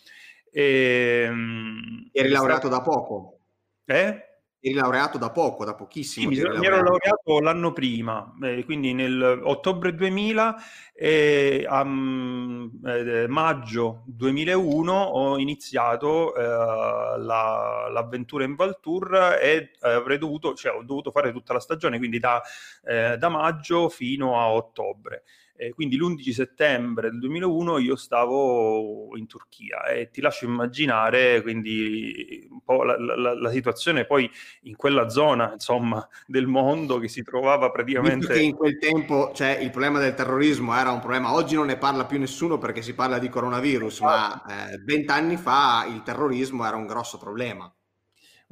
E, 0.50 1.24
ehm, 1.26 2.08
Eri 2.12 2.28
laureato 2.28 2.68
da 2.68 2.80
poco? 2.80 3.38
Eh? 3.84 4.33
Eri 4.66 4.76
laureato 4.76 5.18
da 5.18 5.30
poco, 5.30 5.66
da 5.66 5.74
pochissimo. 5.74 6.32
Sì, 6.32 6.40
mi, 6.40 6.58
mi 6.58 6.64
ero 6.64 6.80
laureato 6.80 7.38
l'anno 7.40 7.74
prima, 7.74 8.34
eh, 8.42 8.64
quindi 8.64 8.94
nel 8.94 9.42
ottobre 9.44 9.94
2000 9.94 10.56
e 10.94 11.66
a 11.68 11.82
um, 11.82 12.70
eh, 12.82 13.26
maggio 13.28 14.04
2001 14.06 14.90
ho 14.90 15.38
iniziato 15.38 16.34
eh, 16.34 16.40
la, 16.42 17.88
l'avventura 17.90 18.44
in 18.44 18.54
Valtour 18.54 19.38
e 19.38 19.72
eh, 19.82 19.90
avrei 19.90 20.16
dovuto, 20.16 20.54
cioè 20.54 20.74
ho 20.74 20.82
dovuto 20.82 21.10
fare 21.10 21.30
tutta 21.30 21.52
la 21.52 21.60
stagione, 21.60 21.98
quindi 21.98 22.18
da, 22.18 22.40
eh, 22.86 23.18
da 23.18 23.28
maggio 23.28 23.90
fino 23.90 24.40
a 24.40 24.50
ottobre. 24.50 25.24
Eh, 25.56 25.72
quindi 25.72 25.96
l'11 25.96 26.30
settembre 26.30 27.10
del 27.10 27.20
2001 27.20 27.78
io 27.78 27.94
stavo 27.94 29.16
in 29.16 29.28
Turchia 29.28 29.84
e 29.84 30.10
ti 30.10 30.20
lascio 30.20 30.46
immaginare 30.46 31.42
quindi 31.42 32.44
un 32.50 32.60
po' 32.60 32.82
la, 32.82 32.96
la, 32.98 33.34
la 33.34 33.50
situazione 33.50 34.04
poi 34.04 34.28
in 34.62 34.74
quella 34.74 35.08
zona 35.08 35.52
insomma 35.52 36.04
del 36.26 36.48
mondo 36.48 36.98
che 36.98 37.08
si 37.08 37.22
trovava 37.22 37.70
praticamente... 37.70 38.26
Visto 38.26 38.32
che 38.32 38.40
in 38.40 38.54
quel 38.54 38.78
tempo 38.78 39.32
cioè, 39.34 39.58
il 39.60 39.70
problema 39.70 39.98
del 39.98 40.14
terrorismo 40.14 40.74
era 40.74 40.90
un 40.90 41.00
problema, 41.00 41.32
oggi 41.32 41.54
non 41.54 41.66
ne 41.66 41.76
parla 41.76 42.04
più 42.04 42.18
nessuno 42.18 42.58
perché 42.58 42.82
si 42.82 42.94
parla 42.94 43.18
di 43.18 43.28
coronavirus, 43.28 44.00
ma 44.00 44.72
eh, 44.72 44.78
vent'anni 44.78 45.34
eh, 45.34 45.38
fa 45.38 45.86
il 45.88 46.02
terrorismo 46.02 46.66
era 46.66 46.76
un 46.76 46.86
grosso 46.86 47.18
problema. 47.18 47.72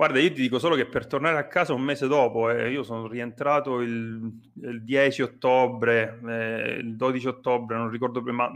Guarda, 0.02 0.18
io 0.18 0.32
ti 0.32 0.40
dico 0.40 0.58
solo 0.58 0.74
che 0.74 0.86
per 0.86 1.06
tornare 1.06 1.38
a 1.38 1.46
casa 1.46 1.74
un 1.74 1.80
mese 1.80 2.08
dopo, 2.08 2.50
eh, 2.50 2.72
io 2.72 2.82
sono 2.82 3.06
rientrato 3.06 3.78
il, 3.78 4.32
il 4.60 4.82
10 4.82 5.22
ottobre, 5.22 6.18
eh, 6.26 6.78
il 6.80 6.96
12 6.96 7.28
ottobre, 7.28 7.76
non 7.76 7.88
ricordo 7.88 8.20
prima, 8.20 8.50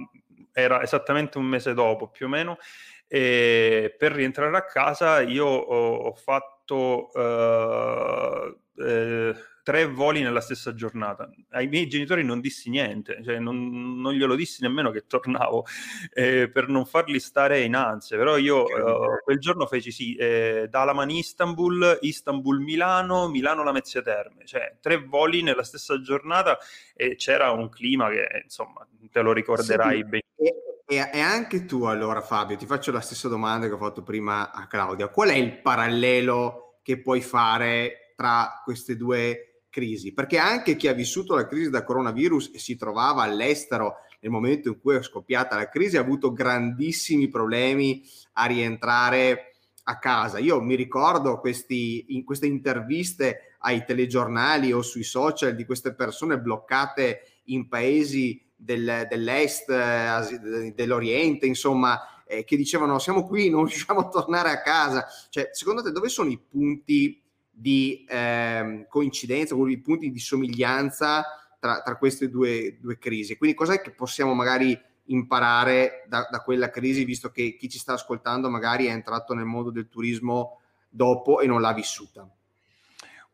era 0.50 0.82
esattamente 0.82 1.38
un 1.38 1.44
mese 1.44 1.72
dopo 1.72 2.08
più 2.08 2.26
o 2.26 2.28
meno, 2.28 2.58
e 3.06 3.94
per 3.96 4.10
rientrare 4.10 4.56
a 4.56 4.64
casa 4.64 5.20
io 5.20 5.46
ho, 5.46 5.94
ho 5.94 6.14
fatto... 6.14 7.12
Uh, 7.14 8.58
eh, 8.82 9.34
tre 9.66 9.84
voli 9.84 10.22
nella 10.22 10.40
stessa 10.40 10.74
giornata. 10.74 11.28
Ai 11.50 11.66
miei 11.66 11.88
genitori 11.88 12.22
non 12.22 12.38
dissi 12.38 12.70
niente, 12.70 13.20
cioè 13.24 13.40
non, 13.40 14.00
non 14.00 14.12
glielo 14.12 14.36
dissi 14.36 14.62
nemmeno 14.62 14.92
che 14.92 15.08
tornavo 15.08 15.64
eh, 16.12 16.48
per 16.48 16.68
non 16.68 16.86
farli 16.86 17.18
stare 17.18 17.62
in 17.62 17.74
ansia, 17.74 18.16
però 18.16 18.36
io 18.36 18.64
eh, 18.68 19.22
quel 19.24 19.40
giorno 19.40 19.66
feci 19.66 19.90
sì, 19.90 20.14
eh, 20.14 20.68
Dalaman 20.70 21.10
Istanbul, 21.10 21.98
Istanbul 22.02 22.60
Milano, 22.60 23.26
Milano 23.26 23.64
Lamezia 23.64 24.02
Terme, 24.02 24.44
cioè 24.44 24.76
tre 24.80 25.04
voli 25.04 25.42
nella 25.42 25.64
stessa 25.64 26.00
giornata 26.00 26.58
e 26.94 27.16
c'era 27.16 27.50
un 27.50 27.68
clima 27.68 28.08
che 28.08 28.42
insomma 28.44 28.86
te 29.10 29.20
lo 29.20 29.32
ricorderai 29.32 29.96
sì, 29.96 30.04
benissimo. 30.04 30.64
E, 30.86 31.10
e, 31.12 31.18
anche 31.18 31.64
tu 31.64 31.82
allora 31.82 32.20
Fabio, 32.20 32.56
ti 32.56 32.66
faccio 32.66 32.92
la 32.92 33.00
stessa 33.00 33.26
domanda 33.26 33.66
che 33.66 33.72
ho 33.72 33.78
fatto 33.78 34.04
prima 34.04 34.52
a 34.52 34.68
Claudia, 34.68 35.08
qual 35.08 35.30
è 35.30 35.34
il 35.34 35.60
parallelo 35.60 36.78
che 36.84 37.00
puoi 37.00 37.20
fare 37.20 38.12
tra 38.14 38.62
queste 38.64 38.96
due 38.96 39.45
crisi, 39.76 40.14
perché 40.14 40.38
anche 40.38 40.74
chi 40.74 40.88
ha 40.88 40.94
vissuto 40.94 41.34
la 41.34 41.46
crisi 41.46 41.68
da 41.68 41.84
coronavirus 41.84 42.52
e 42.54 42.58
si 42.58 42.76
trovava 42.76 43.24
all'estero 43.24 43.96
nel 44.20 44.30
momento 44.30 44.68
in 44.70 44.80
cui 44.80 44.96
è 44.96 45.02
scoppiata 45.02 45.54
la 45.54 45.68
crisi 45.68 45.98
ha 45.98 46.00
avuto 46.00 46.32
grandissimi 46.32 47.28
problemi 47.28 48.02
a 48.32 48.46
rientrare 48.46 49.56
a 49.82 49.98
casa. 49.98 50.38
Io 50.38 50.62
mi 50.62 50.76
ricordo 50.76 51.38
questi, 51.40 52.06
in 52.16 52.24
queste 52.24 52.46
interviste 52.46 53.56
ai 53.58 53.84
telegiornali 53.84 54.72
o 54.72 54.80
sui 54.80 55.04
social 55.04 55.54
di 55.54 55.66
queste 55.66 55.94
persone 55.94 56.40
bloccate 56.40 57.42
in 57.44 57.68
paesi 57.68 58.42
del, 58.56 59.06
dell'est, 59.10 59.68
eh, 59.68 60.72
dell'oriente, 60.74 61.44
insomma, 61.44 62.24
eh, 62.26 62.44
che 62.44 62.56
dicevano 62.56 62.98
siamo 62.98 63.26
qui, 63.26 63.50
non 63.50 63.66
riusciamo 63.66 64.00
a 64.00 64.08
tornare 64.08 64.48
a 64.48 64.62
casa. 64.62 65.06
Cioè, 65.28 65.50
secondo 65.52 65.82
te 65.82 65.92
dove 65.92 66.08
sono 66.08 66.30
i 66.30 66.38
punti 66.38 67.20
di 67.58 68.04
eh, 68.06 68.84
coincidenza, 68.86 69.54
i 69.54 69.78
punti 69.78 70.10
di 70.10 70.18
somiglianza 70.18 71.24
tra, 71.58 71.80
tra 71.80 71.96
queste 71.96 72.28
due, 72.28 72.76
due, 72.78 72.98
crisi. 72.98 73.38
Quindi 73.38 73.56
cos'è 73.56 73.80
che 73.80 73.92
possiamo 73.92 74.34
magari 74.34 74.78
imparare 75.06 76.04
da, 76.06 76.28
da, 76.30 76.42
quella 76.42 76.68
crisi, 76.68 77.04
visto 77.04 77.30
che 77.30 77.56
chi 77.56 77.70
ci 77.70 77.78
sta 77.78 77.94
ascoltando 77.94 78.50
magari 78.50 78.86
è 78.86 78.90
entrato 78.90 79.32
nel 79.32 79.46
mondo 79.46 79.70
del 79.70 79.88
turismo 79.88 80.60
dopo 80.90 81.40
e 81.40 81.46
non 81.46 81.62
l'ha 81.62 81.72
vissuta? 81.72 82.28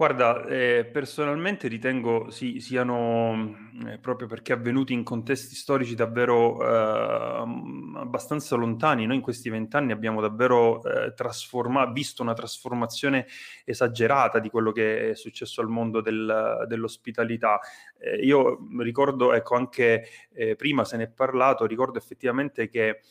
Guarda, 0.03 0.45
eh, 0.47 0.85
personalmente 0.85 1.69
ritengo 1.69 2.29
sì, 2.29 2.59
siano 2.59 3.71
eh, 3.87 3.99
proprio 3.99 4.27
perché 4.27 4.53
avvenuti 4.53 4.93
in 4.93 5.05
contesti 5.05 5.55
storici 5.55 5.95
davvero 5.95 6.61
eh, 6.61 7.45
abbastanza 8.01 8.57
lontani. 8.57 9.07
Noi 9.07 9.15
in 9.15 9.23
questi 9.23 9.49
vent'anni 9.49 9.93
abbiamo 9.93 10.21
davvero 10.21 10.83
eh, 10.83 11.15
trasforma- 11.15 11.87
visto 11.93 12.21
una 12.21 12.33
trasformazione 12.33 13.29
esagerata 13.65 14.41
di 14.41 14.51
quello 14.51 14.73
che 14.73 15.11
è 15.11 15.15
successo 15.15 15.61
al 15.61 15.69
mondo 15.69 16.01
del, 16.01 16.65
dell'ospitalità. 16.67 17.61
Eh, 17.97 18.17
io 18.25 18.59
ricordo, 18.81 19.33
ecco, 19.33 19.55
anche 19.55 20.05
eh, 20.33 20.57
prima 20.57 20.85
se 20.85 20.97
ne 20.97 21.05
è 21.05 21.11
parlato, 21.11 21.65
ricordo 21.65 21.99
effettivamente 21.99 22.69
che 22.69 23.03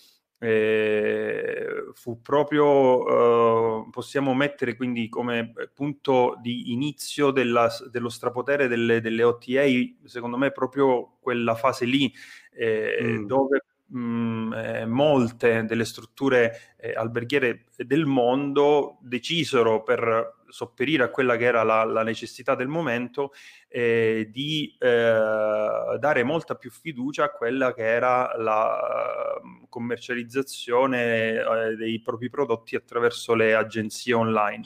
eh, 0.44 1.92
fu 1.94 2.20
proprio, 2.20 3.84
eh, 3.84 3.90
possiamo 3.92 4.34
mettere 4.34 4.76
quindi 4.76 5.08
come 5.08 5.54
punto 5.72 6.36
di 6.42 6.72
inizio 6.72 7.30
della, 7.30 7.70
dello 7.92 8.10
strapotere 8.10 8.68
delle, 8.68 9.02
delle, 9.02 9.24
OTA, 9.24 9.64
secondo 10.06 10.38
me 10.38 10.52
proprio 10.52 11.18
quella 11.20 11.54
fase 11.54 11.86
lì 11.86 12.12
eh, 12.54 12.98
mm. 13.04 13.26
dove 13.28 13.66
mh, 13.92 14.00
mm, 14.00 14.54
eh, 14.54 14.86
molte 14.86 15.66
delle 15.66 15.86
strutture 15.86 16.76
eh, 16.78 16.94
alberghiere 16.94 17.66
del 17.78 18.06
mondo 18.06 18.98
decisero 19.02 19.84
per 19.84 20.40
sopperire 20.52 21.04
a 21.04 21.10
quella 21.10 21.38
che 21.38 21.46
era 21.46 21.64
la, 21.64 21.84
la 21.84 22.04
necessità 22.04 22.56
del 22.56 22.68
momento 22.68 23.32
eh, 23.68 24.30
di 24.32 24.76
eh, 24.78 25.98
dare 25.98 26.24
molta 26.24 26.56
più 26.56 26.70
fiducia 26.70 27.26
a 27.26 27.32
quella 27.32 27.74
che 27.74 27.86
era 27.86 28.36
la 28.38 29.40
uh, 29.42 29.68
commercializzazione 29.70 31.40
eh, 31.40 31.76
dei 31.78 32.02
propri 32.02 32.30
prodotti 32.30 32.76
attraverso 32.76 33.34
le 33.34 33.56
agenzie 33.56 34.14
online. 34.14 34.64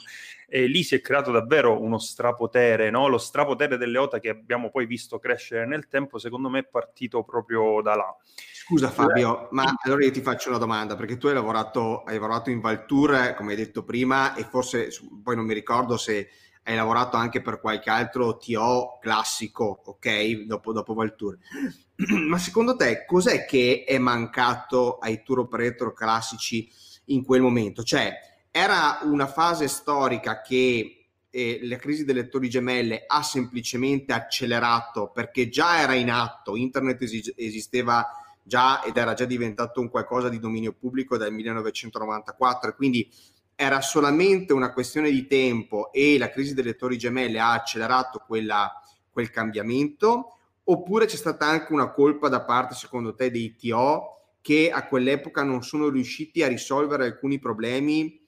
E 0.48 0.66
lì 0.66 0.82
si 0.84 0.94
è 0.94 1.00
creato 1.00 1.32
davvero 1.32 1.80
uno 1.80 1.98
strapotere, 1.98 2.88
no? 2.90 3.08
lo 3.08 3.18
strapotere 3.18 3.76
delle 3.76 3.98
OTA 3.98 4.20
che 4.20 4.28
abbiamo 4.28 4.70
poi 4.70 4.86
visto 4.86 5.18
crescere 5.18 5.66
nel 5.66 5.88
tempo, 5.88 6.18
secondo 6.18 6.48
me 6.48 6.60
è 6.60 6.64
partito 6.64 7.24
proprio 7.24 7.80
da 7.82 7.96
là. 7.96 8.16
Scusa 8.52 8.90
Fabio, 8.90 9.48
ma 9.52 9.74
allora 9.82 10.04
io 10.04 10.10
ti 10.10 10.20
faccio 10.20 10.48
una 10.48 10.58
domanda, 10.58 10.96
perché 10.96 11.16
tu 11.16 11.26
hai 11.26 11.34
lavorato, 11.34 12.02
hai 12.02 12.14
lavorato 12.14 12.50
in 12.50 12.60
Valtour, 12.60 13.34
come 13.36 13.52
hai 13.52 13.56
detto 13.56 13.84
prima, 13.84 14.34
e 14.34 14.44
forse 14.44 14.88
poi 15.22 15.36
non 15.36 15.46
mi 15.46 15.54
ricordo 15.54 15.96
se 15.96 16.28
hai 16.64 16.74
lavorato 16.74 17.16
anche 17.16 17.42
per 17.42 17.60
qualche 17.60 17.90
altro 17.90 18.38
TO 18.38 18.98
classico, 19.00 19.82
ok, 19.84 20.44
dopo, 20.46 20.72
dopo 20.72 20.94
Valtour. 20.94 21.38
ma 22.28 22.38
secondo 22.38 22.76
te 22.76 23.04
cos'è 23.06 23.44
che 23.46 23.84
è 23.86 23.98
mancato 23.98 24.98
ai 24.98 25.22
tour 25.22 25.40
operator 25.40 25.92
classici 25.92 26.68
in 27.06 27.24
quel 27.24 27.40
momento? 27.40 27.84
Cioè, 27.84 28.12
era 28.56 29.00
una 29.02 29.26
fase 29.26 29.68
storica 29.68 30.40
che 30.40 31.08
eh, 31.28 31.60
la 31.64 31.76
crisi 31.76 32.06
delle 32.06 32.28
torri 32.28 32.48
gemelle 32.48 33.04
ha 33.06 33.22
semplicemente 33.22 34.14
accelerato 34.14 35.10
perché 35.12 35.50
già 35.50 35.80
era 35.80 35.92
in 35.92 36.10
atto, 36.10 36.56
internet 36.56 37.02
es- 37.02 37.34
esisteva 37.36 38.08
già 38.42 38.82
ed 38.82 38.96
era 38.96 39.12
già 39.12 39.26
diventato 39.26 39.82
un 39.82 39.90
qualcosa 39.90 40.30
di 40.30 40.38
dominio 40.38 40.72
pubblico 40.72 41.18
dal 41.18 41.34
1994 41.34 42.70
e 42.70 42.74
quindi 42.74 43.12
era 43.54 43.82
solamente 43.82 44.54
una 44.54 44.72
questione 44.72 45.10
di 45.10 45.26
tempo 45.26 45.92
e 45.92 46.16
la 46.16 46.30
crisi 46.30 46.54
delle 46.54 46.76
torri 46.76 46.96
gemelle 46.96 47.38
ha 47.38 47.52
accelerato 47.52 48.24
quella, 48.26 48.72
quel 49.10 49.28
cambiamento. 49.30 50.38
Oppure 50.64 51.04
c'è 51.04 51.16
stata 51.16 51.44
anche 51.44 51.74
una 51.74 51.92
colpa 51.92 52.28
da 52.28 52.42
parte 52.42 52.74
secondo 52.74 53.14
te 53.14 53.30
dei 53.30 53.54
TO 53.54 54.14
che 54.40 54.70
a 54.70 54.86
quell'epoca 54.88 55.42
non 55.42 55.62
sono 55.62 55.90
riusciti 55.90 56.42
a 56.42 56.48
risolvere 56.48 57.04
alcuni 57.04 57.38
problemi 57.38 58.24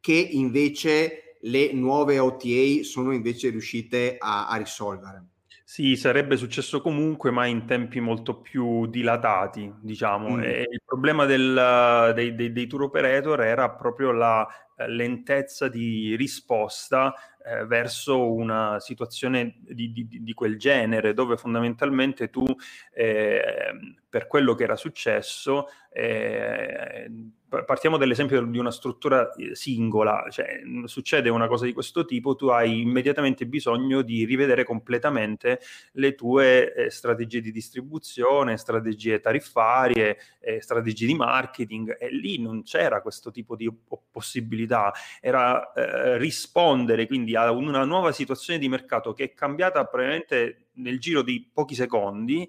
che 0.00 0.14
invece 0.14 1.36
le 1.42 1.72
nuove 1.72 2.18
OTA 2.18 2.82
sono 2.82 3.12
invece 3.12 3.50
riuscite 3.50 4.16
a, 4.18 4.48
a 4.48 4.56
risolvere? 4.56 5.24
Sì, 5.70 5.96
sarebbe 5.96 6.38
successo 6.38 6.80
comunque, 6.80 7.30
ma 7.30 7.44
in 7.44 7.66
tempi 7.66 8.00
molto 8.00 8.40
più 8.40 8.86
dilatati, 8.86 9.70
diciamo. 9.82 10.36
Mm. 10.36 10.42
Il 10.42 10.80
problema 10.82 11.26
del, 11.26 12.12
dei, 12.14 12.34
dei, 12.34 12.52
dei, 12.52 12.66
tour 12.66 12.84
operator 12.84 13.42
era 13.42 13.68
proprio 13.68 14.10
la 14.12 14.48
eh, 14.78 14.88
lentezza 14.88 15.68
di 15.68 16.16
risposta 16.16 17.12
eh, 17.44 17.66
verso 17.66 18.32
una 18.32 18.80
situazione 18.80 19.56
di, 19.60 19.92
di, 19.92 20.08
di, 20.08 20.32
quel 20.32 20.56
genere, 20.56 21.12
dove 21.12 21.36
fondamentalmente 21.36 22.30
tu, 22.30 22.46
eh, 22.94 23.70
per 24.08 24.26
quello 24.26 24.54
che 24.54 24.64
era 24.64 24.76
successo, 24.76 25.66
eh, 25.92 27.10
partiamo 27.48 27.96
dall'esempio 27.96 28.42
di 28.42 28.58
una 28.58 28.70
struttura 28.70 29.32
eh, 29.32 29.54
singola, 29.54 30.26
cioè 30.30 30.60
succede 30.84 31.28
una 31.30 31.48
cosa 31.48 31.64
di 31.64 31.72
questo 31.72 32.04
tipo, 32.04 32.36
tu 32.36 32.48
hai 32.48 32.80
immediatamente 32.80 33.46
bisogno 33.46 34.02
di 34.02 34.24
rivedere 34.24 34.64
completamente 34.64 35.60
le 35.92 36.14
tue 36.14 36.74
eh, 36.74 36.90
strategie 36.90 37.40
di 37.40 37.50
distribuzione, 37.50 38.56
strategie 38.58 39.20
tariffarie, 39.20 40.18
eh, 40.40 40.60
strategie 40.60 41.06
di 41.06 41.14
marketing 41.14 41.96
e 41.98 42.10
lì 42.10 42.40
non 42.40 42.62
c'era 42.62 43.00
questo 43.00 43.30
tipo 43.30 43.56
di 43.56 43.72
possibilità, 44.10 44.92
era 45.20 45.72
eh, 45.72 46.18
rispondere 46.18 47.06
quindi 47.06 47.34
a 47.34 47.50
una 47.50 47.84
nuova 47.84 48.12
situazione 48.12 48.58
di 48.58 48.68
mercato 48.68 49.12
che 49.12 49.24
è 49.24 49.32
cambiata 49.34 49.84
probabilmente 49.84 50.68
nel 50.74 50.98
giro 51.00 51.22
di 51.22 51.48
pochi 51.52 51.74
secondi 51.74 52.48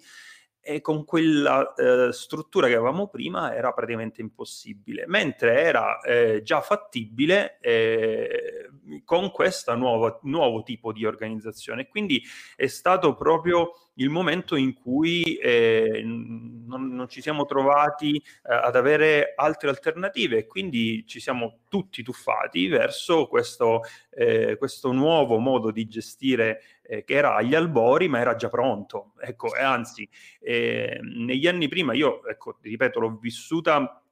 e 0.62 0.82
con 0.82 1.06
quella 1.06 1.74
eh, 1.74 2.12
struttura 2.12 2.68
che 2.68 2.76
avevamo 2.76 3.08
prima 3.08 3.56
era 3.56 3.72
praticamente 3.72 4.22
impossibile, 4.22 5.06
mentre 5.08 5.62
era 5.62 6.00
eh, 6.02 6.42
già 6.44 6.62
fattibile 6.62 7.58
eh, 7.62 8.70
con 9.04 9.32
questo 9.32 9.76
nuovo 9.76 10.64
tipo 10.64 10.92
di 10.92 11.06
organizzazione. 11.06 11.88
Quindi 11.88 12.22
è 12.56 12.68
stato 12.68 13.16
proprio 13.16 13.72
il 14.00 14.10
momento 14.10 14.56
in 14.56 14.74
cui 14.74 15.36
eh, 15.36 16.02
non, 16.04 16.88
non, 16.94 17.08
ci 17.10 17.22
siamo 17.22 17.46
trovati 17.46 18.16
eh, 18.16 18.22
ad 18.44 18.76
avere 18.76 19.34
altre 19.36 19.70
alternative 19.70 20.38
e 20.38 20.48
quindi 20.48 21.06
ci 21.06 21.20
siamo 21.20 21.60
tutti 21.70 22.02
tuffati 22.02 22.68
verso 22.68 23.28
questo, 23.28 23.82
eh, 24.12 24.56
questo 24.58 24.92
nuovo 24.92 25.38
modo 25.38 25.72
di 25.72 25.86
gestire 25.88 26.62
eh, 26.90 27.04
che 27.04 27.14
era 27.14 27.36
agli 27.36 27.54
albori 27.54 28.08
ma 28.08 28.20
era 28.20 28.36
già 28.36 28.50
pronto. 28.50 29.14
Ecco, 29.22 29.50
anzi, 29.56 30.10
eh, 30.42 31.00
negli 31.04 31.48
anni 31.48 31.68
prima 31.68 31.94
io, 31.94 32.26
ecco, 32.26 32.58
ripeto, 32.62 33.00
l'ho 33.00 33.18
vissuta 33.22 34.04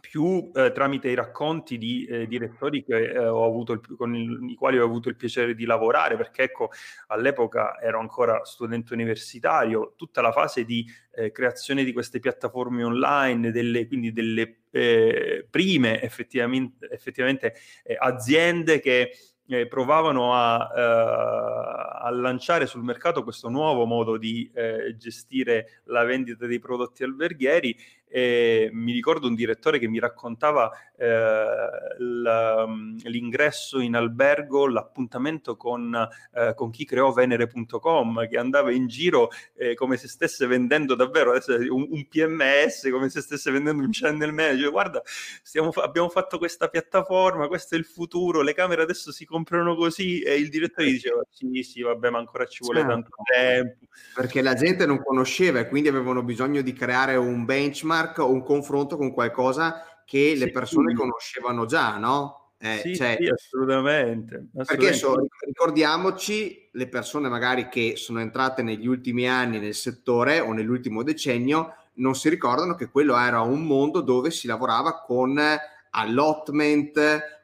più 0.00 0.50
eh, 0.54 0.72
tramite 0.72 1.10
i 1.10 1.14
racconti 1.14 1.76
di 1.76 2.06
eh, 2.06 2.26
direttori 2.26 2.82
eh, 2.88 3.04
il, 3.04 3.80
con 3.96 4.16
il, 4.16 4.50
i 4.50 4.54
quali 4.54 4.78
ho 4.78 4.84
avuto 4.84 5.10
il 5.10 5.16
piacere 5.16 5.54
di 5.54 5.66
lavorare, 5.66 6.16
perché 6.16 6.44
ecco, 6.44 6.70
all'epoca 7.08 7.78
ero 7.78 8.00
ancora 8.00 8.42
studente 8.44 8.94
universitario, 8.94 9.92
tutta 9.96 10.22
la 10.22 10.32
fase 10.32 10.64
di 10.64 10.86
eh, 11.14 11.30
creazione 11.30 11.84
di 11.84 11.92
queste 11.92 12.18
piattaforme 12.18 12.82
online, 12.82 13.50
delle, 13.50 13.86
quindi 13.86 14.12
delle 14.12 14.62
eh, 14.70 15.46
prime 15.50 16.00
effettivamente, 16.00 16.88
effettivamente 16.90 17.54
eh, 17.84 17.94
aziende 17.98 18.80
che 18.80 19.12
eh, 19.46 19.66
provavano 19.66 20.34
a, 20.34 20.70
uh, 20.72 22.06
a, 22.06 22.10
lanciare 22.10 22.66
sul 22.66 22.82
mercato 22.82 23.22
questo 23.22 23.48
nuovo 23.48 23.84
modo 23.84 24.16
di 24.16 24.50
eh, 24.54 24.96
gestire 24.96 25.82
la 25.84 26.04
vendita 26.04 26.46
dei 26.46 26.58
prodotti 26.58 27.02
alberghieri. 27.02 27.76
E 28.14 28.68
mi 28.72 28.92
ricordo 28.92 29.26
un 29.26 29.34
direttore 29.34 29.78
che 29.78 29.88
mi 29.88 29.98
raccontava 29.98 30.70
eh, 30.70 30.91
l'ingresso 31.98 33.80
in 33.80 33.96
albergo, 33.96 34.68
l'appuntamento 34.68 35.56
con, 35.56 36.08
eh, 36.34 36.54
con 36.54 36.70
chi 36.70 36.84
creò 36.84 37.12
Venere.com, 37.12 38.28
che 38.28 38.38
andava 38.38 38.70
in 38.72 38.86
giro 38.86 39.30
eh, 39.54 39.74
come 39.74 39.96
se 39.96 40.06
stesse 40.08 40.46
vendendo 40.46 40.94
davvero 40.94 41.32
un, 41.70 41.88
un, 41.90 42.06
PMS, 42.08 42.88
come 42.90 43.08
se 43.08 43.20
stesse 43.20 43.50
vendendo 43.50 43.82
un 43.82 43.90
channel 43.90 44.32
manager. 44.32 44.70
Guarda, 44.70 45.02
stiamo, 45.42 45.70
abbiamo 45.70 46.08
fatto 46.08 46.38
questa 46.38 46.68
piattaforma, 46.68 47.48
questo 47.48 47.74
è 47.74 47.78
il 47.78 47.84
futuro, 47.84 48.42
le 48.42 48.54
camere 48.54 48.82
adesso 48.82 49.10
si 49.10 49.24
comprano 49.24 49.74
così 49.74 50.20
e 50.20 50.36
il 50.36 50.48
direttore 50.48 50.90
diceva 50.90 51.22
sì, 51.30 51.62
sì, 51.62 51.82
vabbè, 51.82 52.10
ma 52.10 52.18
ancora 52.18 52.46
ci 52.46 52.62
vuole 52.62 52.80
certo. 52.80 52.94
tanto 52.94 53.10
tempo. 53.32 53.86
Perché 54.14 54.42
la 54.42 54.54
gente 54.54 54.86
non 54.86 55.02
conosceva 55.02 55.58
e 55.60 55.68
quindi 55.68 55.88
avevano 55.88 56.22
bisogno 56.22 56.62
di 56.62 56.72
creare 56.72 57.16
un 57.16 57.44
benchmark 57.44 58.18
o 58.18 58.30
un 58.30 58.42
confronto 58.42 58.96
con 58.96 59.12
qualcosa 59.12 59.91
che 60.12 60.34
le 60.36 60.50
persone 60.50 60.90
sì. 60.90 60.96
conoscevano 60.96 61.64
già, 61.64 61.96
no? 61.96 62.50
Eh, 62.58 62.80
sì, 62.82 62.94
cioè, 62.94 63.16
sì 63.18 63.28
assolutamente, 63.28 64.48
assolutamente. 64.54 64.76
Perché 64.76 64.92
so, 64.92 65.26
ricordiamoci 65.46 66.68
le 66.70 66.88
persone 66.88 67.30
magari 67.30 67.70
che 67.70 67.94
sono 67.96 68.20
entrate 68.20 68.62
negli 68.62 68.86
ultimi 68.86 69.26
anni 69.26 69.58
nel 69.58 69.72
settore 69.72 70.38
o 70.40 70.52
nell'ultimo 70.52 71.02
decennio 71.02 71.76
non 71.94 72.14
si 72.14 72.28
ricordano 72.28 72.74
che 72.74 72.90
quello 72.90 73.16
era 73.16 73.40
un 73.40 73.62
mondo 73.62 74.02
dove 74.02 74.30
si 74.30 74.46
lavorava 74.46 75.00
con 75.00 75.40
allotment, 75.92 77.00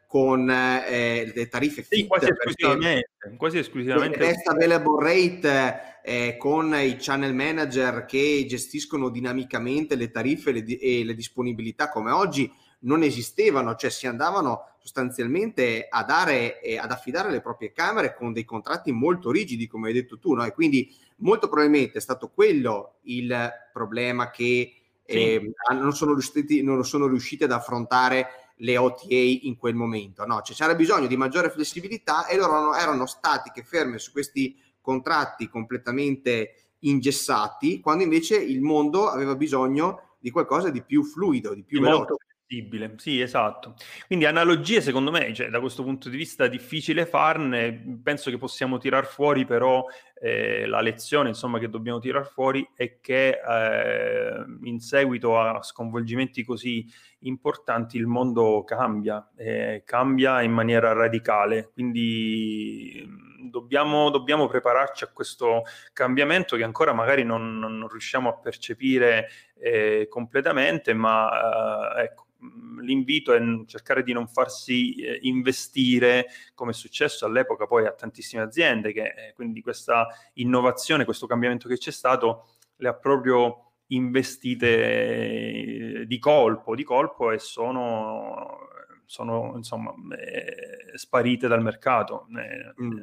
con 0.09 0.51
eh, 0.51 1.31
le 1.35 1.49
tariffe 1.49 1.83
sì, 1.83 2.07
quasi 2.07 2.29
esclusivamente, 2.31 3.11
quasi 3.37 3.59
esclusivamente. 3.59 4.17
Best 4.17 4.49
available 4.49 5.05
rate 5.05 6.01
eh, 6.03 6.37
con 6.39 6.75
i 6.75 6.97
channel 6.99 7.35
manager 7.35 8.07
che 8.07 8.47
gestiscono 8.49 9.11
dinamicamente 9.11 9.97
le 9.97 10.11
tariffe 10.11 10.51
le 10.51 10.65
e 10.65 11.05
le 11.05 11.15
disponibilità 11.15 11.91
come 11.91 12.11
oggi 12.11 12.51
non 12.81 13.03
esistevano, 13.03 13.75
cioè 13.75 13.91
si 13.91 14.07
andavano 14.07 14.77
sostanzialmente 14.79 15.87
a 15.91 16.03
dare 16.05 16.63
e 16.63 16.79
ad 16.79 16.91
affidare 16.91 17.31
le 17.31 17.43
proprie 17.43 17.73
camere 17.73 18.15
con 18.15 18.33
dei 18.33 18.47
contratti 18.47 18.91
molto 18.93 19.31
rigidi, 19.31 19.67
come 19.67 19.89
hai 19.89 19.95
detto 19.95 20.19
tu, 20.19 20.33
no? 20.33 20.43
e 20.47 20.55
quindi 20.55 20.91
molto 21.17 21.49
probabilmente 21.49 21.99
è 21.99 22.01
stato 22.01 22.31
quello 22.31 22.95
il 23.03 23.51
problema 23.75 24.31
che 24.31 24.73
eh, 25.03 25.41
sì. 25.43 25.75
non, 25.75 25.93
sono 25.93 26.13
riusciti, 26.13 26.63
non 26.63 26.83
sono 26.83 27.07
riusciti 27.07 27.45
ad 27.45 27.53
affrontare 27.53 28.48
le 28.59 28.77
OTA 28.77 29.07
in 29.09 29.57
quel 29.57 29.75
momento. 29.75 30.25
No, 30.25 30.41
cioè, 30.43 30.57
c'era 30.57 30.75
bisogno 30.75 31.07
di 31.07 31.17
maggiore 31.17 31.51
flessibilità 31.51 32.27
e 32.27 32.37
loro 32.37 32.53
erano, 32.53 32.75
erano 32.75 33.07
statiche, 33.07 33.63
ferme 33.63 33.99
su 33.99 34.13
questi 34.13 34.57
contratti 34.81 35.49
completamente 35.49 36.75
ingessati, 36.81 37.81
quando 37.81 38.05
invece 38.05 38.37
il 38.37 38.61
mondo 38.61 39.09
aveva 39.09 39.35
bisogno 39.35 40.17
di 40.19 40.31
qualcosa 40.31 40.71
di 40.71 40.83
più 40.83 41.05
fluido, 41.05 41.55
di 41.55 41.65
più 41.65 41.81
veloce. 41.81 42.15
Flessibile, 42.49 42.95
sì, 42.97 43.21
esatto. 43.21 43.75
Quindi 44.07 44.25
analogie, 44.25 44.81
secondo 44.81 45.11
me, 45.11 45.35
cioè, 45.35 45.51
da 45.51 45.61
questo 45.61 45.83
punto 45.83 46.09
di 46.09 46.17
vista 46.17 46.47
difficile 46.47 47.05
farne, 47.05 48.01
penso 48.03 48.31
che 48.31 48.39
possiamo 48.39 48.79
tirar 48.79 49.07
fuori 49.07 49.45
però 49.45 49.85
eh, 50.21 50.67
la 50.67 50.81
lezione 50.81 51.29
insomma, 51.29 51.59
che 51.59 51.69
dobbiamo 51.69 51.99
tirar 51.99 52.27
fuori 52.27 52.69
è 52.75 52.99
che 53.01 53.41
eh, 53.41 54.45
in 54.63 54.81
seguito 54.81 55.39
a 55.39 55.63
sconvolgimenti 55.63 56.45
così 56.45 56.87
importanti 57.21 57.97
il 57.97 58.07
mondo 58.07 58.65
cambia, 58.65 59.31
eh, 59.37 59.83
cambia 59.85 60.43
in 60.43 60.53
maniera 60.53 60.93
radicale, 60.93 61.71
quindi 61.73 63.05
mm, 63.07 63.49
dobbiamo, 63.51 64.11
dobbiamo, 64.11 64.47
prepararci 64.47 65.05
a 65.05 65.11
questo 65.13 65.63
cambiamento 65.93 66.57
che 66.57 66.65
ancora 66.65 66.93
magari 66.93 67.25
non, 67.25 67.59
non 67.59 67.89
riusciamo 67.89 68.29
a 68.29 68.39
percepire 68.39 69.29
eh, 69.59 70.07
completamente, 70.09 70.95
ma 70.95 71.97
eh, 71.97 72.03
ecco, 72.03 72.29
Mm, 72.45 72.81
l'invito 72.83 73.33
è 73.33 73.41
cercare 73.67 74.05
di 74.05 74.13
non 74.13 74.29
farsi 74.29 74.95
eh, 74.95 75.19
investire, 75.23 76.27
come 76.55 76.71
è 76.71 76.75
successo 76.75 77.27
all'epoca 77.27 77.67
poi 77.67 77.85
a 77.87 77.93
tantissime 77.93 78.43
aziende, 78.43 78.93
che 78.93 79.33
quindi 79.35 79.61
questa 79.61 80.08
innovazione, 80.35 81.05
questo 81.05 81.27
cambiamento 81.27 81.69
che 81.69 81.79
c'è 81.79 81.91
stato, 81.91 82.57
le 82.77 82.89
ha 82.89 82.95
proprio 82.95 83.73
investite 83.89 86.01
eh, 86.01 86.07
di 86.07 86.19
colpo, 86.19 86.75
di 86.75 86.85
colpo 86.85 87.31
e 87.31 87.39
sono, 87.39 88.59
sono 89.05 89.53
insomma 89.57 89.95
eh, 90.17 90.97
sparite 90.97 91.49
dal 91.49 91.63
mercato. 91.63 92.27
Eh, 92.37 92.83
mm. 92.83 93.03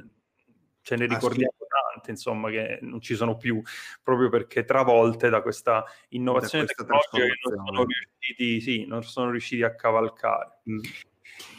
Ce 0.82 0.96
ne 0.96 1.08
ricordiamo 1.08 1.54
tante, 1.68 2.12
insomma, 2.12 2.52
che 2.52 2.78
non 2.82 3.02
ci 3.02 3.16
sono 3.16 3.38
più, 3.38 3.60
proprio 4.04 4.30
perché 4.30 4.66
travolte 4.66 5.30
da 5.30 5.42
questa 5.42 5.84
innovazione 6.10 6.66
da 6.66 6.74
questa 6.74 7.10
tecnologica 7.10 7.34
che 7.34 7.56
non 7.56 7.66
sono 7.66 7.86
riusciti, 7.86 8.62
sì, 8.62 8.86
non 8.86 9.04
sono 9.04 9.32
riusciti 9.32 9.64
a 9.64 9.74
cavalcare. 9.74 10.60
Mm. 10.70 10.80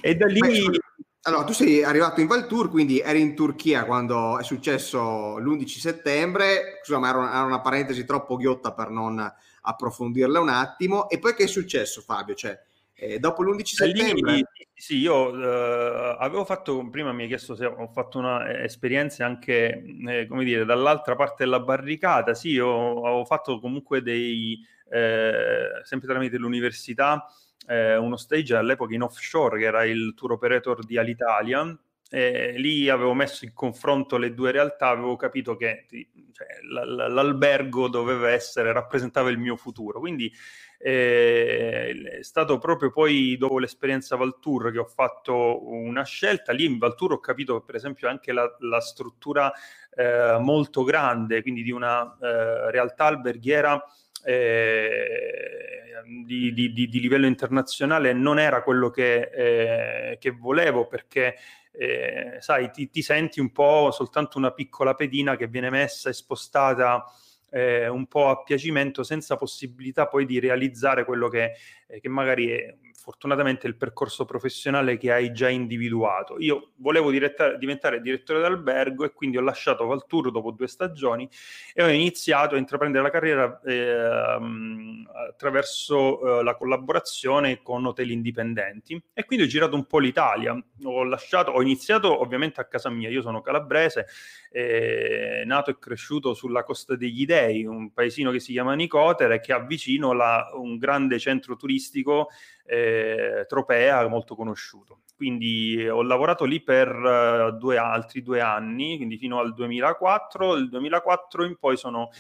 E 0.01 0.15
da 0.15 0.27
lì... 0.27 0.39
Beh, 0.39 0.79
allora, 1.27 1.45
tu 1.45 1.53
sei 1.53 1.83
arrivato 1.83 2.21
in 2.21 2.29
Valtour, 2.29 2.71
quindi 2.71 3.01
eri 3.01 3.21
in 3.21 3.35
Turchia 3.35 3.85
quando 3.85 4.39
è 4.39 4.45
successo 4.45 5.39
l'11 5.39 5.67
settembre, 5.67 6.79
insomma 6.79 7.09
era 7.09 7.19
una, 7.19 7.31
era 7.33 7.43
una 7.43 7.61
parentesi 7.61 8.05
troppo 8.05 8.37
ghiotta 8.37 8.73
per 8.73 8.91
non 8.91 9.35
approfondirla 9.63 10.39
un 10.39 10.49
attimo, 10.49 11.09
e 11.09 11.19
poi 11.19 11.35
che 11.35 11.45
è 11.45 11.49
successo 11.49 12.01
Fabio? 12.01 12.37
Cioè, 12.37 12.57
eh, 12.95 13.19
dopo 13.19 13.43
l'11 13.43 13.65
settembre... 13.65 14.33
Lì, 14.35 14.47
sì, 14.73 14.99
io 14.99 15.35
eh, 15.35 16.17
avevo 16.19 16.45
fatto, 16.45 16.89
prima 16.91 17.13
mi 17.13 17.23
hai 17.23 17.29
chiesto 17.29 17.57
se 17.57 17.67
ho 17.67 17.89
fatto 17.89 18.19
un'esperienza 18.19 19.27
anche, 19.27 19.83
eh, 20.09 20.27
come 20.29 20.45
dire, 20.45 20.65
dall'altra 20.65 21.17
parte 21.17 21.43
della 21.45 21.61
barricata. 21.61 22.35
Sì, 22.35 22.51
io 22.51 23.03
avevo 23.05 23.25
fatto 23.25 23.59
comunque 23.59 24.01
dei, 24.01 24.65
eh, 24.91 25.81
sempre 25.83 26.09
tramite 26.09 26.37
l'università, 26.37 27.27
eh, 27.67 27.97
uno 27.97 28.17
stage 28.17 28.57
all'epoca 28.57 28.95
in 28.95 29.03
offshore, 29.03 29.59
che 29.59 29.65
era 29.65 29.85
il 29.85 30.15
tour 30.15 30.33
operator 30.33 30.85
di 30.85 30.97
Alitalia, 30.97 31.79
e 32.09 32.53
lì 32.57 32.89
avevo 32.89 33.15
messo 33.15 33.45
in 33.45 33.53
confronto 33.53 34.17
le 34.17 34.33
due 34.33 34.53
realtà, 34.53 34.89
avevo 34.89 35.17
capito 35.17 35.57
che 35.57 35.87
cioè, 36.33 36.47
l'albergo 36.63 37.89
doveva 37.89 38.31
essere, 38.31 38.73
rappresentava 38.73 39.29
il 39.31 39.39
mio 39.39 39.57
futuro. 39.57 39.99
Quindi 39.99 40.33
eh, 40.79 42.19
è 42.19 42.23
stato 42.23 42.59
proprio 42.59 42.91
poi 42.93 43.37
dopo 43.37 43.59
l'esperienza 43.59 44.15
Valtour 44.15 44.71
che 44.71 44.79
ho 44.79 44.85
fatto 44.85 45.69
una 45.69 46.05
scelta. 46.05 46.53
Lì 46.53 46.65
in 46.65 46.79
Valtour 46.79 47.15
ho 47.15 47.21
capito 47.21 47.61
per 47.63 47.75
esempio 47.75 48.09
anche 48.09 48.33
la, 48.33 48.55
la 48.61 48.81
struttura 48.81 49.53
eh, 49.95 50.37
molto 50.39 50.85
grande, 50.85 51.43
quindi 51.43 51.63
di 51.63 51.73
una 51.73 52.17
eh, 52.21 52.71
realtà 52.71 53.07
alberghiera 53.07 53.83
di, 56.25 56.53
di, 56.53 56.73
di, 56.73 56.89
di, 56.89 57.01
livello 57.01 57.27
internazionale 57.27 58.13
non 58.13 58.39
era 58.39 58.63
quello 58.63 58.91
che, 58.91 59.31
eh, 59.33 60.19
che 60.19 60.31
volevo 60.31 60.87
perché 60.87 61.37
eh, 61.73 62.37
sai, 62.41 62.71
ti, 62.71 62.91
ti, 62.91 63.03
senti 63.03 63.39
un 63.39 63.53
po' 63.53 63.91
soltanto 63.91 64.39
una 64.39 64.53
piccola 64.53 64.95
pedina 64.95 65.37
che 65.37 65.47
viene 65.47 65.71
messa 65.71 66.09
e 66.09 66.13
spostata 66.13 67.05
eh, 67.51 67.87
un 67.89 68.07
po' 68.07 68.29
a 68.29 68.43
piacimento 68.43 69.03
senza 69.03 69.37
possibilità 69.37 70.09
poi 70.09 70.27
di 70.27 70.41
realizzare 70.41 71.05
quello 71.05 71.29
che, 71.29 71.53
eh, 71.87 72.01
che 72.01 72.09
magari 72.09 72.85
fortunatamente 73.07 73.69
il 73.69 73.77
percorso 73.77 74.25
professionale 74.25 74.97
che 74.97 75.13
hai 75.13 75.31
già 75.31 75.49
individuato. 75.49 76.41
Io 76.41 76.73
volevo 76.79 77.13
diretta- 77.13 77.53
diventare 77.53 78.01
direttore 78.01 78.41
d'albergo 78.41 79.05
e 79.05 79.13
quindi 79.13 79.37
ho 79.37 79.43
lasciato 79.43 79.87
Valtour 79.87 80.33
dopo 80.33 80.51
due 80.51 80.67
stagioni 80.67 81.29
e 81.73 81.85
ho 81.85 81.89
iniziato 81.89 82.57
a 82.57 82.59
intraprendere 82.59 83.05
la 83.05 83.11
carriera 83.11 83.61
eh, 83.65 84.41
attraverso 85.29 86.41
eh, 86.41 86.43
la 86.43 86.57
collaborazione 86.57 87.63
con 87.63 87.87
hotel 87.87 88.11
indipendenti 88.11 89.01
e 89.15 89.25
quindi 89.25 89.45
ho 89.45 89.49
girato 89.49 89.77
un 89.77 89.87
po' 89.87 90.01
l'Italia. 90.01 90.61
Ho, 90.83 91.05
lasciato, 91.05 91.53
ho 91.53 91.63
iniziato 91.63 92.21
ovviamente 92.21 92.61
a 92.61 92.65
casa 92.65 92.91
mia, 92.91 93.09
io 93.09 93.23
sono 93.23 93.41
calabrese, 93.41 94.07
eh, 94.51 95.45
nato 95.47 95.71
e 95.71 95.79
cresciuto 95.79 96.35
sulla 96.35 96.65
Costa 96.65 96.97
degli 96.97 97.25
Dei, 97.25 97.65
un 97.65 97.93
paesino 97.93 98.33
che 98.33 98.41
si 98.41 98.51
chiama 98.51 98.75
Nicotere 98.75 99.39
che 99.39 99.53
ha 99.53 99.61
vicino 99.61 100.13
la, 100.13 100.51
un 100.55 100.77
grande 100.77 101.21
centro 101.21 101.55
turistico 101.55 102.31
eh, 102.67 103.45
Tropea 103.47 104.07
molto 104.09 104.35
conosciuto. 104.35 105.01
Quindi 105.17 105.89
ho 105.89 106.03
lavorato 106.03 106.45
lì 106.45 106.63
per 106.63 106.95
uh, 106.95 107.57
due 107.57 107.79
altri 107.79 108.23
due 108.23 108.41
anni, 108.41 108.97
quindi 108.97 109.17
fino 109.17 109.39
al 109.39 109.55
2004. 109.55 110.57
Il 110.57 110.69
2004 110.69 111.45
in 111.47 111.57
poi 111.57 111.77
sono 111.79 112.11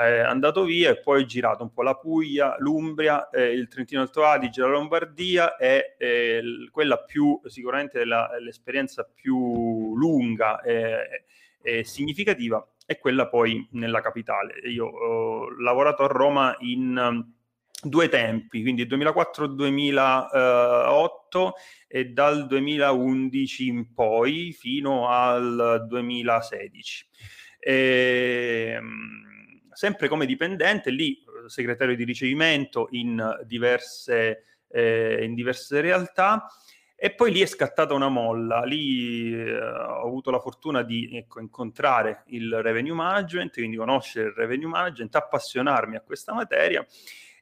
eh, 0.00 0.20
andato 0.20 0.64
via 0.64 0.90
e 0.90 1.00
poi 1.00 1.22
ho 1.22 1.26
girato 1.26 1.62
un 1.62 1.72
po' 1.72 1.82
la 1.82 1.96
Puglia, 1.96 2.56
l'Umbria, 2.58 3.28
eh, 3.30 3.52
il 3.52 3.68
Trentino 3.68 4.00
Alto 4.00 4.24
Adige, 4.24 4.62
la 4.62 4.68
Lombardia 4.68 5.56
e 5.56 5.94
eh, 5.98 6.42
quella 6.70 6.98
più 6.98 7.40
sicuramente 7.44 8.04
la, 8.04 8.30
l'esperienza 8.40 9.04
più 9.04 9.94
lunga 9.96 10.60
e, 10.62 11.24
e 11.60 11.84
significativa 11.84 12.66
è 12.86 12.98
quella 12.98 13.28
poi 13.28 13.68
nella 13.72 14.00
capitale. 14.00 14.54
Io 14.70 14.86
ho 14.86 15.50
lavorato 15.60 16.04
a 16.04 16.06
Roma 16.06 16.56
in 16.60 17.36
due 17.82 18.08
tempi, 18.08 18.62
quindi 18.62 18.86
2004-2008 18.86 21.50
e 21.86 22.06
dal 22.06 22.46
2011 22.46 23.66
in 23.66 23.92
poi 23.94 24.52
fino 24.52 25.08
al 25.08 25.84
2016. 25.86 27.06
E, 27.58 28.72
ehm, 28.76 29.70
sempre 29.72 30.08
come 30.08 30.26
dipendente, 30.26 30.90
lì 30.90 31.22
segretario 31.46 31.94
di 31.94 32.04
ricevimento 32.04 32.88
in 32.90 33.38
diverse, 33.44 34.44
eh, 34.68 35.24
in 35.24 35.34
diverse 35.34 35.80
realtà. 35.80 36.46
E 37.00 37.14
poi 37.14 37.30
lì 37.30 37.42
è 37.42 37.46
scattata 37.46 37.94
una 37.94 38.08
molla, 38.08 38.64
lì 38.64 39.32
eh, 39.32 39.56
ho 39.56 40.04
avuto 40.04 40.32
la 40.32 40.40
fortuna 40.40 40.82
di 40.82 41.16
ecco, 41.16 41.38
incontrare 41.38 42.24
il 42.26 42.60
revenue 42.60 42.92
management, 42.92 43.52
quindi 43.52 43.76
conoscere 43.76 44.30
il 44.30 44.34
revenue 44.34 44.68
management, 44.68 45.14
appassionarmi 45.14 45.94
a 45.94 46.00
questa 46.00 46.34
materia 46.34 46.84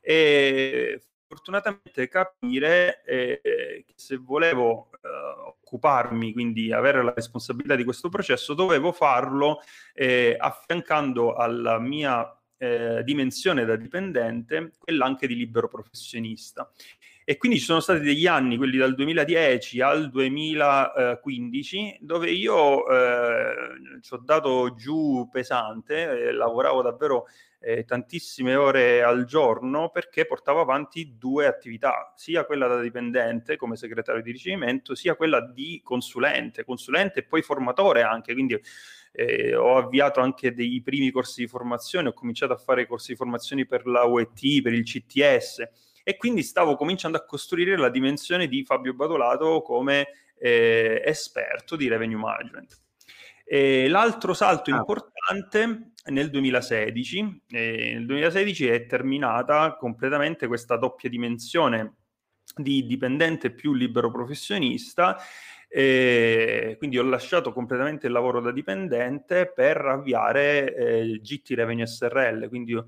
e 0.09 1.01
fortunatamente 1.27 2.07
capire 2.07 3.03
eh, 3.05 3.41
che 3.85 3.95
se 3.97 4.17
volevo 4.19 4.91
eh, 4.93 5.09
occuparmi, 5.49 6.33
quindi 6.33 6.73
avere 6.73 7.03
la 7.03 7.13
responsabilità 7.13 7.75
di 7.75 7.83
questo 7.83 8.09
processo, 8.09 8.55
dovevo 8.55 8.93
farlo 8.93 9.59
eh, 9.93 10.37
affiancando 10.39 11.35
alla 11.35 11.81
mia 11.81 12.25
eh, 12.57 13.03
dimensione 13.03 13.65
da 13.65 13.75
dipendente 13.75 14.75
quella 14.79 15.07
anche 15.07 15.27
di 15.27 15.35
libero 15.35 15.67
professionista. 15.67 16.71
E 17.29 17.39
quindi 17.39 17.59
ci 17.59 17.65
sono 17.65 17.81
stati 17.81 17.99
degli 17.99 18.29
anni, 18.29 18.57
quelli 18.57 18.77
dal 18.77 18.95
2010 18.95 19.81
al 19.81 20.11
2015, 20.11 21.99
dove 22.01 22.31
io 22.31 22.87
eh, 22.89 24.01
ci 24.01 24.15
ho 24.15 24.19
dato 24.19 24.77
giù 24.77 25.29
pesante, 25.29 26.29
eh, 26.29 26.31
lavoravo 26.31 26.83
davvero 26.83 27.27
eh, 27.59 27.85
tantissime 27.85 28.55
ore 28.55 29.03
al 29.03 29.25
giorno 29.25 29.91
perché 29.91 30.25
portavo 30.25 30.61
avanti 30.61 31.17
due 31.19 31.47
attività, 31.49 32.13
sia 32.15 32.45
quella 32.45 32.69
da 32.69 32.81
dipendente 32.81 33.57
come 33.57 33.75
segretario 33.75 34.23
di 34.23 34.31
ricevimento, 34.31 34.95
sia 34.95 35.17
quella 35.17 35.41
di 35.41 35.81
consulente, 35.83 36.65
consulente 36.65 37.19
e 37.19 37.23
poi 37.25 37.43
formatore 37.43 38.03
anche, 38.03 38.35
quindi 38.35 38.57
eh, 39.11 39.53
ho 39.57 39.77
avviato 39.77 40.21
anche 40.21 40.55
dei 40.55 40.81
primi 40.81 41.11
corsi 41.11 41.41
di 41.41 41.49
formazione, 41.49 42.11
ho 42.11 42.13
cominciato 42.13 42.53
a 42.53 42.57
fare 42.57 42.87
corsi 42.87 43.11
di 43.11 43.17
formazione 43.17 43.67
per 43.67 43.85
la 43.85 44.05
UET, 44.05 44.63
per 44.63 44.73
il 44.73 44.85
CTS 44.85 45.86
e 46.09 46.17
quindi 46.17 46.45
stavo 46.45 46.77
cominciando 46.77 47.17
a 47.17 47.25
costruire 47.25 47.77
la 47.77 47.89
dimensione 47.89 48.47
di 48.47 48.65
Fabio 48.65 48.95
Badolato 48.95 49.61
come 49.61 50.07
eh, 50.39 51.03
esperto 51.05 51.75
di 51.75 51.89
revenue 51.89 52.17
management. 52.17 52.81
E 53.45 53.89
l'altro 53.89 54.33
salto 54.33 54.71
ah. 54.73 54.77
importante 54.77 55.95
nel 56.05 56.31
2016, 56.31 57.43
eh, 57.49 57.91
nel 57.95 58.07
2016 58.07 58.69
è 58.69 58.87
terminata 58.87 59.75
completamente 59.75 60.47
questa 60.47 60.77
doppia 60.77 61.11
dimensione 61.11 61.95
di 62.55 62.87
dipendente 62.87 63.51
più 63.51 63.73
libero 63.73 64.09
professionista 64.09 65.17
e 65.69 66.77
quindi 66.79 66.99
ho 66.99 67.03
lasciato 67.03 67.53
completamente 67.53 68.07
il 68.07 68.13
lavoro 68.13 68.41
da 68.41 68.53
dipendente 68.53 69.51
per 69.53 69.79
avviare 69.79 70.73
eh, 70.73 71.21
GT 71.21 71.55
Revenue 71.55 71.85
SRL, 71.85 72.49
quindi 72.49 72.81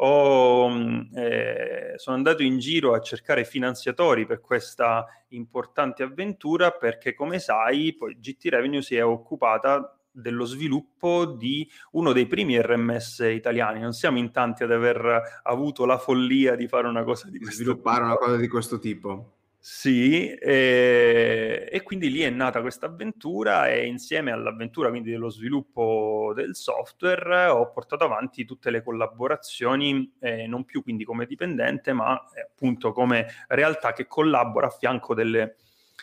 ho, 0.00 0.68
mm, 0.68 1.00
eh, 1.14 1.92
sono 1.96 2.16
andato 2.16 2.42
in 2.42 2.58
giro 2.58 2.94
a 2.94 3.00
cercare 3.00 3.44
finanziatori 3.44 4.26
per 4.26 4.40
questa 4.40 5.06
importante 5.28 6.02
avventura 6.02 6.70
perché 6.70 7.14
come 7.14 7.38
sai 7.38 7.94
poi 7.94 8.18
GT 8.18 8.46
Revenue 8.46 8.82
si 8.82 8.96
è 8.96 9.04
occupata 9.04 9.98
dello 10.10 10.44
sviluppo 10.44 11.24
di 11.24 11.68
uno 11.92 12.12
dei 12.12 12.26
primi 12.26 12.60
RMS 12.60 13.20
italiani. 13.30 13.80
Non 13.80 13.92
siamo 13.92 14.18
in 14.18 14.30
tanti 14.32 14.64
ad 14.64 14.72
aver 14.72 15.40
avuto 15.44 15.84
la 15.84 15.98
follia 15.98 16.56
di 16.56 16.66
fare 16.66 16.88
una 16.88 17.04
cosa 17.04 17.28
di 17.30 17.38
questo 17.38 17.62
Sviluppare 17.62 17.98
tipo. 17.98 18.06
una 18.06 18.16
cosa 18.16 18.36
di 18.36 18.48
questo 18.48 18.78
tipo. 18.78 19.37
Sì, 19.70 20.32
e, 20.32 21.68
e, 21.70 21.82
quindi 21.82 22.10
lì 22.10 22.22
è 22.22 22.30
nata 22.30 22.62
questa 22.62 22.86
avventura 22.86 23.68
e 23.68 23.84
insieme 23.84 24.32
all'avventura 24.32 24.88
quindi 24.88 25.10
dello 25.10 25.28
sviluppo 25.28 26.32
del 26.34 26.56
software 26.56 27.48
ho 27.48 27.70
portato 27.70 28.02
avanti 28.04 28.46
tutte 28.46 28.70
le 28.70 28.82
collaborazioni, 28.82 30.10
eh, 30.20 30.46
non 30.46 30.64
più 30.64 30.82
quindi 30.82 31.04
come 31.04 31.26
dipendente, 31.26 31.92
ma 31.92 32.18
eh, 32.34 32.40
appunto 32.40 32.92
come 32.92 33.26
realtà 33.48 33.92
che 33.92 34.06
collabora 34.06 34.68
a 34.68 34.70
fianco 34.70 35.14
delle, 35.14 35.56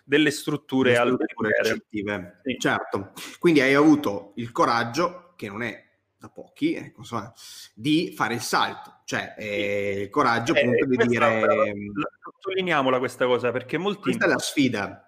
delle 0.03 0.29
strutture, 0.29 0.93
strutture 0.93 1.49
ricettive. 1.59 2.41
Sì. 2.43 2.57
Certo, 2.59 3.13
quindi 3.39 3.61
hai 3.61 3.73
avuto 3.73 4.33
il 4.35 4.51
coraggio, 4.51 5.33
che 5.35 5.47
non 5.47 5.63
è 5.63 5.83
da 6.19 6.29
pochi, 6.29 6.75
ecco, 6.75 6.99
insomma, 6.99 7.33
di 7.73 8.13
fare 8.15 8.35
il 8.35 8.41
salto, 8.41 8.94
cioè 9.05 9.35
eh, 9.37 10.01
il 10.01 10.09
coraggio 10.09 10.53
eh, 10.53 10.59
appunto 10.59 10.85
di 10.85 11.07
dire... 11.07 11.67
Ehm, 11.67 11.91
sottolineiamola 12.21 12.97
questa 12.97 13.25
cosa 13.25 13.51
perché 13.51 13.77
molti... 13.77 14.01
Questa 14.01 14.25
è 14.25 14.27
la 14.27 14.39
sfida. 14.39 15.05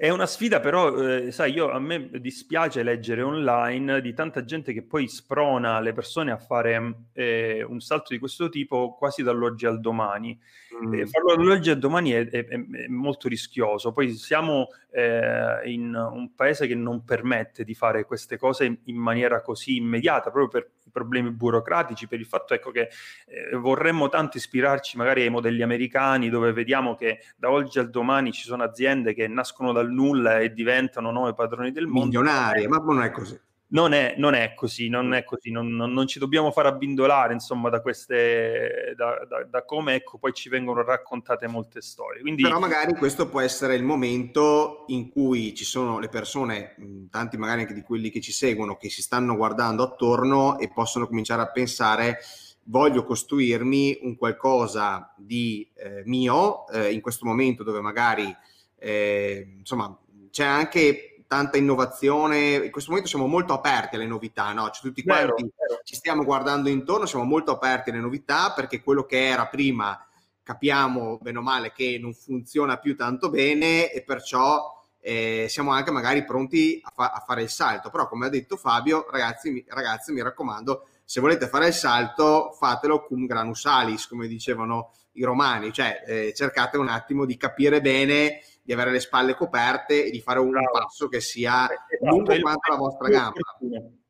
È 0.00 0.08
una 0.08 0.24
sfida, 0.24 0.60
però, 0.60 0.96
eh, 0.96 1.30
sai, 1.30 1.52
io, 1.52 1.70
a 1.70 1.78
me 1.78 2.08
dispiace 2.20 2.82
leggere 2.82 3.20
online 3.20 4.00
di 4.00 4.14
tanta 4.14 4.44
gente 4.44 4.72
che 4.72 4.82
poi 4.82 5.08
sprona 5.08 5.78
le 5.80 5.92
persone 5.92 6.30
a 6.32 6.38
fare 6.38 7.08
eh, 7.12 7.62
un 7.62 7.80
salto 7.80 8.14
di 8.14 8.18
questo 8.18 8.48
tipo 8.48 8.94
quasi 8.94 9.22
dall'oggi 9.22 9.66
al 9.66 9.78
domani. 9.78 10.40
Mm. 10.86 10.94
Eh, 10.94 11.06
farlo 11.06 11.36
dall'oggi 11.36 11.68
al 11.68 11.78
domani 11.78 12.12
è, 12.12 12.26
è, 12.30 12.46
è 12.46 12.86
molto 12.88 13.28
rischioso. 13.28 13.92
Poi 13.92 14.14
siamo 14.14 14.68
eh, 14.90 15.60
in 15.70 15.94
un 15.94 16.34
paese 16.34 16.66
che 16.66 16.74
non 16.74 17.04
permette 17.04 17.62
di 17.62 17.74
fare 17.74 18.06
queste 18.06 18.38
cose 18.38 18.64
in, 18.64 18.78
in 18.84 18.96
maniera 18.96 19.42
così 19.42 19.76
immediata, 19.76 20.30
proprio 20.30 20.48
per 20.48 20.70
problemi 20.90 21.30
burocratici, 21.30 22.06
per 22.06 22.20
il 22.20 22.26
fatto 22.26 22.54
ecco, 22.54 22.70
che 22.70 22.88
eh, 23.26 23.56
vorremmo 23.56 24.08
tanto 24.08 24.36
ispirarci 24.36 24.96
magari 24.96 25.22
ai 25.22 25.30
modelli 25.30 25.62
americani 25.62 26.28
dove 26.28 26.52
vediamo 26.52 26.94
che 26.94 27.20
da 27.36 27.50
oggi 27.50 27.78
al 27.78 27.90
domani 27.90 28.32
ci 28.32 28.42
sono 28.42 28.62
aziende 28.62 29.14
che 29.14 29.28
nascono 29.28 29.72
dal 29.72 29.90
nulla 29.90 30.38
e 30.38 30.52
diventano 30.52 31.10
nuovi 31.10 31.34
padroni 31.34 31.72
del 31.72 31.86
mondo. 31.86 32.20
Milionarie, 32.20 32.68
ma 32.68 32.78
non 32.78 33.02
è 33.02 33.10
così. 33.10 33.38
Non 33.72 33.92
è, 33.92 34.14
non 34.18 34.34
è, 34.34 34.54
così, 34.54 34.88
non 34.88 35.14
è 35.14 35.22
così, 35.22 35.50
non, 35.50 35.68
non, 35.68 35.92
non, 35.92 36.08
ci 36.08 36.18
dobbiamo 36.18 36.50
far 36.50 36.66
abbindolare 36.66 37.32
insomma 37.32 37.68
da 37.68 37.80
queste, 37.80 38.94
da, 38.96 39.24
da, 39.28 39.44
da, 39.44 39.64
come 39.64 39.94
ecco 39.94 40.18
poi 40.18 40.32
ci 40.32 40.48
vengono 40.48 40.82
raccontate 40.82 41.46
molte 41.46 41.80
storie. 41.80 42.20
Quindi... 42.20 42.42
Però 42.42 42.58
magari 42.58 42.94
questo 42.94 43.28
può 43.28 43.40
essere 43.40 43.76
il 43.76 43.84
momento 43.84 44.84
in 44.88 45.08
cui 45.08 45.54
ci 45.54 45.64
sono 45.64 46.00
le 46.00 46.08
persone, 46.08 46.74
tanti 47.10 47.36
magari 47.36 47.60
anche 47.60 47.74
di 47.74 47.82
quelli 47.82 48.10
che 48.10 48.20
ci 48.20 48.32
seguono, 48.32 48.76
che 48.76 48.90
si 48.90 49.02
stanno 49.02 49.36
guardando 49.36 49.84
attorno 49.84 50.58
e 50.58 50.70
possono 50.72 51.06
cominciare 51.06 51.42
a 51.42 51.50
pensare 51.50 52.18
voglio 52.64 53.04
costruirmi 53.04 53.98
un 54.02 54.16
qualcosa 54.16 55.12
di 55.16 55.68
eh, 55.74 56.02
mio 56.04 56.66
eh, 56.68 56.92
in 56.92 57.00
questo 57.00 57.26
momento 57.26 57.62
dove 57.64 57.80
magari 57.80 58.34
eh, 58.78 59.56
insomma 59.58 59.96
c'è 60.30 60.44
anche 60.44 61.09
tanta 61.30 61.58
innovazione, 61.58 62.56
in 62.56 62.72
questo 62.72 62.90
momento 62.90 63.08
siamo 63.08 63.28
molto 63.28 63.52
aperti 63.52 63.94
alle 63.94 64.08
novità, 64.08 64.52
no? 64.52 64.68
Cioè, 64.70 64.82
tutti 64.82 65.04
quanti 65.04 65.26
vero, 65.26 65.34
vero. 65.36 65.80
ci 65.84 65.94
stiamo 65.94 66.24
guardando 66.24 66.68
intorno, 66.68 67.06
siamo 67.06 67.24
molto 67.24 67.52
aperti 67.52 67.90
alle 67.90 68.00
novità 68.00 68.52
perché 68.52 68.82
quello 68.82 69.04
che 69.04 69.28
era 69.28 69.46
prima 69.46 70.04
capiamo 70.42 71.20
bene 71.22 71.38
o 71.38 71.42
male 71.42 71.70
che 71.70 72.00
non 72.00 72.14
funziona 72.14 72.78
più 72.78 72.96
tanto 72.96 73.30
bene 73.30 73.92
e 73.92 74.02
perciò 74.02 74.76
eh, 74.98 75.46
siamo 75.48 75.70
anche 75.70 75.92
magari 75.92 76.24
pronti 76.24 76.80
a, 76.82 76.90
fa- 76.92 77.12
a, 77.12 77.20
fare 77.20 77.42
il 77.42 77.48
salto. 77.48 77.90
Però, 77.90 78.08
come 78.08 78.26
ha 78.26 78.28
detto 78.28 78.56
Fabio, 78.56 79.06
ragazzi, 79.08 79.64
ragazzi, 79.68 80.12
mi 80.12 80.22
raccomando, 80.22 80.88
se 81.04 81.20
volete 81.20 81.46
fare 81.46 81.68
il 81.68 81.74
salto, 81.74 82.50
fatelo 82.58 83.04
cum 83.04 83.26
granus 83.26 83.60
salis, 83.60 84.08
come 84.08 84.26
dicevano 84.26 84.90
i 85.12 85.22
romani, 85.22 85.72
cioè 85.72 86.02
eh, 86.04 86.32
cercate 86.34 86.76
un 86.76 86.88
attimo 86.88 87.24
di 87.24 87.36
capire 87.36 87.80
bene, 87.80 88.40
di 88.70 88.76
avere 88.76 88.92
le 88.92 89.00
spalle 89.00 89.34
coperte 89.34 90.04
e 90.04 90.10
di 90.12 90.20
fare 90.20 90.38
un 90.38 90.50
Bravo. 90.50 90.70
passo 90.70 91.08
che 91.08 91.20
sia 91.20 91.64
esatto, 91.64 92.08
lungo 92.08 92.38
quanto 92.38 92.70
la 92.70 92.76
vostra 92.76 93.08
gamba. 93.08 93.40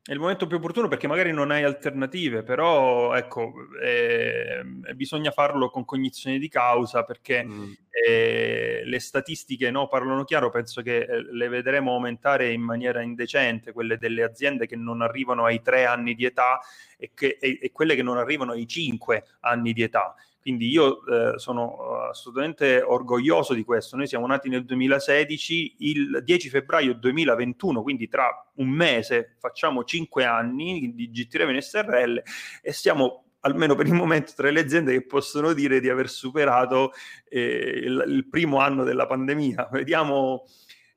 È 0.03 0.13
il 0.13 0.19
momento 0.19 0.45
più 0.45 0.57
opportuno 0.57 0.87
perché 0.87 1.07
magari 1.07 1.31
non 1.31 1.49
hai 1.49 1.63
alternative, 1.63 2.43
però 2.43 3.15
ecco, 3.15 3.53
eh, 3.83 4.63
bisogna 4.93 5.31
farlo 5.31 5.69
con 5.71 5.83
cognizione 5.83 6.37
di 6.37 6.47
causa 6.47 7.03
perché 7.03 7.43
mm. 7.43 7.71
eh, 8.07 8.81
le 8.85 8.99
statistiche 8.99 9.71
no, 9.71 9.87
parlano 9.87 10.23
chiaro, 10.25 10.51
penso 10.51 10.83
che 10.83 10.99
eh, 10.99 11.33
le 11.33 11.47
vedremo 11.47 11.93
aumentare 11.93 12.51
in 12.51 12.61
maniera 12.61 13.01
indecente, 13.01 13.71
quelle 13.71 13.97
delle 13.97 14.21
aziende 14.21 14.67
che 14.67 14.75
non 14.75 15.01
arrivano 15.01 15.45
ai 15.45 15.61
tre 15.61 15.85
anni 15.85 16.13
di 16.13 16.25
età 16.25 16.59
e, 16.97 17.11
che, 17.15 17.37
e, 17.39 17.57
e 17.61 17.71
quelle 17.71 17.95
che 17.95 18.03
non 18.03 18.17
arrivano 18.17 18.51
ai 18.51 18.67
cinque 18.67 19.25
anni 19.39 19.73
di 19.73 19.81
età. 19.81 20.15
Quindi 20.41 20.69
io 20.69 21.05
eh, 21.05 21.37
sono 21.37 21.77
eh, 21.77 22.09
assolutamente 22.09 22.81
orgoglioso 22.81 23.53
di 23.53 23.63
questo. 23.63 23.95
Noi 23.95 24.07
siamo 24.07 24.25
nati 24.25 24.49
nel 24.49 24.65
2016, 24.65 25.75
il 25.79 26.21
10 26.23 26.49
febbraio 26.49 26.95
2021, 26.95 27.83
quindi 27.83 28.07
tra 28.07 28.27
un 28.55 28.69
mese 28.69 29.35
facciamo 29.39 29.83
cinque 29.83 30.25
anni 30.25 30.93
di 30.95 31.11
GT 31.11 31.35
Revenue 31.35 31.61
SRL 31.61 32.23
e 32.61 32.73
siamo 32.73 33.25
almeno 33.41 33.75
per 33.75 33.85
il 33.87 33.93
momento 33.93 34.33
tra 34.35 34.49
le 34.49 34.59
aziende 34.59 34.93
che 34.93 35.05
possono 35.05 35.53
dire 35.53 35.79
di 35.79 35.89
aver 35.89 36.09
superato 36.09 36.91
eh, 37.29 37.81
il, 37.83 38.03
il, 38.07 38.27
primo 38.27 38.59
anno 38.59 38.83
della 38.83 39.05
pandemia. 39.05 39.69
Vediamo 39.71 40.45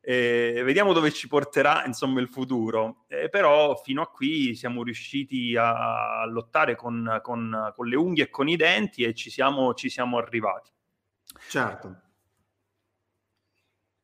eh, 0.06 0.60
vediamo 0.64 0.92
dove 0.92 1.10
ci 1.10 1.28
porterà 1.28 1.84
insomma 1.86 2.20
il 2.20 2.28
futuro. 2.28 3.04
Eh, 3.08 3.28
però 3.30 3.74
fino 3.76 4.02
a 4.02 4.10
qui 4.10 4.54
siamo 4.54 4.82
riusciti 4.82 5.56
a, 5.56 6.20
a 6.20 6.26
lottare 6.26 6.76
con, 6.76 7.20
con, 7.22 7.72
con, 7.74 7.86
le 7.86 7.96
unghie 7.96 8.24
e 8.24 8.30
con 8.30 8.48
i 8.48 8.56
denti 8.56 9.02
e 9.02 9.14
ci 9.14 9.30
siamo, 9.30 9.72
ci 9.74 9.88
siamo 9.88 10.18
arrivati. 10.18 10.70
Certo. 11.48 12.00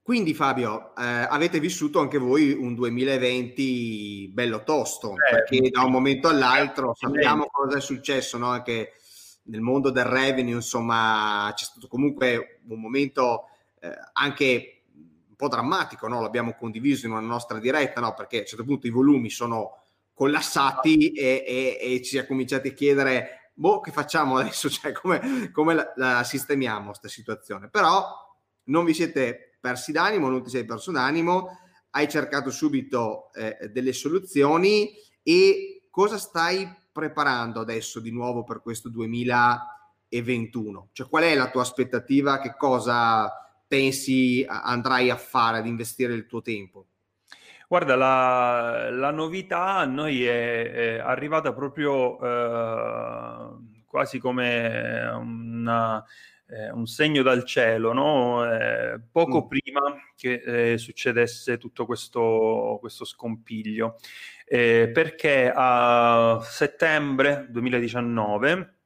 Quindi 0.02 0.34
Fabio, 0.34 0.96
eh, 0.96 1.04
avete 1.04 1.60
vissuto 1.60 2.00
anche 2.00 2.18
voi 2.18 2.52
un 2.52 2.74
2020 2.74 4.30
bello 4.32 4.64
tosto, 4.64 5.12
eh, 5.12 5.30
perché 5.30 5.70
da 5.70 5.82
un 5.82 5.92
momento 5.92 6.26
all'altro 6.26 6.94
sappiamo 6.94 7.46
cosa 7.46 7.76
è 7.76 7.80
successo, 7.80 8.36
no? 8.38 8.48
anche 8.48 8.94
nel 9.44 9.60
mondo 9.60 9.90
del 9.90 10.06
revenue, 10.06 10.54
insomma, 10.54 11.52
c'è 11.54 11.64
stato 11.64 11.86
comunque 11.86 12.60
un 12.66 12.80
momento 12.80 13.44
eh, 13.80 13.92
anche 14.14 14.79
po' 15.40 15.48
drammatico, 15.48 16.06
no? 16.06 16.20
l'abbiamo 16.20 16.54
condiviso 16.54 17.06
in 17.06 17.12
una 17.12 17.20
nostra 17.20 17.58
diretta, 17.58 18.00
no? 18.00 18.12
perché 18.12 18.36
a 18.36 18.40
un 18.40 18.46
certo 18.46 18.64
punto 18.64 18.86
i 18.86 18.90
volumi 18.90 19.30
sono 19.30 19.78
collassati 20.12 21.12
e, 21.12 21.42
e, 21.46 21.78
e 21.80 22.02
ci 22.02 22.10
si 22.10 22.18
è 22.18 22.26
cominciati 22.26 22.68
a 22.68 22.72
chiedere, 22.72 23.52
boh, 23.54 23.80
che 23.80 23.90
facciamo 23.90 24.36
adesso? 24.36 24.68
Cioè, 24.70 24.92
come, 24.92 25.50
come 25.50 25.72
la, 25.74 25.92
la, 25.96 26.22
sistemiamo 26.24 26.88
questa 26.88 27.08
situazione? 27.08 27.70
Però 27.70 28.06
non 28.64 28.84
vi 28.84 28.92
siete 28.92 29.56
persi 29.58 29.92
d'animo, 29.92 30.28
non 30.28 30.42
ti 30.42 30.50
sei 30.50 30.66
perso 30.66 30.92
d'animo, 30.92 31.58
hai 31.92 32.06
cercato 32.06 32.50
subito 32.50 33.32
eh, 33.32 33.70
delle 33.72 33.94
soluzioni 33.94 34.92
e 35.22 35.86
cosa 35.90 36.18
stai 36.18 36.70
preparando 36.92 37.60
adesso 37.60 37.98
di 37.98 38.10
nuovo 38.10 38.44
per 38.44 38.60
questo 38.60 38.90
2021? 38.90 40.88
Cioè, 40.92 41.08
qual 41.08 41.22
è 41.24 41.34
la 41.34 41.48
tua 41.48 41.62
aspettativa? 41.62 42.40
Che 42.40 42.56
cosa 42.58 43.32
pensi 43.70 44.44
andrai 44.48 45.10
a 45.10 45.16
fare, 45.16 45.58
ad 45.58 45.66
investire 45.66 46.12
il 46.12 46.26
tuo 46.26 46.42
tempo? 46.42 46.86
Guarda, 47.68 47.94
la, 47.94 48.90
la 48.90 49.12
novità 49.12 49.76
a 49.76 49.84
noi 49.84 50.24
è, 50.24 50.72
è 50.72 50.98
arrivata 50.98 51.52
proprio 51.52 52.18
eh, 52.20 53.48
quasi 53.86 54.18
come 54.18 55.08
una, 55.14 56.04
eh, 56.48 56.70
un 56.72 56.86
segno 56.86 57.22
dal 57.22 57.44
cielo, 57.44 57.92
no? 57.92 58.44
eh, 58.44 59.00
poco 59.12 59.44
mm. 59.44 59.46
prima 59.46 59.80
che 60.16 60.72
eh, 60.72 60.78
succedesse 60.78 61.58
tutto 61.58 61.86
questo, 61.86 62.78
questo 62.80 63.04
scompiglio, 63.04 63.98
eh, 64.46 64.90
perché 64.92 65.52
a 65.54 66.40
settembre 66.42 67.46
2019 67.50 68.79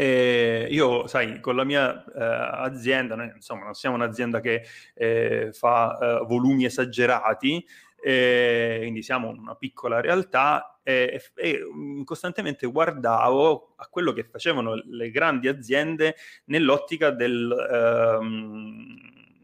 e 0.00 0.68
io, 0.70 1.08
sai, 1.08 1.40
con 1.40 1.56
la 1.56 1.64
mia 1.64 2.04
eh, 2.04 2.22
azienda, 2.22 3.16
noi, 3.16 3.32
insomma, 3.34 3.64
non 3.64 3.74
siamo 3.74 3.96
un'azienda 3.96 4.38
che 4.38 4.64
eh, 4.94 5.48
fa 5.52 5.98
eh, 5.98 6.24
volumi 6.24 6.66
esagerati, 6.66 7.66
quindi 8.00 9.02
siamo 9.02 9.30
una 9.30 9.56
piccola 9.56 10.00
realtà 10.00 10.78
e, 10.84 11.20
e, 11.34 11.60
mm, 11.74 12.02
costantemente 12.04 12.68
guardavo 12.68 13.74
a 13.74 13.88
quello 13.88 14.12
che 14.12 14.22
facevano 14.22 14.80
le 14.86 15.10
grandi 15.10 15.48
aziende 15.48 16.14
nell'ottica 16.44 17.10
del, 17.10 17.50
ehm, 17.68 18.96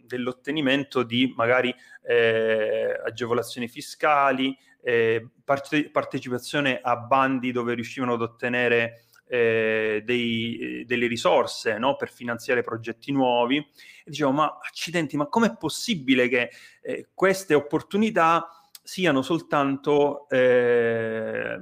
dell'ottenimento 0.06 1.02
di 1.02 1.34
magari 1.36 1.74
eh, 2.06 2.96
agevolazioni 3.04 3.66
fiscali, 3.66 4.56
eh, 4.84 5.26
parte- 5.42 5.90
partecipazione 5.90 6.78
a 6.80 6.96
bandi 6.96 7.50
dove 7.50 7.74
riuscivano 7.74 8.12
ad 8.12 8.22
ottenere 8.22 9.03
eh, 9.26 10.02
dei, 10.04 10.84
delle 10.86 11.06
risorse 11.06 11.78
no? 11.78 11.96
per 11.96 12.10
finanziare 12.10 12.62
progetti 12.62 13.12
nuovi. 13.12 13.56
E 13.56 14.10
dicevo, 14.10 14.32
ma 14.32 14.58
accidenti, 14.62 15.16
ma 15.16 15.26
com'è 15.26 15.56
possibile 15.56 16.28
che 16.28 16.50
eh, 16.82 17.08
queste 17.14 17.54
opportunità 17.54 18.48
siano 18.82 19.22
soltanto 19.22 20.28
eh, 20.28 21.58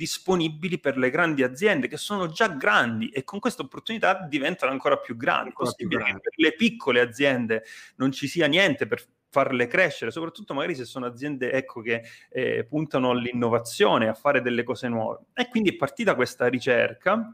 disponibili 0.00 0.78
per 0.78 0.96
le 0.96 1.10
grandi 1.10 1.42
aziende 1.42 1.86
che 1.86 1.98
sono 1.98 2.28
già 2.28 2.48
grandi 2.48 3.10
e 3.10 3.22
con 3.24 3.38
questa 3.38 3.60
opportunità 3.60 4.26
diventano 4.26 4.72
ancora 4.72 4.96
più 4.96 5.16
grandi. 5.16 5.48
Ancora 5.48 5.70
possibile 5.70 6.04
che 6.04 6.12
per 6.12 6.32
le 6.36 6.54
piccole 6.54 7.00
aziende 7.00 7.64
non 7.96 8.10
ci 8.10 8.26
sia 8.26 8.46
niente 8.46 8.86
per 8.86 9.04
farle 9.30 9.66
crescere, 9.66 10.10
soprattutto 10.10 10.54
magari 10.54 10.74
se 10.74 10.84
sono 10.84 11.06
aziende 11.06 11.52
ecco, 11.52 11.80
che 11.80 12.02
eh, 12.28 12.64
puntano 12.64 13.10
all'innovazione, 13.10 14.08
a 14.08 14.14
fare 14.14 14.42
delle 14.42 14.64
cose 14.64 14.88
nuove. 14.88 15.26
E 15.34 15.48
quindi 15.48 15.70
è 15.70 15.76
partita 15.76 16.14
questa 16.14 16.48
ricerca 16.48 17.32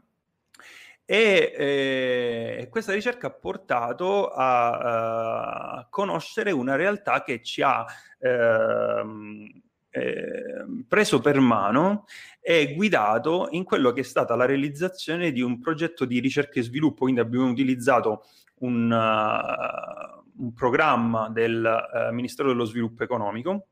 e 1.09 1.53
eh, 1.57 2.67
questa 2.69 2.91
ricerca 2.91 3.27
ha 3.27 3.31
portato 3.31 4.29
a, 4.29 5.77
a, 5.77 5.87
conoscere 5.89 6.51
una 6.51 6.75
realtà 6.75 7.23
che 7.23 7.41
ci 7.41 7.61
ha 7.61 7.85
eh, 8.19 9.03
eh, 9.89 10.65
preso 10.85 11.21
per 11.21 11.39
mano 11.39 12.05
e 12.41 12.73
guidato 12.75 13.47
in 13.51 13.63
quello 13.63 13.93
che 13.93 14.01
è 14.01 14.03
stata 14.03 14.35
la 14.35 14.45
realizzazione 14.45 15.31
di 15.31 15.41
un 15.41 15.59
progetto 15.59 16.03
di 16.03 16.19
ricerca 16.19 16.59
e 16.59 16.63
sviluppo. 16.63 17.03
Quindi 17.03 17.21
abbiamo 17.21 17.47
utilizzato 17.47 18.25
un, 18.59 18.91
uh, 18.91 20.16
un 20.37 20.53
programma 20.53 21.29
del 21.29 21.63
uh, 21.63 22.13
Ministero 22.13 22.49
dello 22.49 22.65
Sviluppo 22.65 23.03
Economico 23.03 23.67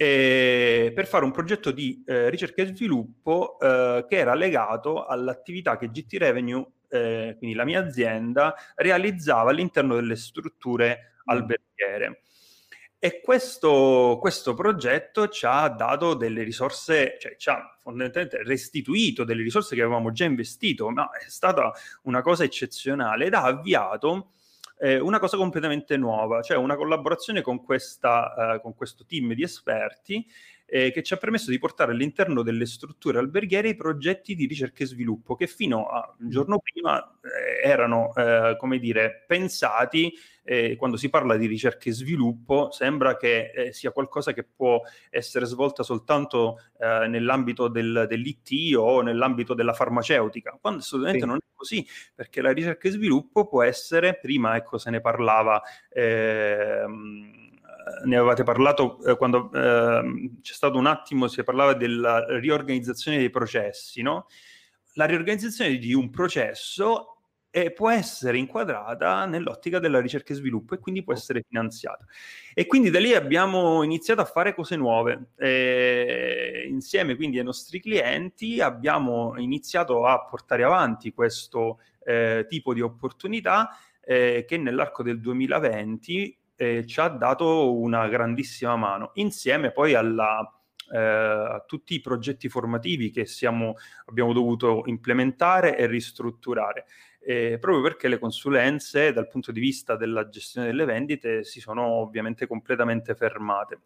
eh, 0.00 0.92
per 0.94 1.08
fare 1.08 1.24
un 1.24 1.32
progetto 1.32 1.72
di 1.72 2.04
eh, 2.06 2.30
ricerca 2.30 2.62
e 2.62 2.66
sviluppo 2.66 3.58
eh, 3.58 4.06
che 4.08 4.16
era 4.16 4.34
legato 4.34 5.04
all'attività 5.04 5.76
che 5.76 5.90
GT 5.90 6.18
Revenue, 6.18 6.64
eh, 6.88 7.34
quindi 7.36 7.56
la 7.56 7.64
mia 7.64 7.80
azienda, 7.80 8.54
realizzava 8.76 9.50
all'interno 9.50 9.96
delle 9.96 10.14
strutture 10.14 11.14
mm. 11.14 11.22
alberghiere. 11.24 12.22
E 13.00 13.20
questo, 13.20 14.18
questo, 14.20 14.54
progetto 14.54 15.26
ci 15.28 15.46
ha 15.46 15.68
dato 15.68 16.14
delle 16.14 16.44
risorse, 16.44 17.16
cioè 17.20 17.34
ci 17.36 17.48
ha 17.48 17.76
fondamentalmente 17.80 18.44
restituito 18.44 19.24
delle 19.24 19.42
risorse 19.42 19.74
che 19.74 19.82
avevamo 19.82 20.12
già 20.12 20.24
investito, 20.24 20.90
ma 20.90 21.10
è 21.10 21.28
stata 21.28 21.72
una 22.02 22.22
cosa 22.22 22.44
eccezionale 22.44 23.26
ed 23.26 23.34
ha 23.34 23.42
avviato 23.42 24.30
eh, 24.80 24.98
una 24.98 25.18
cosa 25.18 25.36
completamente 25.36 25.96
nuova, 25.96 26.42
cioè 26.42 26.56
una 26.56 26.76
collaborazione 26.76 27.42
con, 27.42 27.62
questa, 27.62 28.54
eh, 28.54 28.60
con 28.60 28.74
questo 28.74 29.04
team 29.06 29.32
di 29.34 29.42
esperti 29.42 30.26
eh, 30.70 30.92
che 30.92 31.02
ci 31.02 31.14
ha 31.14 31.16
permesso 31.16 31.50
di 31.50 31.58
portare 31.58 31.92
all'interno 31.92 32.42
delle 32.42 32.66
strutture 32.66 33.18
alberghiere 33.18 33.70
i 33.70 33.74
progetti 33.74 34.34
di 34.34 34.46
ricerca 34.46 34.84
e 34.84 34.86
sviluppo 34.86 35.34
che 35.34 35.46
fino 35.46 35.86
a 35.86 36.14
un 36.18 36.28
giorno 36.28 36.58
prima 36.58 37.02
eh, 37.22 37.66
erano, 37.66 38.12
eh, 38.14 38.54
come 38.58 38.78
dire, 38.78 39.24
pensati 39.26 40.12
eh, 40.44 40.76
quando 40.76 40.98
si 40.98 41.08
parla 41.08 41.36
di 41.36 41.46
ricerca 41.46 41.88
e 41.88 41.92
sviluppo 41.92 42.70
sembra 42.70 43.16
che 43.16 43.50
eh, 43.50 43.72
sia 43.72 43.92
qualcosa 43.92 44.32
che 44.32 44.44
può 44.44 44.80
essere 45.08 45.46
svolta 45.46 45.82
soltanto 45.82 46.58
eh, 46.78 47.06
nell'ambito 47.08 47.68
del, 47.68 48.06
dell'IT 48.06 48.76
o 48.76 49.00
nell'ambito 49.00 49.54
della 49.54 49.72
farmaceutica, 49.72 50.58
quando 50.60 50.80
assolutamente 50.80 51.22
sì. 51.22 51.28
non 51.28 51.36
è 51.36 51.46
così, 51.54 51.86
perché 52.14 52.42
la 52.42 52.52
ricerca 52.52 52.88
e 52.88 52.90
sviluppo 52.90 53.48
può 53.48 53.62
essere, 53.62 54.18
prima 54.18 54.56
ecco 54.56 54.76
se 54.76 54.90
ne 54.90 55.00
parlava, 55.00 55.62
ehm, 55.90 57.47
ne 58.04 58.16
avevate 58.16 58.42
parlato 58.42 59.02
eh, 59.04 59.16
quando 59.16 59.50
eh, 59.52 60.30
c'è 60.40 60.52
stato 60.52 60.78
un 60.78 60.86
attimo, 60.86 61.28
si 61.28 61.42
parlava 61.42 61.74
della 61.74 62.24
riorganizzazione 62.38 63.18
dei 63.18 63.30
processi, 63.30 64.02
no? 64.02 64.26
La 64.94 65.04
riorganizzazione 65.04 65.76
di 65.76 65.92
un 65.94 66.10
processo 66.10 67.18
e 67.50 67.72
può 67.72 67.90
essere 67.90 68.36
inquadrata 68.38 69.24
nell'ottica 69.24 69.78
della 69.78 70.00
ricerca 70.00 70.32
e 70.32 70.36
sviluppo 70.36 70.74
e 70.74 70.78
quindi 70.78 71.02
può 71.02 71.12
essere 71.12 71.44
finanziata. 71.48 72.04
E 72.54 72.66
quindi 72.66 72.90
da 72.90 73.00
lì 73.00 73.14
abbiamo 73.14 73.82
iniziato 73.82 74.20
a 74.20 74.26
fare 74.26 74.54
cose 74.54 74.76
nuove. 74.76 75.30
E 75.36 76.66
insieme 76.68 77.16
quindi 77.16 77.38
ai 77.38 77.44
nostri 77.44 77.80
clienti 77.80 78.60
abbiamo 78.60 79.34
iniziato 79.38 80.04
a 80.04 80.24
portare 80.24 80.62
avanti 80.62 81.12
questo 81.12 81.80
eh, 82.04 82.46
tipo 82.48 82.74
di 82.74 82.80
opportunità 82.80 83.70
eh, 84.04 84.44
che 84.46 84.56
nell'arco 84.56 85.02
del 85.02 85.20
2020 85.20 86.38
eh, 86.58 86.84
ci 86.84 87.00
ha 87.00 87.08
dato 87.08 87.78
una 87.78 88.08
grandissima 88.08 88.76
mano, 88.76 89.12
insieme 89.14 89.70
poi 89.70 89.94
alla, 89.94 90.40
eh, 90.92 90.98
a 90.98 91.64
tutti 91.66 91.94
i 91.94 92.00
progetti 92.00 92.48
formativi 92.48 93.10
che 93.10 93.24
siamo, 93.24 93.76
abbiamo 94.06 94.32
dovuto 94.32 94.82
implementare 94.86 95.78
e 95.78 95.86
ristrutturare 95.86 96.84
eh, 97.20 97.58
proprio 97.60 97.82
perché 97.82 98.08
le 98.08 98.18
consulenze 98.18 99.12
dal 99.12 99.28
punto 99.28 99.52
di 99.52 99.60
vista 99.60 99.96
della 99.96 100.28
gestione 100.28 100.68
delle 100.68 100.86
vendite 100.86 101.44
si 101.44 101.60
sono 101.60 101.84
ovviamente 101.84 102.46
completamente 102.46 103.14
fermate. 103.14 103.80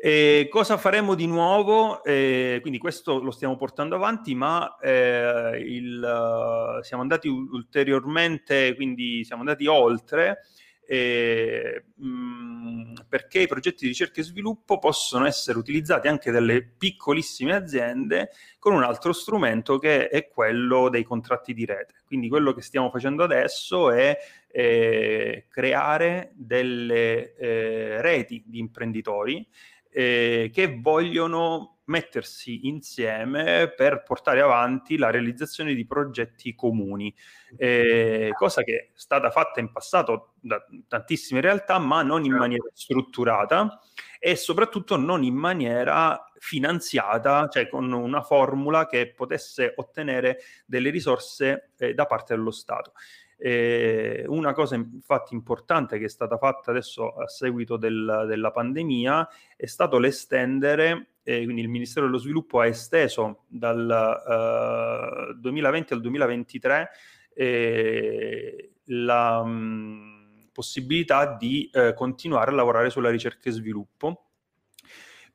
E 0.00 0.48
cosa 0.50 0.76
faremo 0.76 1.14
di 1.14 1.26
nuovo? 1.26 2.02
Eh, 2.04 2.58
quindi 2.60 2.78
questo 2.78 3.20
lo 3.20 3.30
stiamo 3.30 3.56
portando 3.56 3.96
avanti, 3.96 4.34
ma 4.34 4.76
eh, 4.78 5.62
il, 5.64 6.80
siamo 6.82 7.02
andati 7.02 7.28
ulteriormente, 7.28 8.74
quindi 8.74 9.24
siamo 9.24 9.42
andati 9.42 9.66
oltre 9.66 10.38
eh, 10.90 11.84
mh, 11.96 12.94
perché 13.10 13.40
i 13.40 13.46
progetti 13.46 13.82
di 13.82 13.88
ricerca 13.88 14.22
e 14.22 14.24
sviluppo 14.24 14.78
possono 14.78 15.26
essere 15.26 15.58
utilizzati 15.58 16.08
anche 16.08 16.30
dalle 16.30 16.62
piccolissime 16.62 17.54
aziende 17.54 18.30
con 18.58 18.72
un 18.72 18.82
altro 18.82 19.12
strumento 19.12 19.78
che 19.78 20.08
è 20.08 20.28
quello 20.28 20.88
dei 20.88 21.04
contratti 21.04 21.52
di 21.52 21.66
rete. 21.66 21.92
Quindi 22.06 22.30
quello 22.30 22.54
che 22.54 22.62
stiamo 22.62 22.88
facendo 22.88 23.22
adesso 23.22 23.90
è 23.90 24.16
eh, 24.50 25.44
creare 25.50 26.32
delle 26.34 27.34
eh, 27.34 28.00
reti 28.00 28.42
di 28.46 28.58
imprenditori 28.58 29.46
eh, 29.90 30.50
che 30.50 30.78
vogliono 30.80 31.77
mettersi 31.88 32.66
insieme 32.68 33.72
per 33.74 34.02
portare 34.02 34.40
avanti 34.40 34.96
la 34.96 35.10
realizzazione 35.10 35.74
di 35.74 35.86
progetti 35.86 36.54
comuni, 36.54 37.14
eh, 37.56 38.30
cosa 38.36 38.62
che 38.62 38.76
è 38.76 38.88
stata 38.94 39.30
fatta 39.30 39.60
in 39.60 39.72
passato 39.72 40.34
da 40.40 40.64
tantissime 40.86 41.40
realtà, 41.40 41.78
ma 41.78 42.02
non 42.02 42.20
in 42.20 42.26
certo. 42.26 42.38
maniera 42.38 42.68
strutturata 42.72 43.80
e 44.18 44.36
soprattutto 44.36 44.96
non 44.96 45.22
in 45.22 45.34
maniera 45.34 46.30
finanziata, 46.38 47.48
cioè 47.48 47.68
con 47.68 47.90
una 47.92 48.22
formula 48.22 48.86
che 48.86 49.12
potesse 49.14 49.72
ottenere 49.76 50.38
delle 50.66 50.90
risorse 50.90 51.70
eh, 51.78 51.94
da 51.94 52.06
parte 52.06 52.34
dello 52.34 52.50
Stato. 52.50 52.92
Eh, 53.40 54.24
una 54.26 54.52
cosa 54.52 54.74
infatti 54.74 55.32
importante 55.32 55.96
che 55.98 56.06
è 56.06 56.08
stata 56.08 56.38
fatta 56.38 56.72
adesso 56.72 57.14
a 57.14 57.28
seguito 57.28 57.76
del, 57.76 58.24
della 58.26 58.50
pandemia 58.50 59.28
è 59.56 59.66
stato 59.66 59.98
l'estendere 59.98 61.17
eh, 61.28 61.44
quindi 61.44 61.60
il 61.60 61.68
Ministero 61.68 62.06
dello 62.06 62.16
Sviluppo 62.16 62.58
ha 62.58 62.66
esteso 62.66 63.44
dal 63.48 63.86
uh, 64.26 65.32
eh, 65.32 65.34
2020 65.34 65.92
al 65.92 66.00
2023 66.00 66.90
eh, 67.34 68.70
la 68.84 69.44
mh, 69.44 69.50
mm, 69.50 70.44
possibilità 70.52 71.36
di 71.36 71.68
eh, 71.70 71.92
continuare 71.92 72.50
a 72.50 72.54
lavorare 72.54 72.88
sulla 72.88 73.10
ricerca 73.10 73.50
e 73.50 73.52
sviluppo 73.52 74.27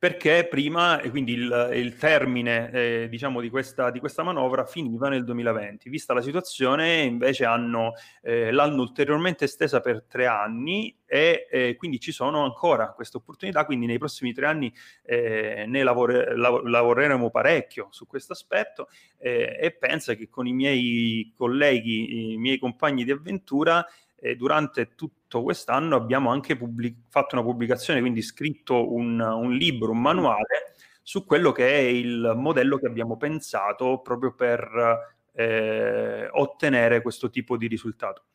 perché 0.03 0.45
prima, 0.49 0.99
e 0.99 1.09
quindi 1.09 1.31
il, 1.31 1.69
il 1.75 1.95
termine 1.95 2.69
eh, 2.71 3.07
diciamo 3.09 3.39
di 3.39 3.49
questa, 3.49 3.89
di 3.89 4.01
questa, 4.01 4.21
manovra 4.21 4.65
finiva 4.65 5.07
nel 5.07 5.23
2020. 5.23 5.89
Vista 5.89 6.13
la 6.13 6.21
situazione, 6.21 7.03
invece 7.03 7.45
hanno, 7.45 7.93
eh, 8.21 8.51
l'hanno 8.51 8.81
ulteriormente 8.81 9.45
estesa 9.45 9.79
per 9.79 10.03
tre 10.03 10.27
anni 10.27 10.93
e 11.05 11.47
eh, 11.49 11.75
quindi 11.77 12.01
ci 12.01 12.11
sono 12.11 12.43
ancora 12.43 12.91
queste 12.91 13.15
opportunità, 13.15 13.63
quindi 13.63 13.85
nei 13.85 13.97
prossimi 13.97 14.33
tre 14.33 14.47
anni 14.47 14.73
eh, 15.03 15.63
ne 15.67 15.83
lavore, 15.83 16.35
lav- 16.35 16.63
lavoreremo 16.65 17.29
parecchio 17.29 17.87
su 17.91 18.05
questo 18.05 18.33
aspetto 18.33 18.89
eh, 19.19 19.57
e 19.57 19.71
penso 19.71 20.13
che 20.15 20.27
con 20.27 20.47
i 20.47 20.51
miei 20.51 21.31
colleghi, 21.33 22.33
i 22.33 22.37
miei 22.37 22.57
compagni 22.57 23.05
di 23.05 23.11
avventura, 23.11 23.85
e 24.23 24.37
durante 24.37 24.95
tutto 24.95 25.43
quest'anno 25.43 25.97
abbiamo 25.97 26.31
anche 26.31 26.55
pubblic- 26.55 27.09
fatto 27.09 27.35
una 27.35 27.43
pubblicazione, 27.43 27.99
quindi 27.99 28.21
scritto 28.21 28.93
un, 28.93 29.19
un, 29.19 29.51
libro, 29.51 29.91
un 29.91 29.99
manuale 29.99 30.75
su 31.01 31.25
quello 31.25 31.51
che 31.51 31.69
è 31.69 31.79
il 31.79 32.31
modello 32.33 32.77
che 32.77 32.87
abbiamo 32.87 33.17
pensato 33.17 33.99
proprio 33.99 34.33
per 34.33 35.17
eh, 35.33 36.29
ottenere 36.31 37.01
questo 37.01 37.29
tipo 37.29 37.57
di 37.57 37.67
risultato. 37.67 38.27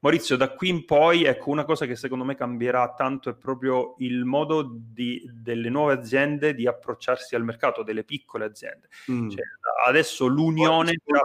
Maurizio, 0.00 0.36
da 0.36 0.54
qui 0.54 0.70
in 0.70 0.86
poi, 0.86 1.24
ecco, 1.24 1.50
una 1.50 1.66
cosa 1.66 1.84
che 1.84 1.94
secondo 1.94 2.24
me 2.24 2.34
cambierà 2.34 2.94
tanto 2.94 3.28
è 3.28 3.34
proprio 3.34 3.96
il 3.98 4.24
modo 4.24 4.66
di, 4.72 5.28
delle 5.30 5.68
nuove 5.68 5.92
aziende 5.92 6.54
di 6.54 6.66
approcciarsi 6.66 7.34
al 7.34 7.44
mercato, 7.44 7.82
delle 7.82 8.04
piccole 8.04 8.46
aziende. 8.46 8.88
Mm. 9.10 9.28
Cioè, 9.28 9.42
adesso 9.86 10.26
l'unione... 10.26 10.94
Tra... 11.04 11.20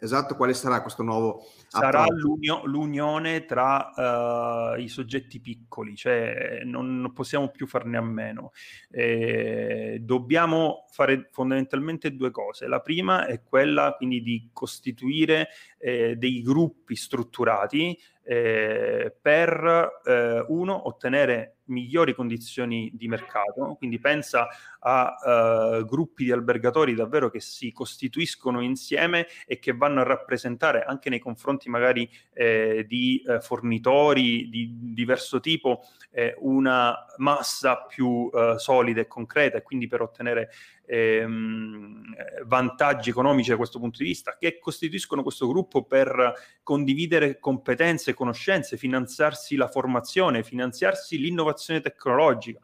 Esatto, 0.00 0.34
quale 0.34 0.54
sarà 0.54 0.80
questo 0.82 1.02
nuovo... 1.02 1.44
Sarà 1.68 2.04
l'unio, 2.08 2.62
l'unione 2.64 3.44
tra 3.44 4.72
uh, 4.74 4.80
i 4.80 4.88
soggetti 4.88 5.40
piccoli, 5.40 5.94
cioè 5.94 6.62
non 6.64 7.12
possiamo 7.14 7.48
più 7.50 7.68
farne 7.68 7.96
a 7.96 8.02
meno. 8.02 8.50
Eh, 8.90 9.98
dobbiamo 10.00 10.86
fare 10.90 11.28
fondamentalmente 11.30 12.16
due 12.16 12.32
cose. 12.32 12.66
La 12.66 12.80
prima 12.80 13.26
è 13.26 13.42
quella 13.44 13.94
quindi 13.96 14.20
di 14.20 14.50
costituire 14.52 15.48
eh, 15.80 16.16
dei 16.16 16.42
gruppi 16.42 16.94
strutturati 16.94 17.98
eh, 18.22 19.12
per 19.20 20.00
eh, 20.04 20.44
uno 20.48 20.86
ottenere 20.86 21.56
migliori 21.70 22.14
condizioni 22.14 22.90
di 22.92 23.08
mercato, 23.08 23.74
quindi 23.78 23.98
pensa 23.98 24.48
a 24.80 25.78
uh, 25.78 25.84
gruppi 25.84 26.24
di 26.24 26.32
albergatori 26.32 26.94
davvero 26.94 27.30
che 27.30 27.40
si 27.40 27.72
costituiscono 27.72 28.60
insieme 28.60 29.26
e 29.46 29.58
che 29.58 29.72
vanno 29.72 30.00
a 30.00 30.04
rappresentare 30.04 30.82
anche 30.82 31.10
nei 31.10 31.18
confronti 31.18 31.68
magari 31.68 32.08
eh, 32.32 32.84
di 32.88 33.22
eh, 33.26 33.40
fornitori 33.40 34.48
di 34.48 34.92
diverso 34.94 35.40
tipo 35.40 35.82
eh, 36.10 36.34
una 36.38 37.06
massa 37.18 37.84
più 37.84 38.28
uh, 38.32 38.56
solida 38.56 39.00
e 39.00 39.06
concreta. 39.06 39.58
E 39.58 39.62
quindi 39.62 39.86
per 39.86 40.02
ottenere 40.02 40.50
ehm, 40.90 42.02
vantaggi 42.46 43.10
economici 43.10 43.50
da 43.50 43.56
questo 43.56 43.78
punto 43.78 43.98
di 43.98 44.08
vista, 44.08 44.36
che 44.36 44.58
costituiscono 44.58 45.22
questo 45.22 45.46
gruppo 45.46 45.84
per 45.84 46.32
condividere 46.62 47.38
competenze, 47.38 48.14
conoscenze, 48.14 48.76
finanziarsi 48.76 49.54
la 49.54 49.68
formazione, 49.68 50.42
finanziarsi 50.42 51.18
l'innovazione 51.18 51.80
tecnologica. 51.80 52.58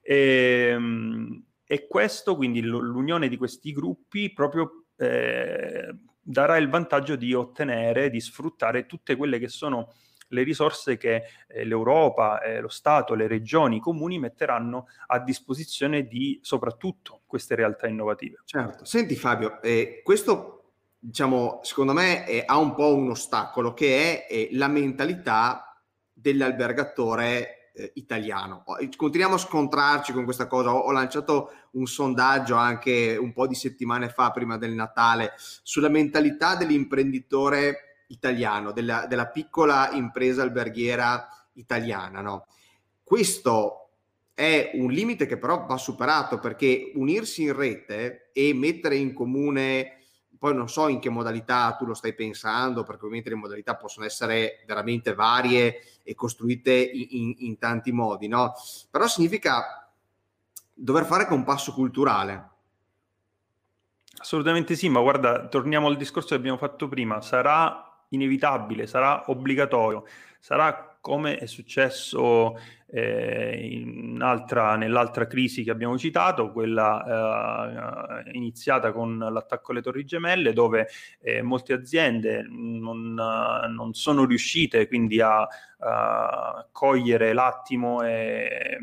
E, 0.00 0.68
ehm, 0.72 1.44
e 1.66 1.86
questo, 1.86 2.36
quindi 2.36 2.62
l'unione 2.62 3.28
di 3.28 3.36
questi 3.36 3.72
gruppi, 3.72 4.32
proprio 4.32 4.84
eh, 4.96 5.94
darà 6.22 6.56
il 6.56 6.68
vantaggio 6.68 7.16
di 7.16 7.34
ottenere, 7.34 8.08
di 8.08 8.20
sfruttare 8.20 8.86
tutte 8.86 9.16
quelle 9.16 9.38
che 9.38 9.48
sono 9.48 9.92
le 10.28 10.42
risorse 10.42 10.96
che 10.96 11.22
eh, 11.48 11.64
l'Europa, 11.64 12.40
eh, 12.40 12.60
lo 12.60 12.68
Stato, 12.68 13.14
le 13.14 13.26
regioni, 13.26 13.76
i 13.76 13.80
comuni 13.80 14.18
metteranno 14.18 14.86
a 15.06 15.18
disposizione 15.18 16.06
di 16.06 16.38
soprattutto 16.42 17.20
queste 17.26 17.54
realtà 17.54 17.86
innovative. 17.86 18.42
Certo. 18.44 18.84
Senti 18.84 19.16
Fabio, 19.16 19.60
eh, 19.62 20.00
questo 20.02 20.52
diciamo, 20.98 21.60
secondo 21.62 21.92
me 21.92 22.44
ha 22.44 22.56
un 22.56 22.74
po' 22.74 22.94
un 22.94 23.10
ostacolo 23.10 23.74
che 23.74 24.26
è, 24.26 24.48
la 24.52 24.68
mentalità 24.68 25.80
dell'albergatore 26.12 27.70
eh, 27.76 27.92
italiano. 27.94 28.64
Continuiamo 28.96 29.34
a 29.34 29.38
scontrarci 29.38 30.12
con 30.12 30.24
questa 30.24 30.46
cosa. 30.46 30.74
Ho, 30.74 30.78
ho, 30.78 30.90
lanciato 30.92 31.50
un 31.72 31.86
sondaggio 31.86 32.56
anche 32.56 33.16
un 33.16 33.32
po' 33.32 33.46
di 33.46 33.54
settimane 33.54 34.08
fa, 34.08 34.30
prima 34.30 34.56
del 34.56 34.72
Natale, 34.72 35.32
sulla 35.62 35.88
mentalità 35.88 36.56
dell'imprenditore 36.56 37.85
italiano, 38.08 38.72
della, 38.72 39.06
della 39.06 39.28
piccola 39.28 39.90
impresa 39.92 40.42
alberghiera 40.42 41.28
italiana. 41.54 42.20
No? 42.20 42.46
Questo 43.02 43.90
è 44.34 44.72
un 44.74 44.90
limite 44.90 45.26
che 45.26 45.38
però 45.38 45.64
va 45.64 45.76
superato 45.76 46.38
perché 46.38 46.92
unirsi 46.94 47.42
in 47.42 47.54
rete 47.54 48.30
e 48.32 48.52
mettere 48.52 48.96
in 48.96 49.14
comune 49.14 49.96
poi 50.38 50.54
non 50.54 50.68
so 50.68 50.88
in 50.88 51.00
che 51.00 51.08
modalità 51.08 51.74
tu 51.78 51.86
lo 51.86 51.94
stai 51.94 52.14
pensando, 52.14 52.82
perché 52.82 53.00
ovviamente 53.00 53.30
le 53.30 53.36
modalità 53.36 53.76
possono 53.76 54.06
essere 54.06 54.62
veramente 54.66 55.14
varie 55.14 55.80
e 56.02 56.14
costruite 56.14 56.72
in, 56.72 57.06
in, 57.10 57.34
in 57.38 57.58
tanti 57.58 57.92
modi, 57.92 58.28
no? 58.28 58.52
Però 58.90 59.06
significa 59.06 59.90
dover 60.72 61.04
fare 61.04 61.22
anche 61.22 61.34
un 61.34 61.44
passo 61.44 61.72
culturale. 61.72 62.50
Assolutamente 64.18 64.76
sì, 64.76 64.88
ma 64.88 65.00
guarda, 65.00 65.48
torniamo 65.48 65.88
al 65.88 65.96
discorso 65.96 66.28
che 66.28 66.34
abbiamo 66.36 66.58
fatto 66.58 66.88
prima, 66.88 67.20
sarà 67.20 67.85
inevitabile, 68.10 68.86
sarà 68.86 69.24
obbligatorio, 69.26 70.04
sarà 70.38 70.96
come 71.00 71.36
è 71.36 71.46
successo 71.46 72.58
eh, 72.88 73.82
nell'altra 73.84 75.26
crisi 75.28 75.62
che 75.62 75.70
abbiamo 75.70 75.96
citato, 75.96 76.50
quella 76.50 78.24
eh, 78.24 78.30
iniziata 78.32 78.90
con 78.92 79.18
l'attacco 79.18 79.70
alle 79.70 79.82
Torri 79.82 80.04
Gemelle, 80.04 80.52
dove 80.52 80.88
eh, 81.20 81.42
molte 81.42 81.74
aziende 81.74 82.44
non, 82.48 83.14
non, 83.14 83.94
sono 83.94 84.24
riuscite 84.24 84.88
quindi 84.88 85.20
a, 85.20 85.46
a 85.78 86.66
cogliere 86.72 87.32
l'attimo 87.32 88.02
e 88.02 88.78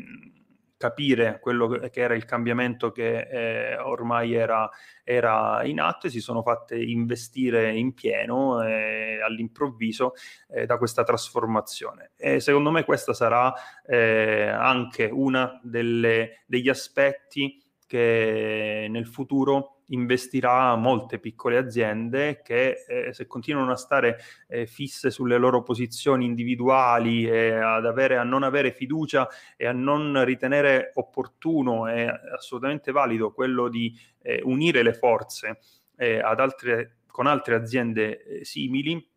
capire 0.84 1.38
quello 1.40 1.66
che 1.66 2.00
era 2.00 2.14
il 2.14 2.26
cambiamento 2.26 2.92
che 2.92 3.20
eh, 3.20 3.78
ormai 3.78 4.34
era, 4.34 4.68
era, 5.02 5.64
in 5.64 5.80
atto 5.80 6.08
e 6.08 6.10
si 6.10 6.20
sono 6.20 6.42
fatte 6.42 6.76
investire 6.76 7.72
in 7.72 7.94
pieno 7.94 8.62
eh, 8.62 9.18
all'improvviso 9.22 10.12
eh, 10.50 10.66
da 10.66 10.76
questa 10.76 11.02
trasformazione. 11.02 12.10
E 12.18 12.38
secondo 12.40 12.70
me 12.70 12.84
questa 12.84 13.14
sarà 13.14 13.50
eh, 13.86 14.46
anche 14.46 15.06
uno 15.10 15.58
degli 15.62 16.68
aspetti 16.68 17.64
che 17.86 18.86
nel 18.90 19.06
futuro 19.06 19.73
investirà 19.88 20.74
molte 20.76 21.18
piccole 21.18 21.56
aziende 21.56 22.40
che 22.42 22.84
eh, 22.86 23.12
se 23.12 23.26
continuano 23.26 23.72
a 23.72 23.76
stare 23.76 24.18
eh, 24.48 24.66
fisse 24.66 25.10
sulle 25.10 25.36
loro 25.36 25.62
posizioni 25.62 26.24
individuali 26.24 27.26
e 27.28 27.52
ad 27.54 27.86
avere, 27.86 28.16
a 28.16 28.22
non 28.22 28.42
avere 28.42 28.72
fiducia 28.72 29.28
e 29.56 29.66
a 29.66 29.72
non 29.72 30.24
ritenere 30.24 30.90
opportuno 30.94 31.88
e 31.88 32.06
assolutamente 32.34 32.92
valido 32.92 33.32
quello 33.32 33.68
di 33.68 33.94
eh, 34.22 34.40
unire 34.44 34.82
le 34.82 34.94
forze 34.94 35.58
eh, 35.96 36.18
ad 36.18 36.40
altre, 36.40 36.98
con 37.06 37.26
altre 37.26 37.54
aziende 37.54 38.22
eh, 38.22 38.44
simili, 38.44 39.12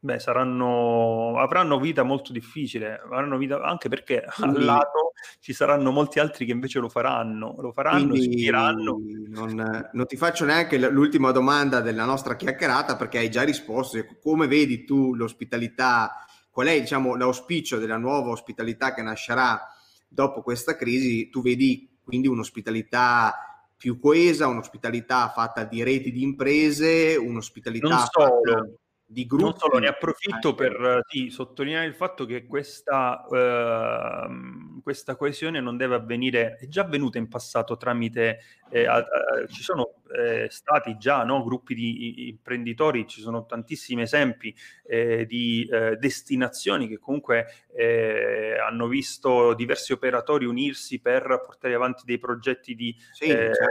beh, 0.00 0.18
saranno, 0.20 1.38
avranno 1.38 1.80
vita 1.80 2.02
molto 2.02 2.32
difficile, 2.32 3.00
avranno 3.00 3.36
vita, 3.36 3.60
anche 3.62 3.88
perché 3.88 4.24
Quindi, 4.34 4.58
al 4.58 4.64
lato 4.64 5.12
ci 5.40 5.52
saranno 5.52 5.90
molti 5.90 6.20
altri 6.20 6.46
che 6.46 6.52
invece 6.52 6.78
lo 6.78 6.88
faranno, 6.88 7.56
lo 7.58 7.72
faranno, 7.72 8.14
si 8.14 8.28
diranno. 8.28 8.98
Non, 9.26 9.88
non, 9.92 10.06
ti 10.06 10.16
faccio 10.16 10.44
neanche 10.44 10.78
l'ultima 10.90 11.32
domanda 11.32 11.80
della 11.80 12.04
nostra 12.04 12.36
chiacchierata 12.36 12.96
perché 12.96 13.18
hai 13.18 13.30
già 13.30 13.42
risposto. 13.42 13.98
Come 14.22 14.46
vedi 14.46 14.84
tu 14.84 15.14
l'ospitalità? 15.14 16.24
Qual 16.50 16.66
è 16.66 16.80
diciamo, 16.80 17.16
l'auspicio 17.16 17.78
della 17.78 17.96
nuova 17.96 18.30
ospitalità 18.30 18.94
che 18.94 19.02
nascerà 19.02 19.60
dopo 20.06 20.42
questa 20.42 20.76
crisi? 20.76 21.28
Tu 21.28 21.42
vedi 21.42 21.98
quindi 22.02 22.28
un'ospitalità 22.28 23.66
più 23.76 24.00
coesa, 24.00 24.48
un'ospitalità 24.48 25.28
fatta 25.28 25.64
di 25.64 25.82
reti 25.84 26.10
di 26.10 26.22
imprese, 26.22 27.16
un'ospitalità 27.16 27.88
non 27.88 27.98
solo. 28.10 28.40
fatta 28.42 28.66
di 29.10 29.24
gruppi. 29.26 29.44
Non 29.44 29.56
solo, 29.56 29.78
ne 29.78 29.88
approfitto 29.88 30.54
per 30.54 31.00
sì, 31.08 31.30
sottolineare 31.30 31.86
il 31.86 31.94
fatto 31.94 32.26
che 32.26 32.46
questa, 32.46 33.24
uh, 33.26 34.77
questa, 34.82 35.16
coesione 35.16 35.60
non 35.60 35.76
deve 35.76 35.96
avvenire, 35.96 36.56
è 36.56 36.66
già 36.68 36.82
avvenuta 36.82 37.18
in 37.18 37.28
passato 37.28 37.76
tramite, 37.76 38.40
eh, 38.70 38.86
uh, 38.88 39.46
ci 39.48 39.62
sono 39.62 39.98
eh, 40.16 40.46
stati 40.50 40.96
già 40.96 41.22
no, 41.24 41.42
gruppi 41.42 41.74
di 41.74 42.28
imprenditori, 42.28 43.06
ci 43.06 43.20
sono 43.20 43.46
tantissimi 43.46 44.02
esempi 44.02 44.54
eh, 44.86 45.26
di 45.26 45.68
eh, 45.70 45.96
destinazioni 45.96 46.88
che 46.88 46.98
comunque 46.98 47.66
eh, 47.74 48.56
hanno 48.58 48.88
visto 48.88 49.54
diversi 49.54 49.92
operatori 49.92 50.46
unirsi 50.46 51.00
per 51.00 51.42
portare 51.44 51.74
avanti 51.74 52.02
dei 52.04 52.18
progetti 52.18 52.74
di 52.74 52.94
sì, 53.12 53.26
certo. 53.26 53.66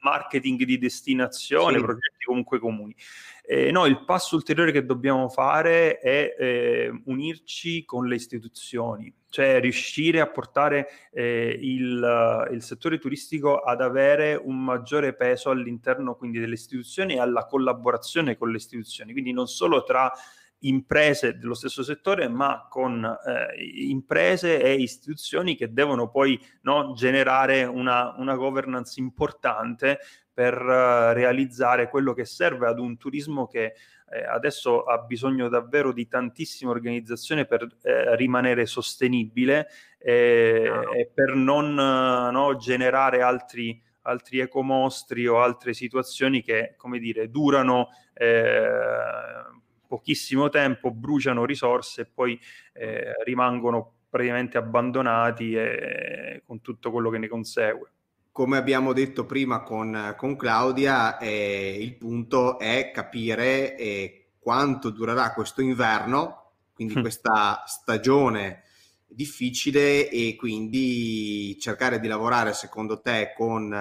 marketing 0.00 0.62
di 0.62 0.78
destinazione, 0.78 1.78
sì. 1.78 1.82
progetti 1.82 2.24
comunque 2.24 2.58
comuni. 2.58 2.94
Eh, 3.46 3.70
no, 3.70 3.84
il 3.86 4.04
passo 4.04 4.36
ulteriore 4.36 4.72
che 4.72 4.86
dobbiamo 4.86 5.28
fare 5.28 5.98
è 5.98 6.34
eh, 6.38 7.02
unirci 7.04 7.84
con 7.84 8.06
le 8.06 8.14
istituzioni, 8.14 9.12
cioè 9.34 9.58
riuscire 9.58 10.20
a 10.20 10.28
portare 10.28 10.86
eh, 11.10 11.58
il, 11.60 12.48
il, 12.52 12.62
settore 12.62 13.00
turistico 13.00 13.58
ad 13.58 13.80
avere 13.80 14.36
un 14.36 14.62
maggiore 14.62 15.12
peso 15.12 15.50
all'interno 15.50 16.14
quindi 16.14 16.38
delle 16.38 16.54
istituzioni 16.54 17.14
e 17.14 17.18
alla 17.18 17.44
collaborazione 17.44 18.36
con 18.36 18.52
le 18.52 18.58
istituzioni, 18.58 19.10
quindi 19.10 19.32
non 19.32 19.48
solo 19.48 19.82
tra 19.82 20.12
imprese 20.60 21.36
dello 21.36 21.54
stesso 21.54 21.82
settore, 21.82 22.28
ma 22.28 22.68
con 22.70 23.04
eh, 23.04 23.88
imprese 23.88 24.62
e 24.62 24.74
istituzioni 24.74 25.56
che 25.56 25.72
devono 25.72 26.08
poi 26.10 26.40
no, 26.62 26.92
generare 26.94 27.64
una, 27.64 28.14
una 28.16 28.36
governance 28.36 29.00
importante 29.00 29.98
per 30.32 30.60
uh, 30.60 31.12
realizzare 31.12 31.88
quello 31.88 32.12
che 32.12 32.24
serve 32.24 32.68
ad 32.68 32.78
un 32.78 32.96
turismo 32.96 33.46
che 33.46 33.74
eh, 34.10 34.24
adesso 34.24 34.84
ha 34.84 34.98
bisogno 34.98 35.48
davvero 35.48 35.92
di 35.92 36.06
tantissima 36.06 36.70
organizzazione 36.70 37.46
per 37.46 37.66
eh, 37.82 38.14
rimanere 38.16 38.66
sostenibile 38.66 39.68
eh, 39.98 40.70
no. 40.72 40.92
e 40.92 41.10
per 41.12 41.34
non 41.34 41.74
no, 41.74 42.56
generare 42.56 43.22
altri, 43.22 43.80
altri 44.02 44.40
ecomostri 44.40 45.26
o 45.26 45.40
altre 45.40 45.72
situazioni 45.72 46.42
che, 46.42 46.74
come 46.76 46.98
dire, 46.98 47.30
durano 47.30 47.88
eh, 48.12 48.68
pochissimo 49.86 50.48
tempo, 50.48 50.90
bruciano 50.90 51.44
risorse 51.44 52.02
e 52.02 52.06
poi 52.06 52.38
eh, 52.72 53.14
rimangono 53.24 53.92
praticamente 54.08 54.58
abbandonati 54.58 55.54
e, 55.54 56.42
con 56.46 56.60
tutto 56.60 56.90
quello 56.90 57.10
che 57.10 57.18
ne 57.18 57.28
consegue 57.28 57.93
come 58.34 58.56
abbiamo 58.56 58.92
detto 58.92 59.26
prima 59.26 59.62
con, 59.62 60.12
con 60.16 60.34
Claudia, 60.34 61.18
eh, 61.18 61.78
il 61.80 61.94
punto 61.94 62.58
è 62.58 62.90
capire 62.92 63.76
eh, 63.76 64.30
quanto 64.40 64.90
durerà 64.90 65.32
questo 65.32 65.62
inverno, 65.62 66.50
quindi 66.74 66.98
mm. 66.98 67.00
questa 67.00 67.62
stagione 67.64 68.64
difficile 69.06 70.10
e 70.10 70.34
quindi 70.36 71.56
cercare 71.60 72.00
di 72.00 72.08
lavorare 72.08 72.54
secondo 72.54 73.00
te 73.00 73.34
con 73.36 73.72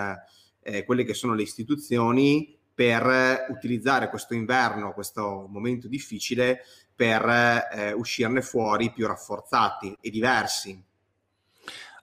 eh, 0.61 0.85
quelle 0.85 1.03
che 1.03 1.15
sono 1.15 1.33
le 1.33 1.41
istituzioni 1.41 2.55
per 2.75 3.47
utilizzare 3.49 4.07
questo 4.07 4.35
inverno, 4.35 4.93
questo 4.93 5.47
momento 5.49 5.87
difficile 5.87 6.61
per 6.95 7.27
eh, 7.73 7.91
uscirne 7.93 8.43
fuori 8.43 8.91
più 8.91 9.07
rafforzati 9.07 9.97
e 9.99 10.11
diversi. 10.11 10.91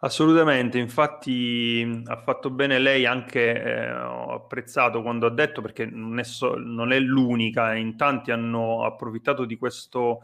Assolutamente, 0.02 0.78
infatti 0.78 2.02
ha 2.06 2.16
fatto 2.16 2.48
bene 2.48 2.78
lei 2.78 3.04
anche, 3.04 3.62
eh, 3.62 3.92
ho 3.92 4.32
apprezzato 4.32 5.02
quando 5.02 5.26
ha 5.26 5.30
detto, 5.30 5.60
perché 5.60 5.84
non 5.84 6.18
è, 6.18 6.24
so, 6.24 6.54
non 6.56 6.90
è 6.92 6.98
l'unica, 6.98 7.74
in 7.74 7.96
tanti 7.98 8.30
hanno 8.30 8.84
approfittato 8.86 9.44
di, 9.44 9.58
questo, 9.58 10.22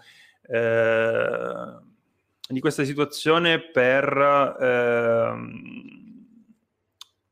eh, 0.49 1.77
di 2.49 2.59
questa 2.61 2.85
situazione 2.85 3.61
per 3.61 4.57
eh, 4.59 5.35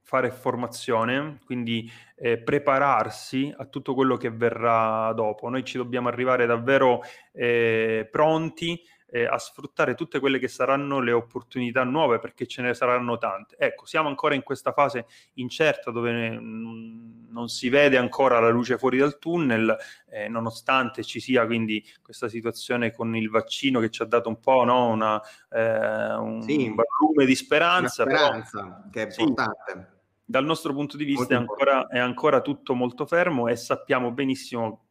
fare 0.03 0.31
formazione, 0.31 1.39
quindi 1.47 1.91
eh, 2.15 2.37
prepararsi 2.37 3.53
a 3.57 3.65
tutto 3.65 3.95
quello 3.95 4.19
che 4.19 4.31
verrà 4.31 5.11
dopo. 5.15 5.49
Noi 5.49 5.65
ci 5.65 5.79
dobbiamo 5.79 6.09
arrivare 6.09 6.45
davvero 6.45 7.01
eh, 7.33 8.07
pronti 8.11 8.79
eh, 9.15 9.27
a 9.27 9.39
sfruttare 9.39 9.95
tutte 9.95 10.19
quelle 10.19 10.41
che 10.41 10.49
saranno 10.49 10.99
le 10.99 11.13
opportunità 11.13 11.85
nuove 11.85 12.19
perché 12.19 12.49
ce 12.49 12.63
ne 12.63 12.75
saranno 12.75 13.17
tante. 13.17 13.55
Ecco, 13.57 13.87
siamo 13.87 14.09
ancora 14.09 14.35
in 14.35 14.43
questa 14.43 14.73
fase 14.73 15.07
incerta 15.35 15.93
dove 15.93 16.31
mm, 16.33 17.31
non 17.31 17.47
si 17.47 17.69
vede 17.69 17.97
ancora 17.97 18.41
la 18.41 18.49
luce 18.49 18.77
fuori 18.77 18.99
dal 18.99 19.19
tunnel, 19.19 19.77
eh, 20.11 20.27
nonostante 20.29 21.05
ci 21.05 21.21
sia 21.21 21.47
quindi 21.47 21.81
questa 22.03 22.27
situazione 22.27 22.93
con 22.93 23.15
il 23.15 23.31
vaccino 23.31 23.79
che 23.79 23.91
ci 23.91 24.03
ha 24.03 24.07
dato 24.07 24.29
un 24.29 24.41
po' 24.41 24.65
no? 24.65 24.89
Una, 24.89 25.23
eh, 25.49 26.15
un 26.17 26.43
sì, 26.43 26.75
barlume 26.75 27.25
di 27.25 27.37
speranza. 27.37 28.03
speranza 28.03 28.63
però, 28.63 28.91
che 28.91 29.07
è 29.07 29.21
importante. 29.21 29.73
Sì, 29.73 29.93
dal 30.25 30.45
nostro 30.45 30.73
punto 30.73 30.97
di 30.97 31.05
vista 31.05 31.35
è 31.35 31.37
ancora, 31.37 31.87
è 31.87 32.01
ancora, 32.01 32.41
tutto 32.41 32.75
molto 32.75 33.07
fermo 33.07 33.47
e 33.47 33.55
sappiamo 33.55 34.11
benissimo 34.11 34.84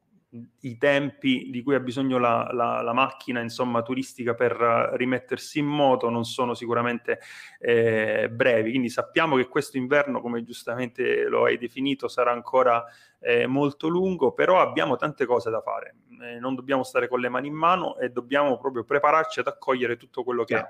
i 0.61 0.77
tempi 0.77 1.49
di 1.51 1.61
cui 1.61 1.75
ha 1.75 1.79
bisogno 1.79 2.17
la, 2.17 2.49
la, 2.51 2.81
la, 2.81 2.93
macchina 2.93 3.39
insomma, 3.39 3.83
turistica 3.83 4.33
per 4.33 4.53
rimettersi 4.93 5.59
in 5.59 5.67
moto 5.67 6.09
non 6.09 6.25
sono 6.25 6.55
sicuramente 6.55 7.19
eh, 7.59 8.29
brevi, 8.31 8.71
quindi 8.71 8.89
sappiamo 8.89 9.35
che 9.35 9.47
questo 9.47 9.77
inverno, 9.77 10.21
come 10.21 10.43
giustamente 10.43 11.25
lo 11.25 11.45
hai 11.45 11.57
definito, 11.57 12.07
sarà 12.07 12.31
ancora 12.31 12.83
eh, 13.19 13.45
molto 13.45 13.87
lungo, 13.87 14.33
però 14.33 14.59
abbiamo 14.61 14.95
tante 14.95 15.25
cose 15.25 15.49
da 15.49 15.61
fare, 15.61 15.95
eh, 16.21 16.39
non 16.39 16.55
dobbiamo 16.55 16.83
stare 16.83 17.07
con 17.07 17.19
le 17.19 17.29
mani 17.29 17.47
in 17.47 17.55
mano 17.55 17.97
e 17.97 18.09
dobbiamo 18.09 18.57
proprio 18.57 18.83
prepararci 18.83 19.39
ad 19.39 19.47
accogliere 19.47 19.97
tutto 19.97 20.23
quello 20.23 20.43
che, 20.43 20.63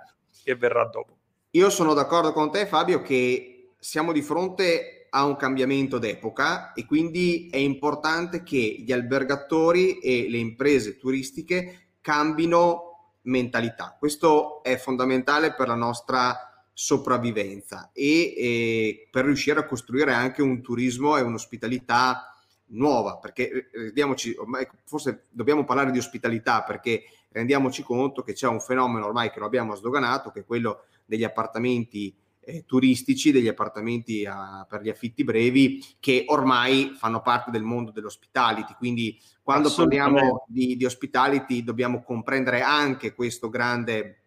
che 0.44 0.56
verrà 0.56 0.86
dopo. 0.86 1.18
Io 1.52 1.70
sono 1.70 1.94
d'accordo 1.94 2.34
con 2.34 2.52
te 2.52 2.66
Fabio 2.66 3.02
che 3.02 3.76
siamo 3.80 4.12
di 4.12 4.22
fronte 4.22 5.03
ha 5.16 5.26
un 5.26 5.36
cambiamento 5.36 6.00
d'epoca 6.00 6.74
e 6.74 6.86
quindi 6.86 7.48
è 7.52 7.58
importante 7.58 8.42
che 8.42 8.58
gli 8.58 8.92
albergatori 8.92 10.00
e 10.00 10.28
le 10.28 10.38
imprese 10.38 10.98
turistiche 10.98 11.98
cambino 12.02 13.18
mentalità. 13.24 13.96
Questo 13.98 14.64
è 14.64 14.76
fondamentale 14.78 15.54
per 15.54 15.68
la 15.68 15.76
nostra 15.76 16.66
sopravvivenza 16.74 17.92
e, 17.94 18.34
e 18.36 19.08
per 19.12 19.26
riuscire 19.26 19.60
a 19.60 19.66
costruire 19.66 20.14
anche 20.14 20.42
un 20.42 20.62
turismo 20.64 21.16
e 21.16 21.22
un'ospitalità 21.22 22.36
nuova, 22.74 23.18
perché 23.18 23.70
eh, 23.72 24.36
ormai 24.38 24.68
forse 24.84 25.26
dobbiamo 25.30 25.64
parlare 25.64 25.92
di 25.92 26.00
ospitalità 26.00 26.64
perché 26.64 27.04
rendiamoci 27.30 27.84
conto 27.84 28.24
che 28.24 28.34
c'è 28.34 28.48
un 28.48 28.60
fenomeno 28.60 29.06
ormai 29.06 29.30
che 29.30 29.40
lo 29.40 29.46
abbiamo 29.46 29.76
sdoganato, 29.76 30.32
che 30.32 30.40
è 30.40 30.46
quello 30.46 30.86
degli 31.06 31.24
appartamenti 31.24 32.16
eh, 32.46 32.66
turistici, 32.66 33.32
degli 33.32 33.48
appartamenti 33.48 34.26
a, 34.26 34.66
per 34.68 34.82
gli 34.82 34.90
affitti 34.90 35.24
brevi, 35.24 35.84
che 36.00 36.26
ormai 36.28 36.94
fanno 36.96 37.22
parte 37.22 37.52
del 37.52 37.64
mondo 37.64 37.92
dell'hospitality. 37.92 38.76
Quindi 38.78 39.20
quando 39.42 39.74
parliamo 39.74 40.46
di, 40.48 40.76
di 40.76 40.86
hospitality 40.86 41.64
dobbiamo 41.64 42.04
comprendere 42.04 42.62
anche 42.62 43.14
questo 43.14 43.50
grande 43.50 44.22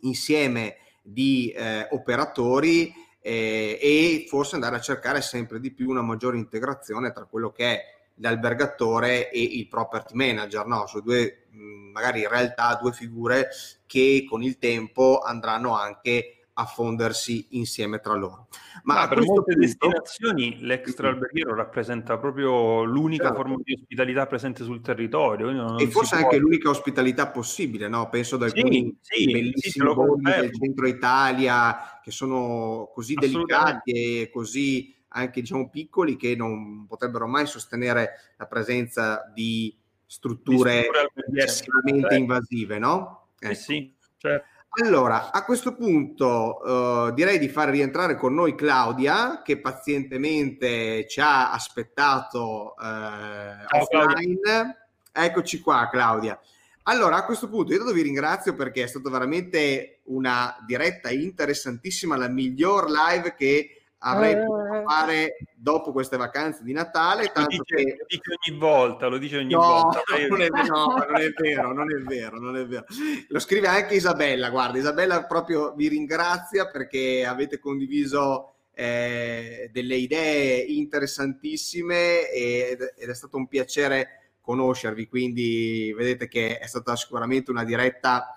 insieme 0.00 0.76
di 1.02 1.50
eh, 1.50 1.88
operatori 1.90 2.92
eh, 3.20 3.78
e 3.80 4.26
forse 4.28 4.54
andare 4.54 4.76
a 4.76 4.80
cercare 4.80 5.20
sempre 5.20 5.60
di 5.60 5.72
più 5.72 5.88
una 5.88 6.02
maggiore 6.02 6.36
integrazione 6.36 7.12
tra 7.12 7.24
quello 7.24 7.50
che 7.50 7.64
è 7.64 7.82
l'albergatore 8.20 9.30
e 9.30 9.40
il 9.40 9.68
property 9.68 10.14
manager, 10.14 10.66
no? 10.66 10.86
Sono 10.86 11.02
due 11.02 11.46
magari 11.92 12.20
in 12.20 12.28
realtà 12.28 12.78
due 12.80 12.92
figure 12.92 13.48
che 13.86 14.24
con 14.28 14.42
il 14.42 14.58
tempo 14.58 15.18
andranno 15.20 15.74
anche 15.76 16.37
a 16.58 16.64
fondersi 16.64 17.46
insieme 17.50 18.00
tra 18.00 18.14
loro. 18.14 18.48
Ma 18.82 19.02
no, 19.02 19.08
per 19.08 19.18
molte 19.22 19.52
punto... 19.52 19.60
destinazioni 19.60 20.58
l'extra 20.60 21.08
alberghiero 21.08 21.54
rappresenta 21.54 22.18
proprio 22.18 22.82
l'unica 22.82 23.26
certo. 23.26 23.38
forma 23.38 23.56
di 23.62 23.74
ospitalità 23.74 24.26
presente 24.26 24.64
sul 24.64 24.80
territorio. 24.80 25.78
e 25.78 25.86
forse 25.88 26.16
anche 26.16 26.36
può... 26.36 26.38
l'unica 26.38 26.68
ospitalità 26.68 27.28
possibile, 27.28 27.86
no? 27.86 28.08
Penso 28.08 28.34
ad 28.34 28.42
alcuni 28.42 28.98
sì, 29.00 29.22
sì, 29.22 29.32
bellissimi 29.32 29.88
sì, 29.88 30.40
del 30.40 30.52
centro 30.52 30.86
Italia 30.88 32.00
che 32.02 32.10
sono 32.10 32.90
così 32.92 33.14
delicati 33.14 34.22
e 34.22 34.30
così 34.30 34.94
anche 35.10 35.40
diciamo 35.40 35.70
piccoli 35.70 36.16
che 36.16 36.34
non 36.34 36.86
potrebbero 36.86 37.28
mai 37.28 37.46
sostenere 37.46 38.34
la 38.36 38.46
presenza 38.46 39.30
di 39.32 39.74
strutture, 40.04 40.88
di 41.28 41.38
eccessivamente 41.38 42.16
invasive, 42.16 42.78
no? 42.78 43.28
Ecco. 43.38 43.52
Eh 43.52 43.54
sì, 43.54 43.94
certo. 44.16 44.56
Allora, 44.80 45.32
a 45.32 45.44
questo 45.44 45.74
punto 45.74 46.60
uh, 46.62 47.12
direi 47.12 47.38
di 47.38 47.48
far 47.48 47.68
rientrare 47.68 48.14
con 48.16 48.32
noi 48.32 48.54
Claudia, 48.54 49.42
che 49.42 49.60
pazientemente 49.60 51.04
ci 51.08 51.20
ha 51.20 51.50
aspettato 51.50 52.74
uh, 52.76 52.82
Ciao, 52.82 53.82
offline. 53.82 54.38
Claudia. 54.40 54.88
Eccoci 55.10 55.60
qua, 55.60 55.88
Claudia. 55.90 56.38
Allora, 56.84 57.16
a 57.16 57.24
questo 57.24 57.48
punto 57.48 57.72
io 57.72 57.92
vi 57.92 58.02
ringrazio 58.02 58.54
perché 58.54 58.84
è 58.84 58.86
stata 58.86 59.10
veramente 59.10 60.00
una 60.04 60.56
diretta 60.64 61.10
interessantissima, 61.10 62.16
la 62.16 62.28
miglior 62.28 62.88
live 62.88 63.34
che 63.34 63.82
avrei 63.98 64.32
eh, 64.32 64.44
potuto 64.44 64.82
fare 64.86 65.36
dopo 65.54 65.92
queste 65.92 66.16
vacanze 66.16 66.62
di 66.62 66.72
Natale. 66.72 67.30
Tanto 67.32 67.56
lo, 67.56 67.62
dice, 67.66 67.84
che... 67.84 67.96
lo 67.98 68.06
dice 68.08 68.30
ogni 68.46 68.58
volta, 68.58 69.06
lo 69.06 69.18
dice 69.18 69.38
ogni 69.38 69.52
no, 69.52 69.60
volta. 69.60 70.02
Non 70.28 70.42
è, 70.42 70.48
no, 70.48 71.04
non 71.08 71.20
è 71.20 71.30
vero, 71.30 71.72
non 71.72 71.90
è 71.90 71.98
vero, 72.02 72.38
non 72.38 72.56
è 72.56 72.66
vero. 72.66 72.84
Lo 73.28 73.38
scrive 73.38 73.66
anche 73.66 73.94
Isabella, 73.94 74.50
guarda, 74.50 74.78
Isabella 74.78 75.24
proprio 75.24 75.74
vi 75.74 75.88
ringrazia 75.88 76.68
perché 76.68 77.24
avete 77.24 77.58
condiviso 77.58 78.54
eh, 78.72 79.70
delle 79.72 79.96
idee 79.96 80.60
interessantissime 80.60 82.30
ed, 82.30 82.94
ed 82.96 83.08
è 83.08 83.14
stato 83.14 83.36
un 83.36 83.48
piacere 83.48 84.32
conoscervi, 84.40 85.08
quindi 85.08 85.92
vedete 85.96 86.28
che 86.28 86.58
è 86.58 86.66
stata 86.66 86.94
sicuramente 86.96 87.50
una 87.50 87.64
diretta 87.64 88.34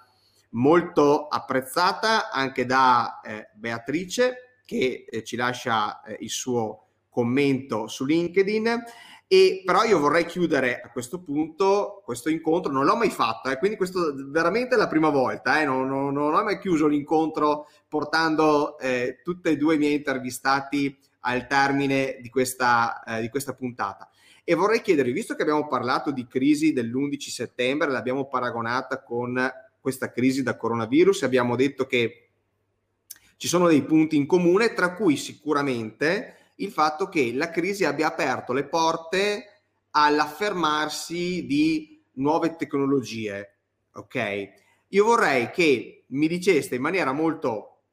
molto 0.51 1.27
apprezzata 1.27 2.29
anche 2.31 2.65
da 2.65 3.21
eh, 3.23 3.49
Beatrice 3.53 4.50
che 4.71 5.05
eh, 5.09 5.23
ci 5.25 5.35
lascia 5.35 6.01
eh, 6.01 6.15
il 6.21 6.29
suo 6.29 6.85
commento 7.09 7.87
su 7.87 8.05
LinkedIn. 8.05 8.83
E 9.27 9.63
però 9.65 9.83
io 9.83 9.99
vorrei 9.99 10.25
chiudere 10.25 10.79
a 10.81 10.89
questo 10.89 11.21
punto 11.21 12.01
questo 12.05 12.29
incontro, 12.29 12.71
non 12.71 12.85
l'ho 12.85 12.95
mai 12.95 13.09
fatto, 13.09 13.49
eh, 13.49 13.57
quindi 13.57 13.77
questo 13.77 14.13
veramente 14.27 14.75
è 14.75 14.77
la 14.77 14.87
prima 14.87 15.09
volta, 15.09 15.61
eh, 15.61 15.65
non, 15.65 15.87
non, 15.87 16.13
non, 16.13 16.33
ho 16.33 16.43
mai 16.43 16.59
chiuso 16.59 16.87
l'incontro 16.87 17.69
portando 17.87 18.77
eh, 18.77 19.21
tutti 19.23 19.47
e 19.49 19.55
due 19.55 19.75
i 19.75 19.77
miei 19.77 19.93
intervistati 19.93 20.97
al 21.21 21.47
termine 21.47 22.17
di 22.21 22.29
questa, 22.29 23.03
eh, 23.03 23.21
di 23.21 23.29
questa 23.29 23.53
puntata. 23.53 24.09
E 24.43 24.53
vorrei 24.53 24.81
chiedervi, 24.81 25.13
visto 25.13 25.35
che 25.35 25.43
abbiamo 25.43 25.67
parlato 25.67 26.11
di 26.11 26.27
crisi 26.27 26.73
dell'11 26.73 27.19
settembre, 27.29 27.89
l'abbiamo 27.89 28.27
paragonata 28.27 29.01
con 29.01 29.49
questa 29.79 30.11
crisi 30.11 30.43
da 30.43 30.57
coronavirus, 30.57 31.23
abbiamo 31.23 31.55
detto 31.55 31.87
che 31.87 32.30
ci 33.41 33.47
sono 33.47 33.67
dei 33.67 33.81
punti 33.81 34.17
in 34.17 34.27
comune, 34.27 34.71
tra 34.75 34.93
cui 34.93 35.17
sicuramente 35.17 36.51
il 36.57 36.69
fatto 36.69 37.09
che 37.09 37.33
la 37.33 37.49
crisi 37.49 37.83
abbia 37.85 38.05
aperto 38.05 38.53
le 38.53 38.65
porte 38.67 39.63
all'affermarsi 39.89 41.47
di 41.47 42.05
nuove 42.17 42.55
tecnologie. 42.55 43.61
Ok? 43.93 44.49
Io 44.89 45.05
vorrei 45.05 45.49
che 45.49 46.05
mi 46.09 46.27
diceste 46.27 46.75
in 46.75 46.83
maniera 46.83 47.13
molto 47.13 47.85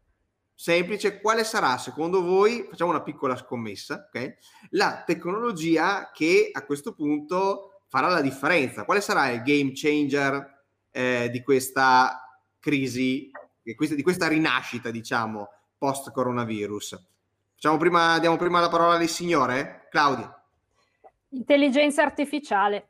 semplice 0.55 1.19
quale 1.19 1.45
sarà 1.45 1.79
secondo 1.79 2.23
voi, 2.23 2.67
facciamo 2.69 2.91
una 2.91 3.03
piccola 3.03 3.35
scommessa, 3.35 4.07
ok? 4.07 4.37
La 4.73 5.03
tecnologia 5.07 6.11
che 6.13 6.51
a 6.53 6.67
questo 6.67 6.93
punto 6.93 7.85
farà 7.89 8.09
la 8.09 8.21
differenza. 8.21 8.85
Quale 8.85 9.01
sarà 9.01 9.31
il 9.31 9.41
game 9.41 9.71
changer 9.73 10.67
eh, 10.91 11.31
di 11.33 11.41
questa 11.43 12.21
crisi 12.61 13.31
di 13.77 14.03
questa 14.03 14.29
rinascita, 14.29 14.91
diciamo, 14.91 15.49
post 15.77 16.11
coronavirus. 16.13 17.03
Facciamo 17.55 17.77
prima, 17.77 18.19
diamo 18.19 18.37
prima 18.37 18.61
la 18.61 18.69
parola 18.69 18.95
al 18.95 19.09
signore, 19.09 19.89
Claudia. 19.91 20.33
Intelligenza 21.31 22.03
artificiale. 22.03 22.87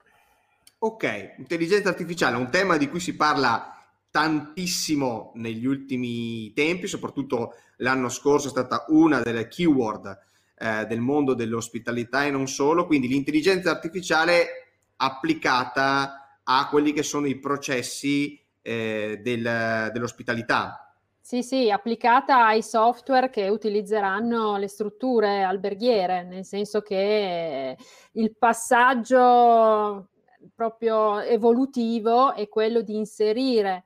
Ok, 0.80 1.34
intelligenza 1.38 1.88
artificiale, 1.88 2.36
un 2.36 2.50
tema 2.50 2.76
di 2.76 2.88
cui 2.88 3.00
si 3.00 3.16
parla 3.16 3.74
tantissimo 4.10 5.32
negli 5.34 5.66
ultimi 5.66 6.52
tempi, 6.52 6.86
soprattutto 6.86 7.55
l'anno 7.78 8.09
scorso 8.09 8.46
è 8.46 8.50
stata 8.50 8.84
una 8.88 9.20
delle 9.20 9.48
keyword 9.48 10.18
eh, 10.56 10.86
del 10.86 11.00
mondo 11.00 11.34
dell'ospitalità 11.34 12.24
e 12.24 12.30
non 12.30 12.46
solo, 12.46 12.86
quindi 12.86 13.09
l'intelligenza 13.09 13.70
artificiale 13.70 14.82
applicata 14.96 16.40
a 16.42 16.68
quelli 16.68 16.92
che 16.92 17.02
sono 17.02 17.26
i 17.26 17.38
processi 17.38 18.40
eh, 18.62 19.20
del, 19.22 19.90
dell'ospitalità. 19.93 20.89
Sì, 21.20 21.43
sì, 21.43 21.70
applicata 21.70 22.47
ai 22.47 22.62
software 22.62 23.28
che 23.28 23.48
utilizzeranno 23.48 24.56
le 24.56 24.66
strutture 24.66 25.43
alberghiere, 25.43 26.22
nel 26.22 26.47
senso 26.47 26.80
che 26.80 27.76
il 28.12 28.36
passaggio 28.36 30.09
proprio 30.55 31.20
evolutivo 31.20 32.32
è 32.32 32.48
quello 32.48 32.80
di 32.80 32.97
inserire 32.97 33.85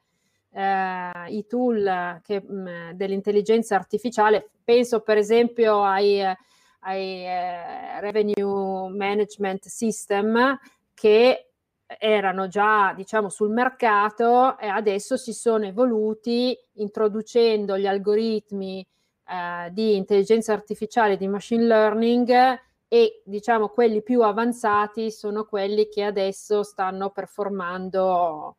eh, 0.53 1.11
i 1.29 1.47
tool 1.47 2.21
che, 2.23 2.41
mh, 2.41 2.55
mm, 2.55 2.91
dell'intelligenza 2.93 3.75
artificiale. 3.75 4.51
Penso 4.63 5.01
per 5.01 5.17
esempio 5.17 5.83
ai, 5.83 6.23
ai 6.23 7.27
eh, 7.27 8.01
revenue 8.01 8.89
management 8.89 9.67
system 9.67 10.59
che 10.95 11.52
erano 11.99 12.49
già 12.49 12.93
diciamo 12.95 13.29
sul 13.29 13.51
mercato 13.51 14.59
e 14.59 14.67
adesso 14.67 15.17
si 15.17 15.33
sono 15.33 15.67
evoluti 15.67 16.57
introducendo 16.75 17.79
gli 17.79 17.87
algoritmi 17.87 18.87
eh, 19.27 19.71
di 19.73 19.97
intelligenza 19.97 20.53
artificiale 20.53 21.17
di 21.17 21.29
machine 21.29 21.65
learning 21.65 22.61
e 22.89 23.23
diciamo 23.25 23.69
quelli 23.69 24.03
più 24.03 24.23
avanzati 24.23 25.11
sono 25.11 25.45
quelli 25.45 25.89
che 25.89 26.03
adesso 26.03 26.63
stanno 26.63 27.11
performando 27.11 28.57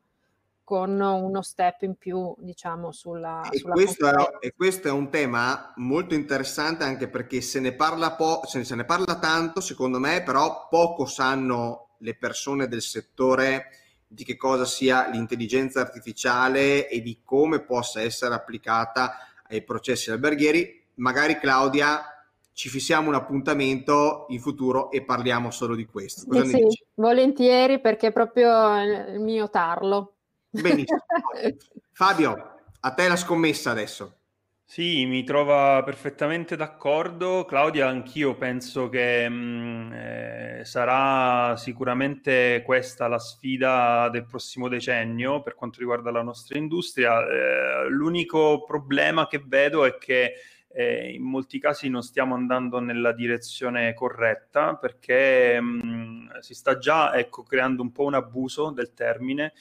con 0.64 0.99
uno 0.99 1.41
step 1.41 1.81
in 1.81 1.95
più 1.95 2.34
diciamo 2.39 2.91
sulla, 2.91 3.47
e, 3.51 3.57
sulla 3.57 3.73
questo 3.73 4.07
è, 4.07 4.15
e 4.39 4.53
questo 4.55 4.88
è 4.88 4.91
un 4.91 5.10
tema 5.10 5.73
molto 5.76 6.15
interessante 6.15 6.84
anche 6.84 7.10
perché 7.10 7.41
se 7.41 7.60
ne 7.60 7.73
parla 7.73 8.14
po- 8.14 8.41
se 8.45 8.64
ne 8.73 8.85
parla 8.85 9.19
tanto 9.19 9.60
secondo 9.60 9.99
me 9.99 10.23
però 10.23 10.68
poco 10.69 11.05
sanno 11.05 11.89
le 12.04 12.16
persone 12.16 12.68
del 12.68 12.82
settore 12.82 13.70
di 14.06 14.24
che 14.24 14.36
cosa 14.36 14.66
sia 14.66 15.10
l'intelligenza 15.10 15.82
artificiale 15.82 16.88
e 16.88 17.02
di 17.02 17.22
come 17.24 17.62
possa 17.62 18.02
essere 18.02 18.36
applicata 18.36 19.18
ai 19.48 19.64
processi 19.64 20.12
alberghieri. 20.12 20.82
Magari 20.96 21.40
Claudia 21.40 22.04
ci 22.52 22.70
fissiamo 22.70 23.08
un 23.08 23.16
appuntamento 23.16 24.26
in 24.30 24.40
futuro 24.40 24.92
e 24.92 25.04
parliamo 25.04 25.50
solo 25.50 25.74
di 25.74 25.86
questo. 25.86 26.26
Cosa 26.28 26.46
sì, 26.46 26.64
sì 26.70 26.84
volentieri 26.96 27.80
perché 27.80 28.08
è 28.08 28.12
proprio 28.12 28.80
il 28.84 29.20
mio 29.20 29.50
tarlo. 29.50 30.14
Benissimo. 30.50 31.00
Fabio, 31.92 32.56
a 32.80 32.94
te 32.94 33.08
la 33.08 33.16
scommessa 33.16 33.72
adesso. 33.72 34.18
Sì, 34.65 35.06
mi 35.06 35.23
trova 35.23 35.84
perfettamente 35.84 36.56
d'accordo. 36.56 37.45
Claudia, 37.45 37.88
anch'io 37.88 38.35
penso 38.35 38.90
che 38.90 39.30
mh, 39.30 39.34
mm, 39.34 39.91
eh, 39.94 40.61
sarà 40.64 41.56
sicuramente 41.57 42.64
questa 42.65 43.07
la 43.07 43.19
sfida 43.19 44.10
del 44.10 44.26
prossimo 44.26 44.68
decennio 44.69 45.44
per 45.44 45.53
quanto 45.53 45.77
riguarda 45.80 46.10
la 46.10 46.23
nostra 46.23 46.57
industria. 46.57 47.22
Eh, 47.23 47.90
l'unico 47.90 48.64
problema 48.64 49.27
che 49.27 49.44
vedo 49.45 49.85
è 49.85 49.98
che 49.99 50.34
eh, 50.69 51.11
in 51.14 51.22
molti 51.22 51.60
casi 51.60 51.88
non 51.88 52.02
stiamo 52.02 52.34
andando 52.34 52.80
nella 52.80 53.11
direzione 53.11 53.94
corretta 53.94 54.76
perché 54.76 55.61
mh, 55.61 56.40
si 56.40 56.56
sta 56.56 56.80
già 56.80 57.14
ecco, 57.15 57.44
creando 57.44 57.84
un 57.84 57.91
po' 57.91 58.06
un 58.06 58.15
abuso 58.15 58.72
del 58.72 58.94
termine 58.94 59.53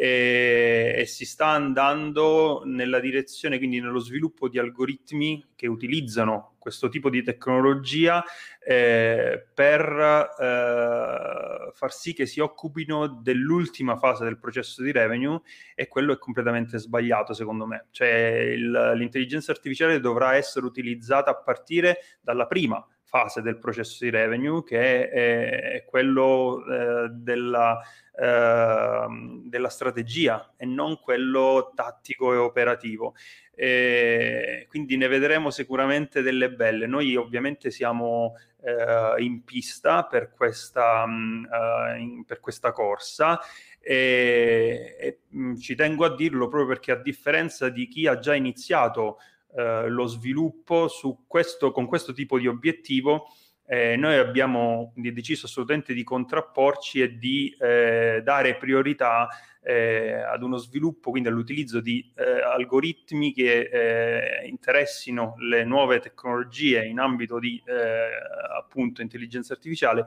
e, 0.00 0.94
e, 0.96 1.06
si 1.06 1.26
sta 1.26 1.46
andando 1.46 2.62
nella 2.64 3.00
direzione, 3.00 3.58
quindi 3.58 3.80
nello 3.80 3.98
sviluppo 3.98 4.48
di 4.48 4.56
algoritmi 4.56 5.44
che 5.56 5.66
utilizzano 5.66 6.54
questo 6.60 6.88
tipo 6.88 7.10
di 7.10 7.24
tecnologia 7.24 8.22
eh, 8.64 9.44
per 9.52 9.82
eh, 10.38 11.72
far 11.72 11.92
sì 11.92 12.12
che 12.12 12.26
si 12.26 12.38
occupino 12.38 13.08
dell'ultima 13.08 13.96
fase 13.96 14.22
del 14.22 14.38
processo 14.38 14.84
di 14.84 14.92
revenue 14.92 15.40
e 15.74 15.88
quello 15.88 16.12
è 16.12 16.18
completamente 16.18 16.78
sbagliato 16.78 17.32
secondo 17.32 17.66
me. 17.66 17.86
Cioè 17.90 18.06
il, 18.54 18.92
l'intelligenza 18.94 19.50
artificiale 19.50 19.98
dovrà 19.98 20.36
essere 20.36 20.64
utilizzata 20.64 21.32
a 21.32 21.42
partire 21.42 21.98
dalla 22.20 22.46
prima 22.46 22.86
fase 23.02 23.40
del 23.40 23.58
processo 23.58 24.04
di 24.04 24.10
revenue 24.10 24.62
che 24.62 25.08
è, 25.08 25.60
è 25.72 25.84
quello 25.84 26.62
eh, 26.66 27.08
della, 27.08 27.80
della 28.20 29.68
strategia 29.68 30.54
e 30.56 30.66
non 30.66 30.98
quello 31.00 31.72
tattico 31.74 32.32
e 32.32 32.36
operativo. 32.36 33.14
E 33.54 34.66
quindi 34.68 34.96
ne 34.96 35.08
vedremo 35.08 35.50
sicuramente 35.50 36.22
delle 36.22 36.50
belle. 36.50 36.86
Noi 36.86 37.14
ovviamente 37.16 37.70
siamo 37.70 38.34
eh, 38.62 39.22
in 39.22 39.44
pista 39.44 40.04
per 40.04 40.30
questa, 40.30 41.06
mh, 41.06 41.48
uh, 41.50 41.98
in, 41.98 42.24
per 42.24 42.40
questa 42.40 42.72
corsa 42.72 43.40
e, 43.80 44.96
e 44.98 45.18
mh, 45.28 45.56
ci 45.56 45.74
tengo 45.74 46.04
a 46.04 46.14
dirlo 46.14 46.48
proprio 46.48 46.68
perché 46.68 46.92
a 46.92 46.96
differenza 46.96 47.68
di 47.68 47.88
chi 47.88 48.06
ha 48.06 48.18
già 48.18 48.34
iniziato 48.34 49.18
uh, 49.48 49.88
lo 49.88 50.06
sviluppo 50.06 50.88
questo, 51.26 51.70
con 51.72 51.86
questo 51.86 52.12
tipo 52.12 52.38
di 52.38 52.46
obiettivo, 52.46 53.28
eh, 53.70 53.96
noi 53.96 54.16
abbiamo 54.16 54.94
deciso 54.94 55.44
assolutamente 55.44 55.92
di 55.92 56.02
contrapporci 56.02 57.02
e 57.02 57.18
di 57.18 57.54
eh, 57.60 58.22
dare 58.24 58.56
priorità 58.56 59.28
eh, 59.62 60.14
ad 60.14 60.42
uno 60.42 60.56
sviluppo, 60.56 61.10
quindi 61.10 61.28
all'utilizzo 61.28 61.80
di 61.80 62.10
eh, 62.16 62.40
algoritmi 62.40 63.34
che 63.34 63.68
eh, 63.70 64.48
interessino 64.48 65.34
le 65.36 65.64
nuove 65.64 65.98
tecnologie 65.98 66.86
in 66.86 66.98
ambito 66.98 67.38
di 67.38 67.62
eh, 67.66 68.08
appunto 68.58 69.02
intelligenza 69.02 69.52
artificiale 69.52 70.06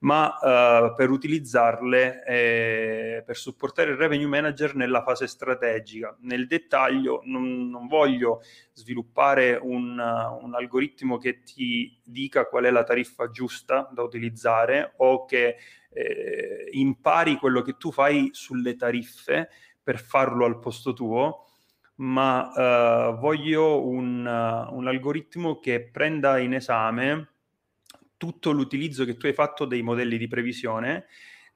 ma 0.00 0.28
uh, 0.28 0.94
per 0.94 1.10
utilizzarle 1.10 2.24
eh, 2.24 3.22
per 3.26 3.36
supportare 3.36 3.90
il 3.90 3.96
revenue 3.96 4.28
manager 4.28 4.76
nella 4.76 5.02
fase 5.02 5.26
strategica. 5.26 6.16
Nel 6.20 6.46
dettaglio 6.46 7.22
non, 7.24 7.68
non 7.68 7.88
voglio 7.88 8.42
sviluppare 8.72 9.58
un, 9.60 9.98
un, 9.98 10.54
algoritmo 10.54 11.18
che 11.18 11.42
ti 11.42 12.00
dica 12.04 12.46
qual 12.46 12.64
è 12.64 12.70
la 12.70 12.84
tariffa 12.84 13.30
giusta 13.30 13.88
da 13.92 14.02
utilizzare 14.02 14.94
o 14.98 15.24
che 15.24 15.56
eh, 15.90 16.68
impari 16.72 17.36
quello 17.36 17.62
che 17.62 17.76
tu 17.76 17.90
fai 17.90 18.28
sulle 18.32 18.76
tariffe 18.76 19.48
per 19.82 19.98
farlo 19.98 20.44
al 20.44 20.60
posto 20.60 20.92
tuo, 20.92 21.46
ma 21.96 23.10
uh, 23.10 23.18
voglio 23.18 23.84
un, 23.84 24.18
un 24.18 24.86
algoritmo 24.86 25.58
che 25.58 25.88
prenda 25.90 26.38
in 26.38 26.54
esame 26.54 27.37
tutto 28.18 28.50
l'utilizzo 28.50 29.06
che 29.06 29.16
tu 29.16 29.24
hai 29.24 29.32
fatto 29.32 29.64
dei 29.64 29.80
modelli 29.80 30.18
di 30.18 30.28
previsione 30.28 31.06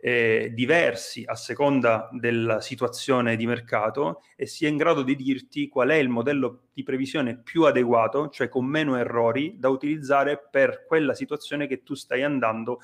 eh, 0.04 0.50
diversi 0.52 1.22
a 1.24 1.36
seconda 1.36 2.08
della 2.10 2.60
situazione 2.60 3.36
di 3.36 3.46
mercato 3.46 4.22
e 4.34 4.46
sia 4.46 4.68
in 4.68 4.76
grado 4.76 5.02
di 5.02 5.14
dirti 5.14 5.68
qual 5.68 5.90
è 5.90 5.94
il 5.94 6.08
modello 6.08 6.70
di 6.72 6.82
previsione 6.82 7.38
più 7.38 7.62
adeguato, 7.64 8.28
cioè 8.28 8.48
con 8.48 8.64
meno 8.64 8.96
errori, 8.96 9.58
da 9.60 9.68
utilizzare 9.68 10.44
per 10.50 10.86
quella 10.88 11.14
situazione 11.14 11.68
che 11.68 11.84
tu 11.84 11.94
stai 11.94 12.24
andando 12.24 12.80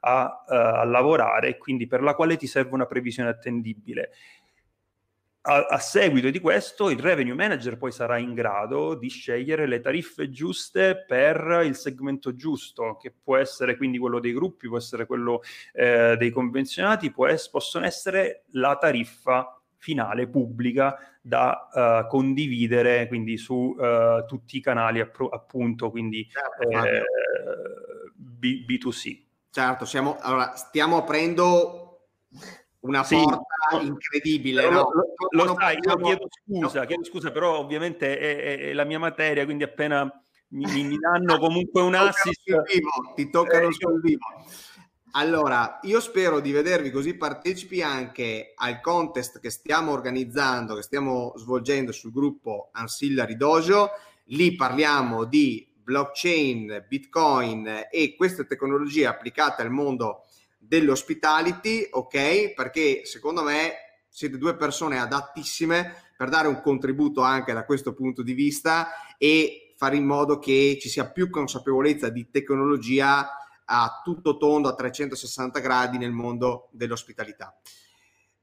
a, 0.00 0.44
uh, 0.46 0.52
a 0.52 0.84
lavorare 0.84 1.48
e 1.48 1.58
quindi 1.58 1.86
per 1.86 2.02
la 2.02 2.14
quale 2.14 2.38
ti 2.38 2.46
serve 2.46 2.72
una 2.72 2.86
previsione 2.86 3.28
attendibile 3.28 4.12
a, 5.42 5.66
a, 5.68 5.78
seguito 5.78 6.30
di 6.30 6.38
questo 6.38 6.88
il 6.90 6.98
revenue 6.98 7.34
manager 7.34 7.76
poi 7.76 7.90
sarà 7.90 8.18
in 8.18 8.32
grado 8.34 8.94
di 8.94 9.08
scegliere 9.08 9.66
le 9.66 9.80
tariffe 9.80 10.30
giuste 10.30 11.04
per 11.06 11.62
il 11.64 11.74
segmento 11.74 12.34
giusto, 12.34 12.96
che 13.00 13.12
può 13.12 13.36
essere 13.36 13.76
quindi 13.76 13.98
quello 13.98 14.20
dei 14.20 14.32
gruppi, 14.32 14.68
può 14.68 14.76
essere 14.76 15.06
quello 15.06 15.42
eh, 15.72 16.16
dei 16.16 16.30
convenzionati, 16.30 17.10
può 17.10 17.26
es- 17.26 17.48
possono 17.48 17.84
essere 17.84 18.44
la 18.52 18.76
tariffa 18.76 19.60
finale 19.76 20.28
pubblica 20.28 20.96
da 21.20 21.68
uh, 21.72 22.08
condividere 22.08 23.08
quindi 23.08 23.36
su 23.36 23.54
uh, 23.76 24.24
tutti 24.26 24.56
i 24.56 24.60
canali 24.60 25.00
appro- 25.00 25.28
appunto 25.28 25.90
quindi 25.90 26.28
certo, 26.30 26.68
eh, 26.68 27.02
B- 28.14 28.64
B2C. 28.64 29.22
Certo, 29.50 29.84
siamo, 29.84 30.18
allora, 30.20 30.54
stiamo 30.54 30.98
aprendo 30.98 31.82
una 32.82 33.04
sì, 33.04 33.16
porta 33.16 33.80
incredibile. 33.80 34.68
No? 34.68 34.88
Lo, 34.92 35.04
lo, 35.30 35.44
lo 35.44 35.56
sai, 35.58 35.78
io 35.80 35.96
chiedo 35.96 36.26
scusa, 36.30 36.80
no. 36.80 36.86
chiedo 36.86 37.04
scusa, 37.04 37.30
però 37.30 37.58
ovviamente 37.58 38.18
è, 38.18 38.36
è, 38.36 38.58
è, 38.68 38.72
la 38.72 38.84
mia 38.84 38.98
materia, 38.98 39.44
quindi 39.44 39.64
appena 39.64 40.04
mi, 40.48 40.64
mi 40.84 40.98
danno 40.98 41.38
comunque 41.38 41.80
un 41.82 41.94
assist... 41.94 42.42
Ti 43.14 43.30
toccano 43.30 43.68
eh, 43.68 43.72
sul 43.72 44.00
vivo. 44.00 44.26
Allora, 45.14 45.78
io 45.82 46.00
spero 46.00 46.40
di 46.40 46.52
vedervi 46.52 46.90
così 46.90 47.14
partecipi 47.16 47.82
anche 47.82 48.52
al 48.56 48.80
contest 48.80 49.40
che 49.40 49.50
stiamo 49.50 49.92
organizzando, 49.92 50.74
che 50.74 50.82
stiamo 50.82 51.34
svolgendo 51.36 51.92
sul 51.92 52.12
gruppo 52.12 52.70
Ancillary 52.72 53.36
Dojo. 53.36 53.90
Lì 54.26 54.56
parliamo 54.56 55.24
di 55.24 55.70
blockchain, 55.82 56.86
bitcoin 56.88 57.86
e 57.90 58.14
queste 58.16 58.46
tecnologie 58.46 59.06
applicate 59.06 59.60
al 59.60 59.70
mondo 59.70 60.24
dell'hospitality, 60.64 61.88
ok? 61.90 62.54
Perché 62.54 63.04
secondo 63.04 63.42
me 63.42 63.74
siete 64.08 64.38
due 64.38 64.56
persone 64.56 64.98
adattissime 64.98 65.94
per 66.16 66.28
dare 66.28 66.46
un 66.46 66.60
contributo 66.60 67.22
anche 67.22 67.52
da 67.52 67.64
questo 67.64 67.94
punto 67.94 68.22
di 68.22 68.32
vista 68.32 68.88
e 69.18 69.74
fare 69.76 69.96
in 69.96 70.04
modo 70.04 70.38
che 70.38 70.78
ci 70.80 70.88
sia 70.88 71.10
più 71.10 71.28
consapevolezza 71.30 72.08
di 72.08 72.30
tecnologia 72.30 73.36
a 73.64 74.00
tutto 74.04 74.36
tondo, 74.36 74.68
a 74.68 74.74
360 74.74 75.58
gradi 75.60 75.98
nel 75.98 76.12
mondo 76.12 76.68
dell'ospitalità. 76.72 77.58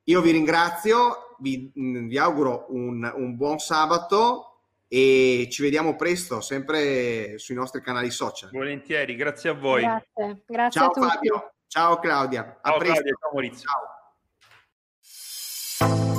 Io 0.05 0.21
vi 0.21 0.31
ringrazio, 0.31 1.35
vi, 1.39 1.71
vi 1.73 2.17
auguro 2.17 2.65
un, 2.69 3.09
un, 3.15 3.35
buon 3.35 3.59
sabato 3.59 4.63
e 4.87 5.47
ci 5.51 5.61
vediamo 5.61 5.95
presto, 5.95 6.41
sempre 6.41 7.37
sui 7.37 7.53
nostri 7.53 7.79
canali 7.81 8.09
social. 8.09 8.49
Volentieri, 8.51 9.15
grazie 9.15 9.51
a 9.51 9.53
voi. 9.53 9.81
Grazie, 9.83 10.41
grazie 10.47 10.81
Ciao 10.81 10.89
a 10.89 10.93
tutti. 10.93 11.07
Fabio. 11.07 11.53
Ciao 11.69 11.99
Claudia. 11.99 12.57
Ciao, 12.63 12.75
a 12.75 12.77
presto. 12.79 12.93
Claudia, 12.95 13.15
ciao 13.19 13.29
Maurizio. 13.31 13.69
Ciao. 15.77 16.18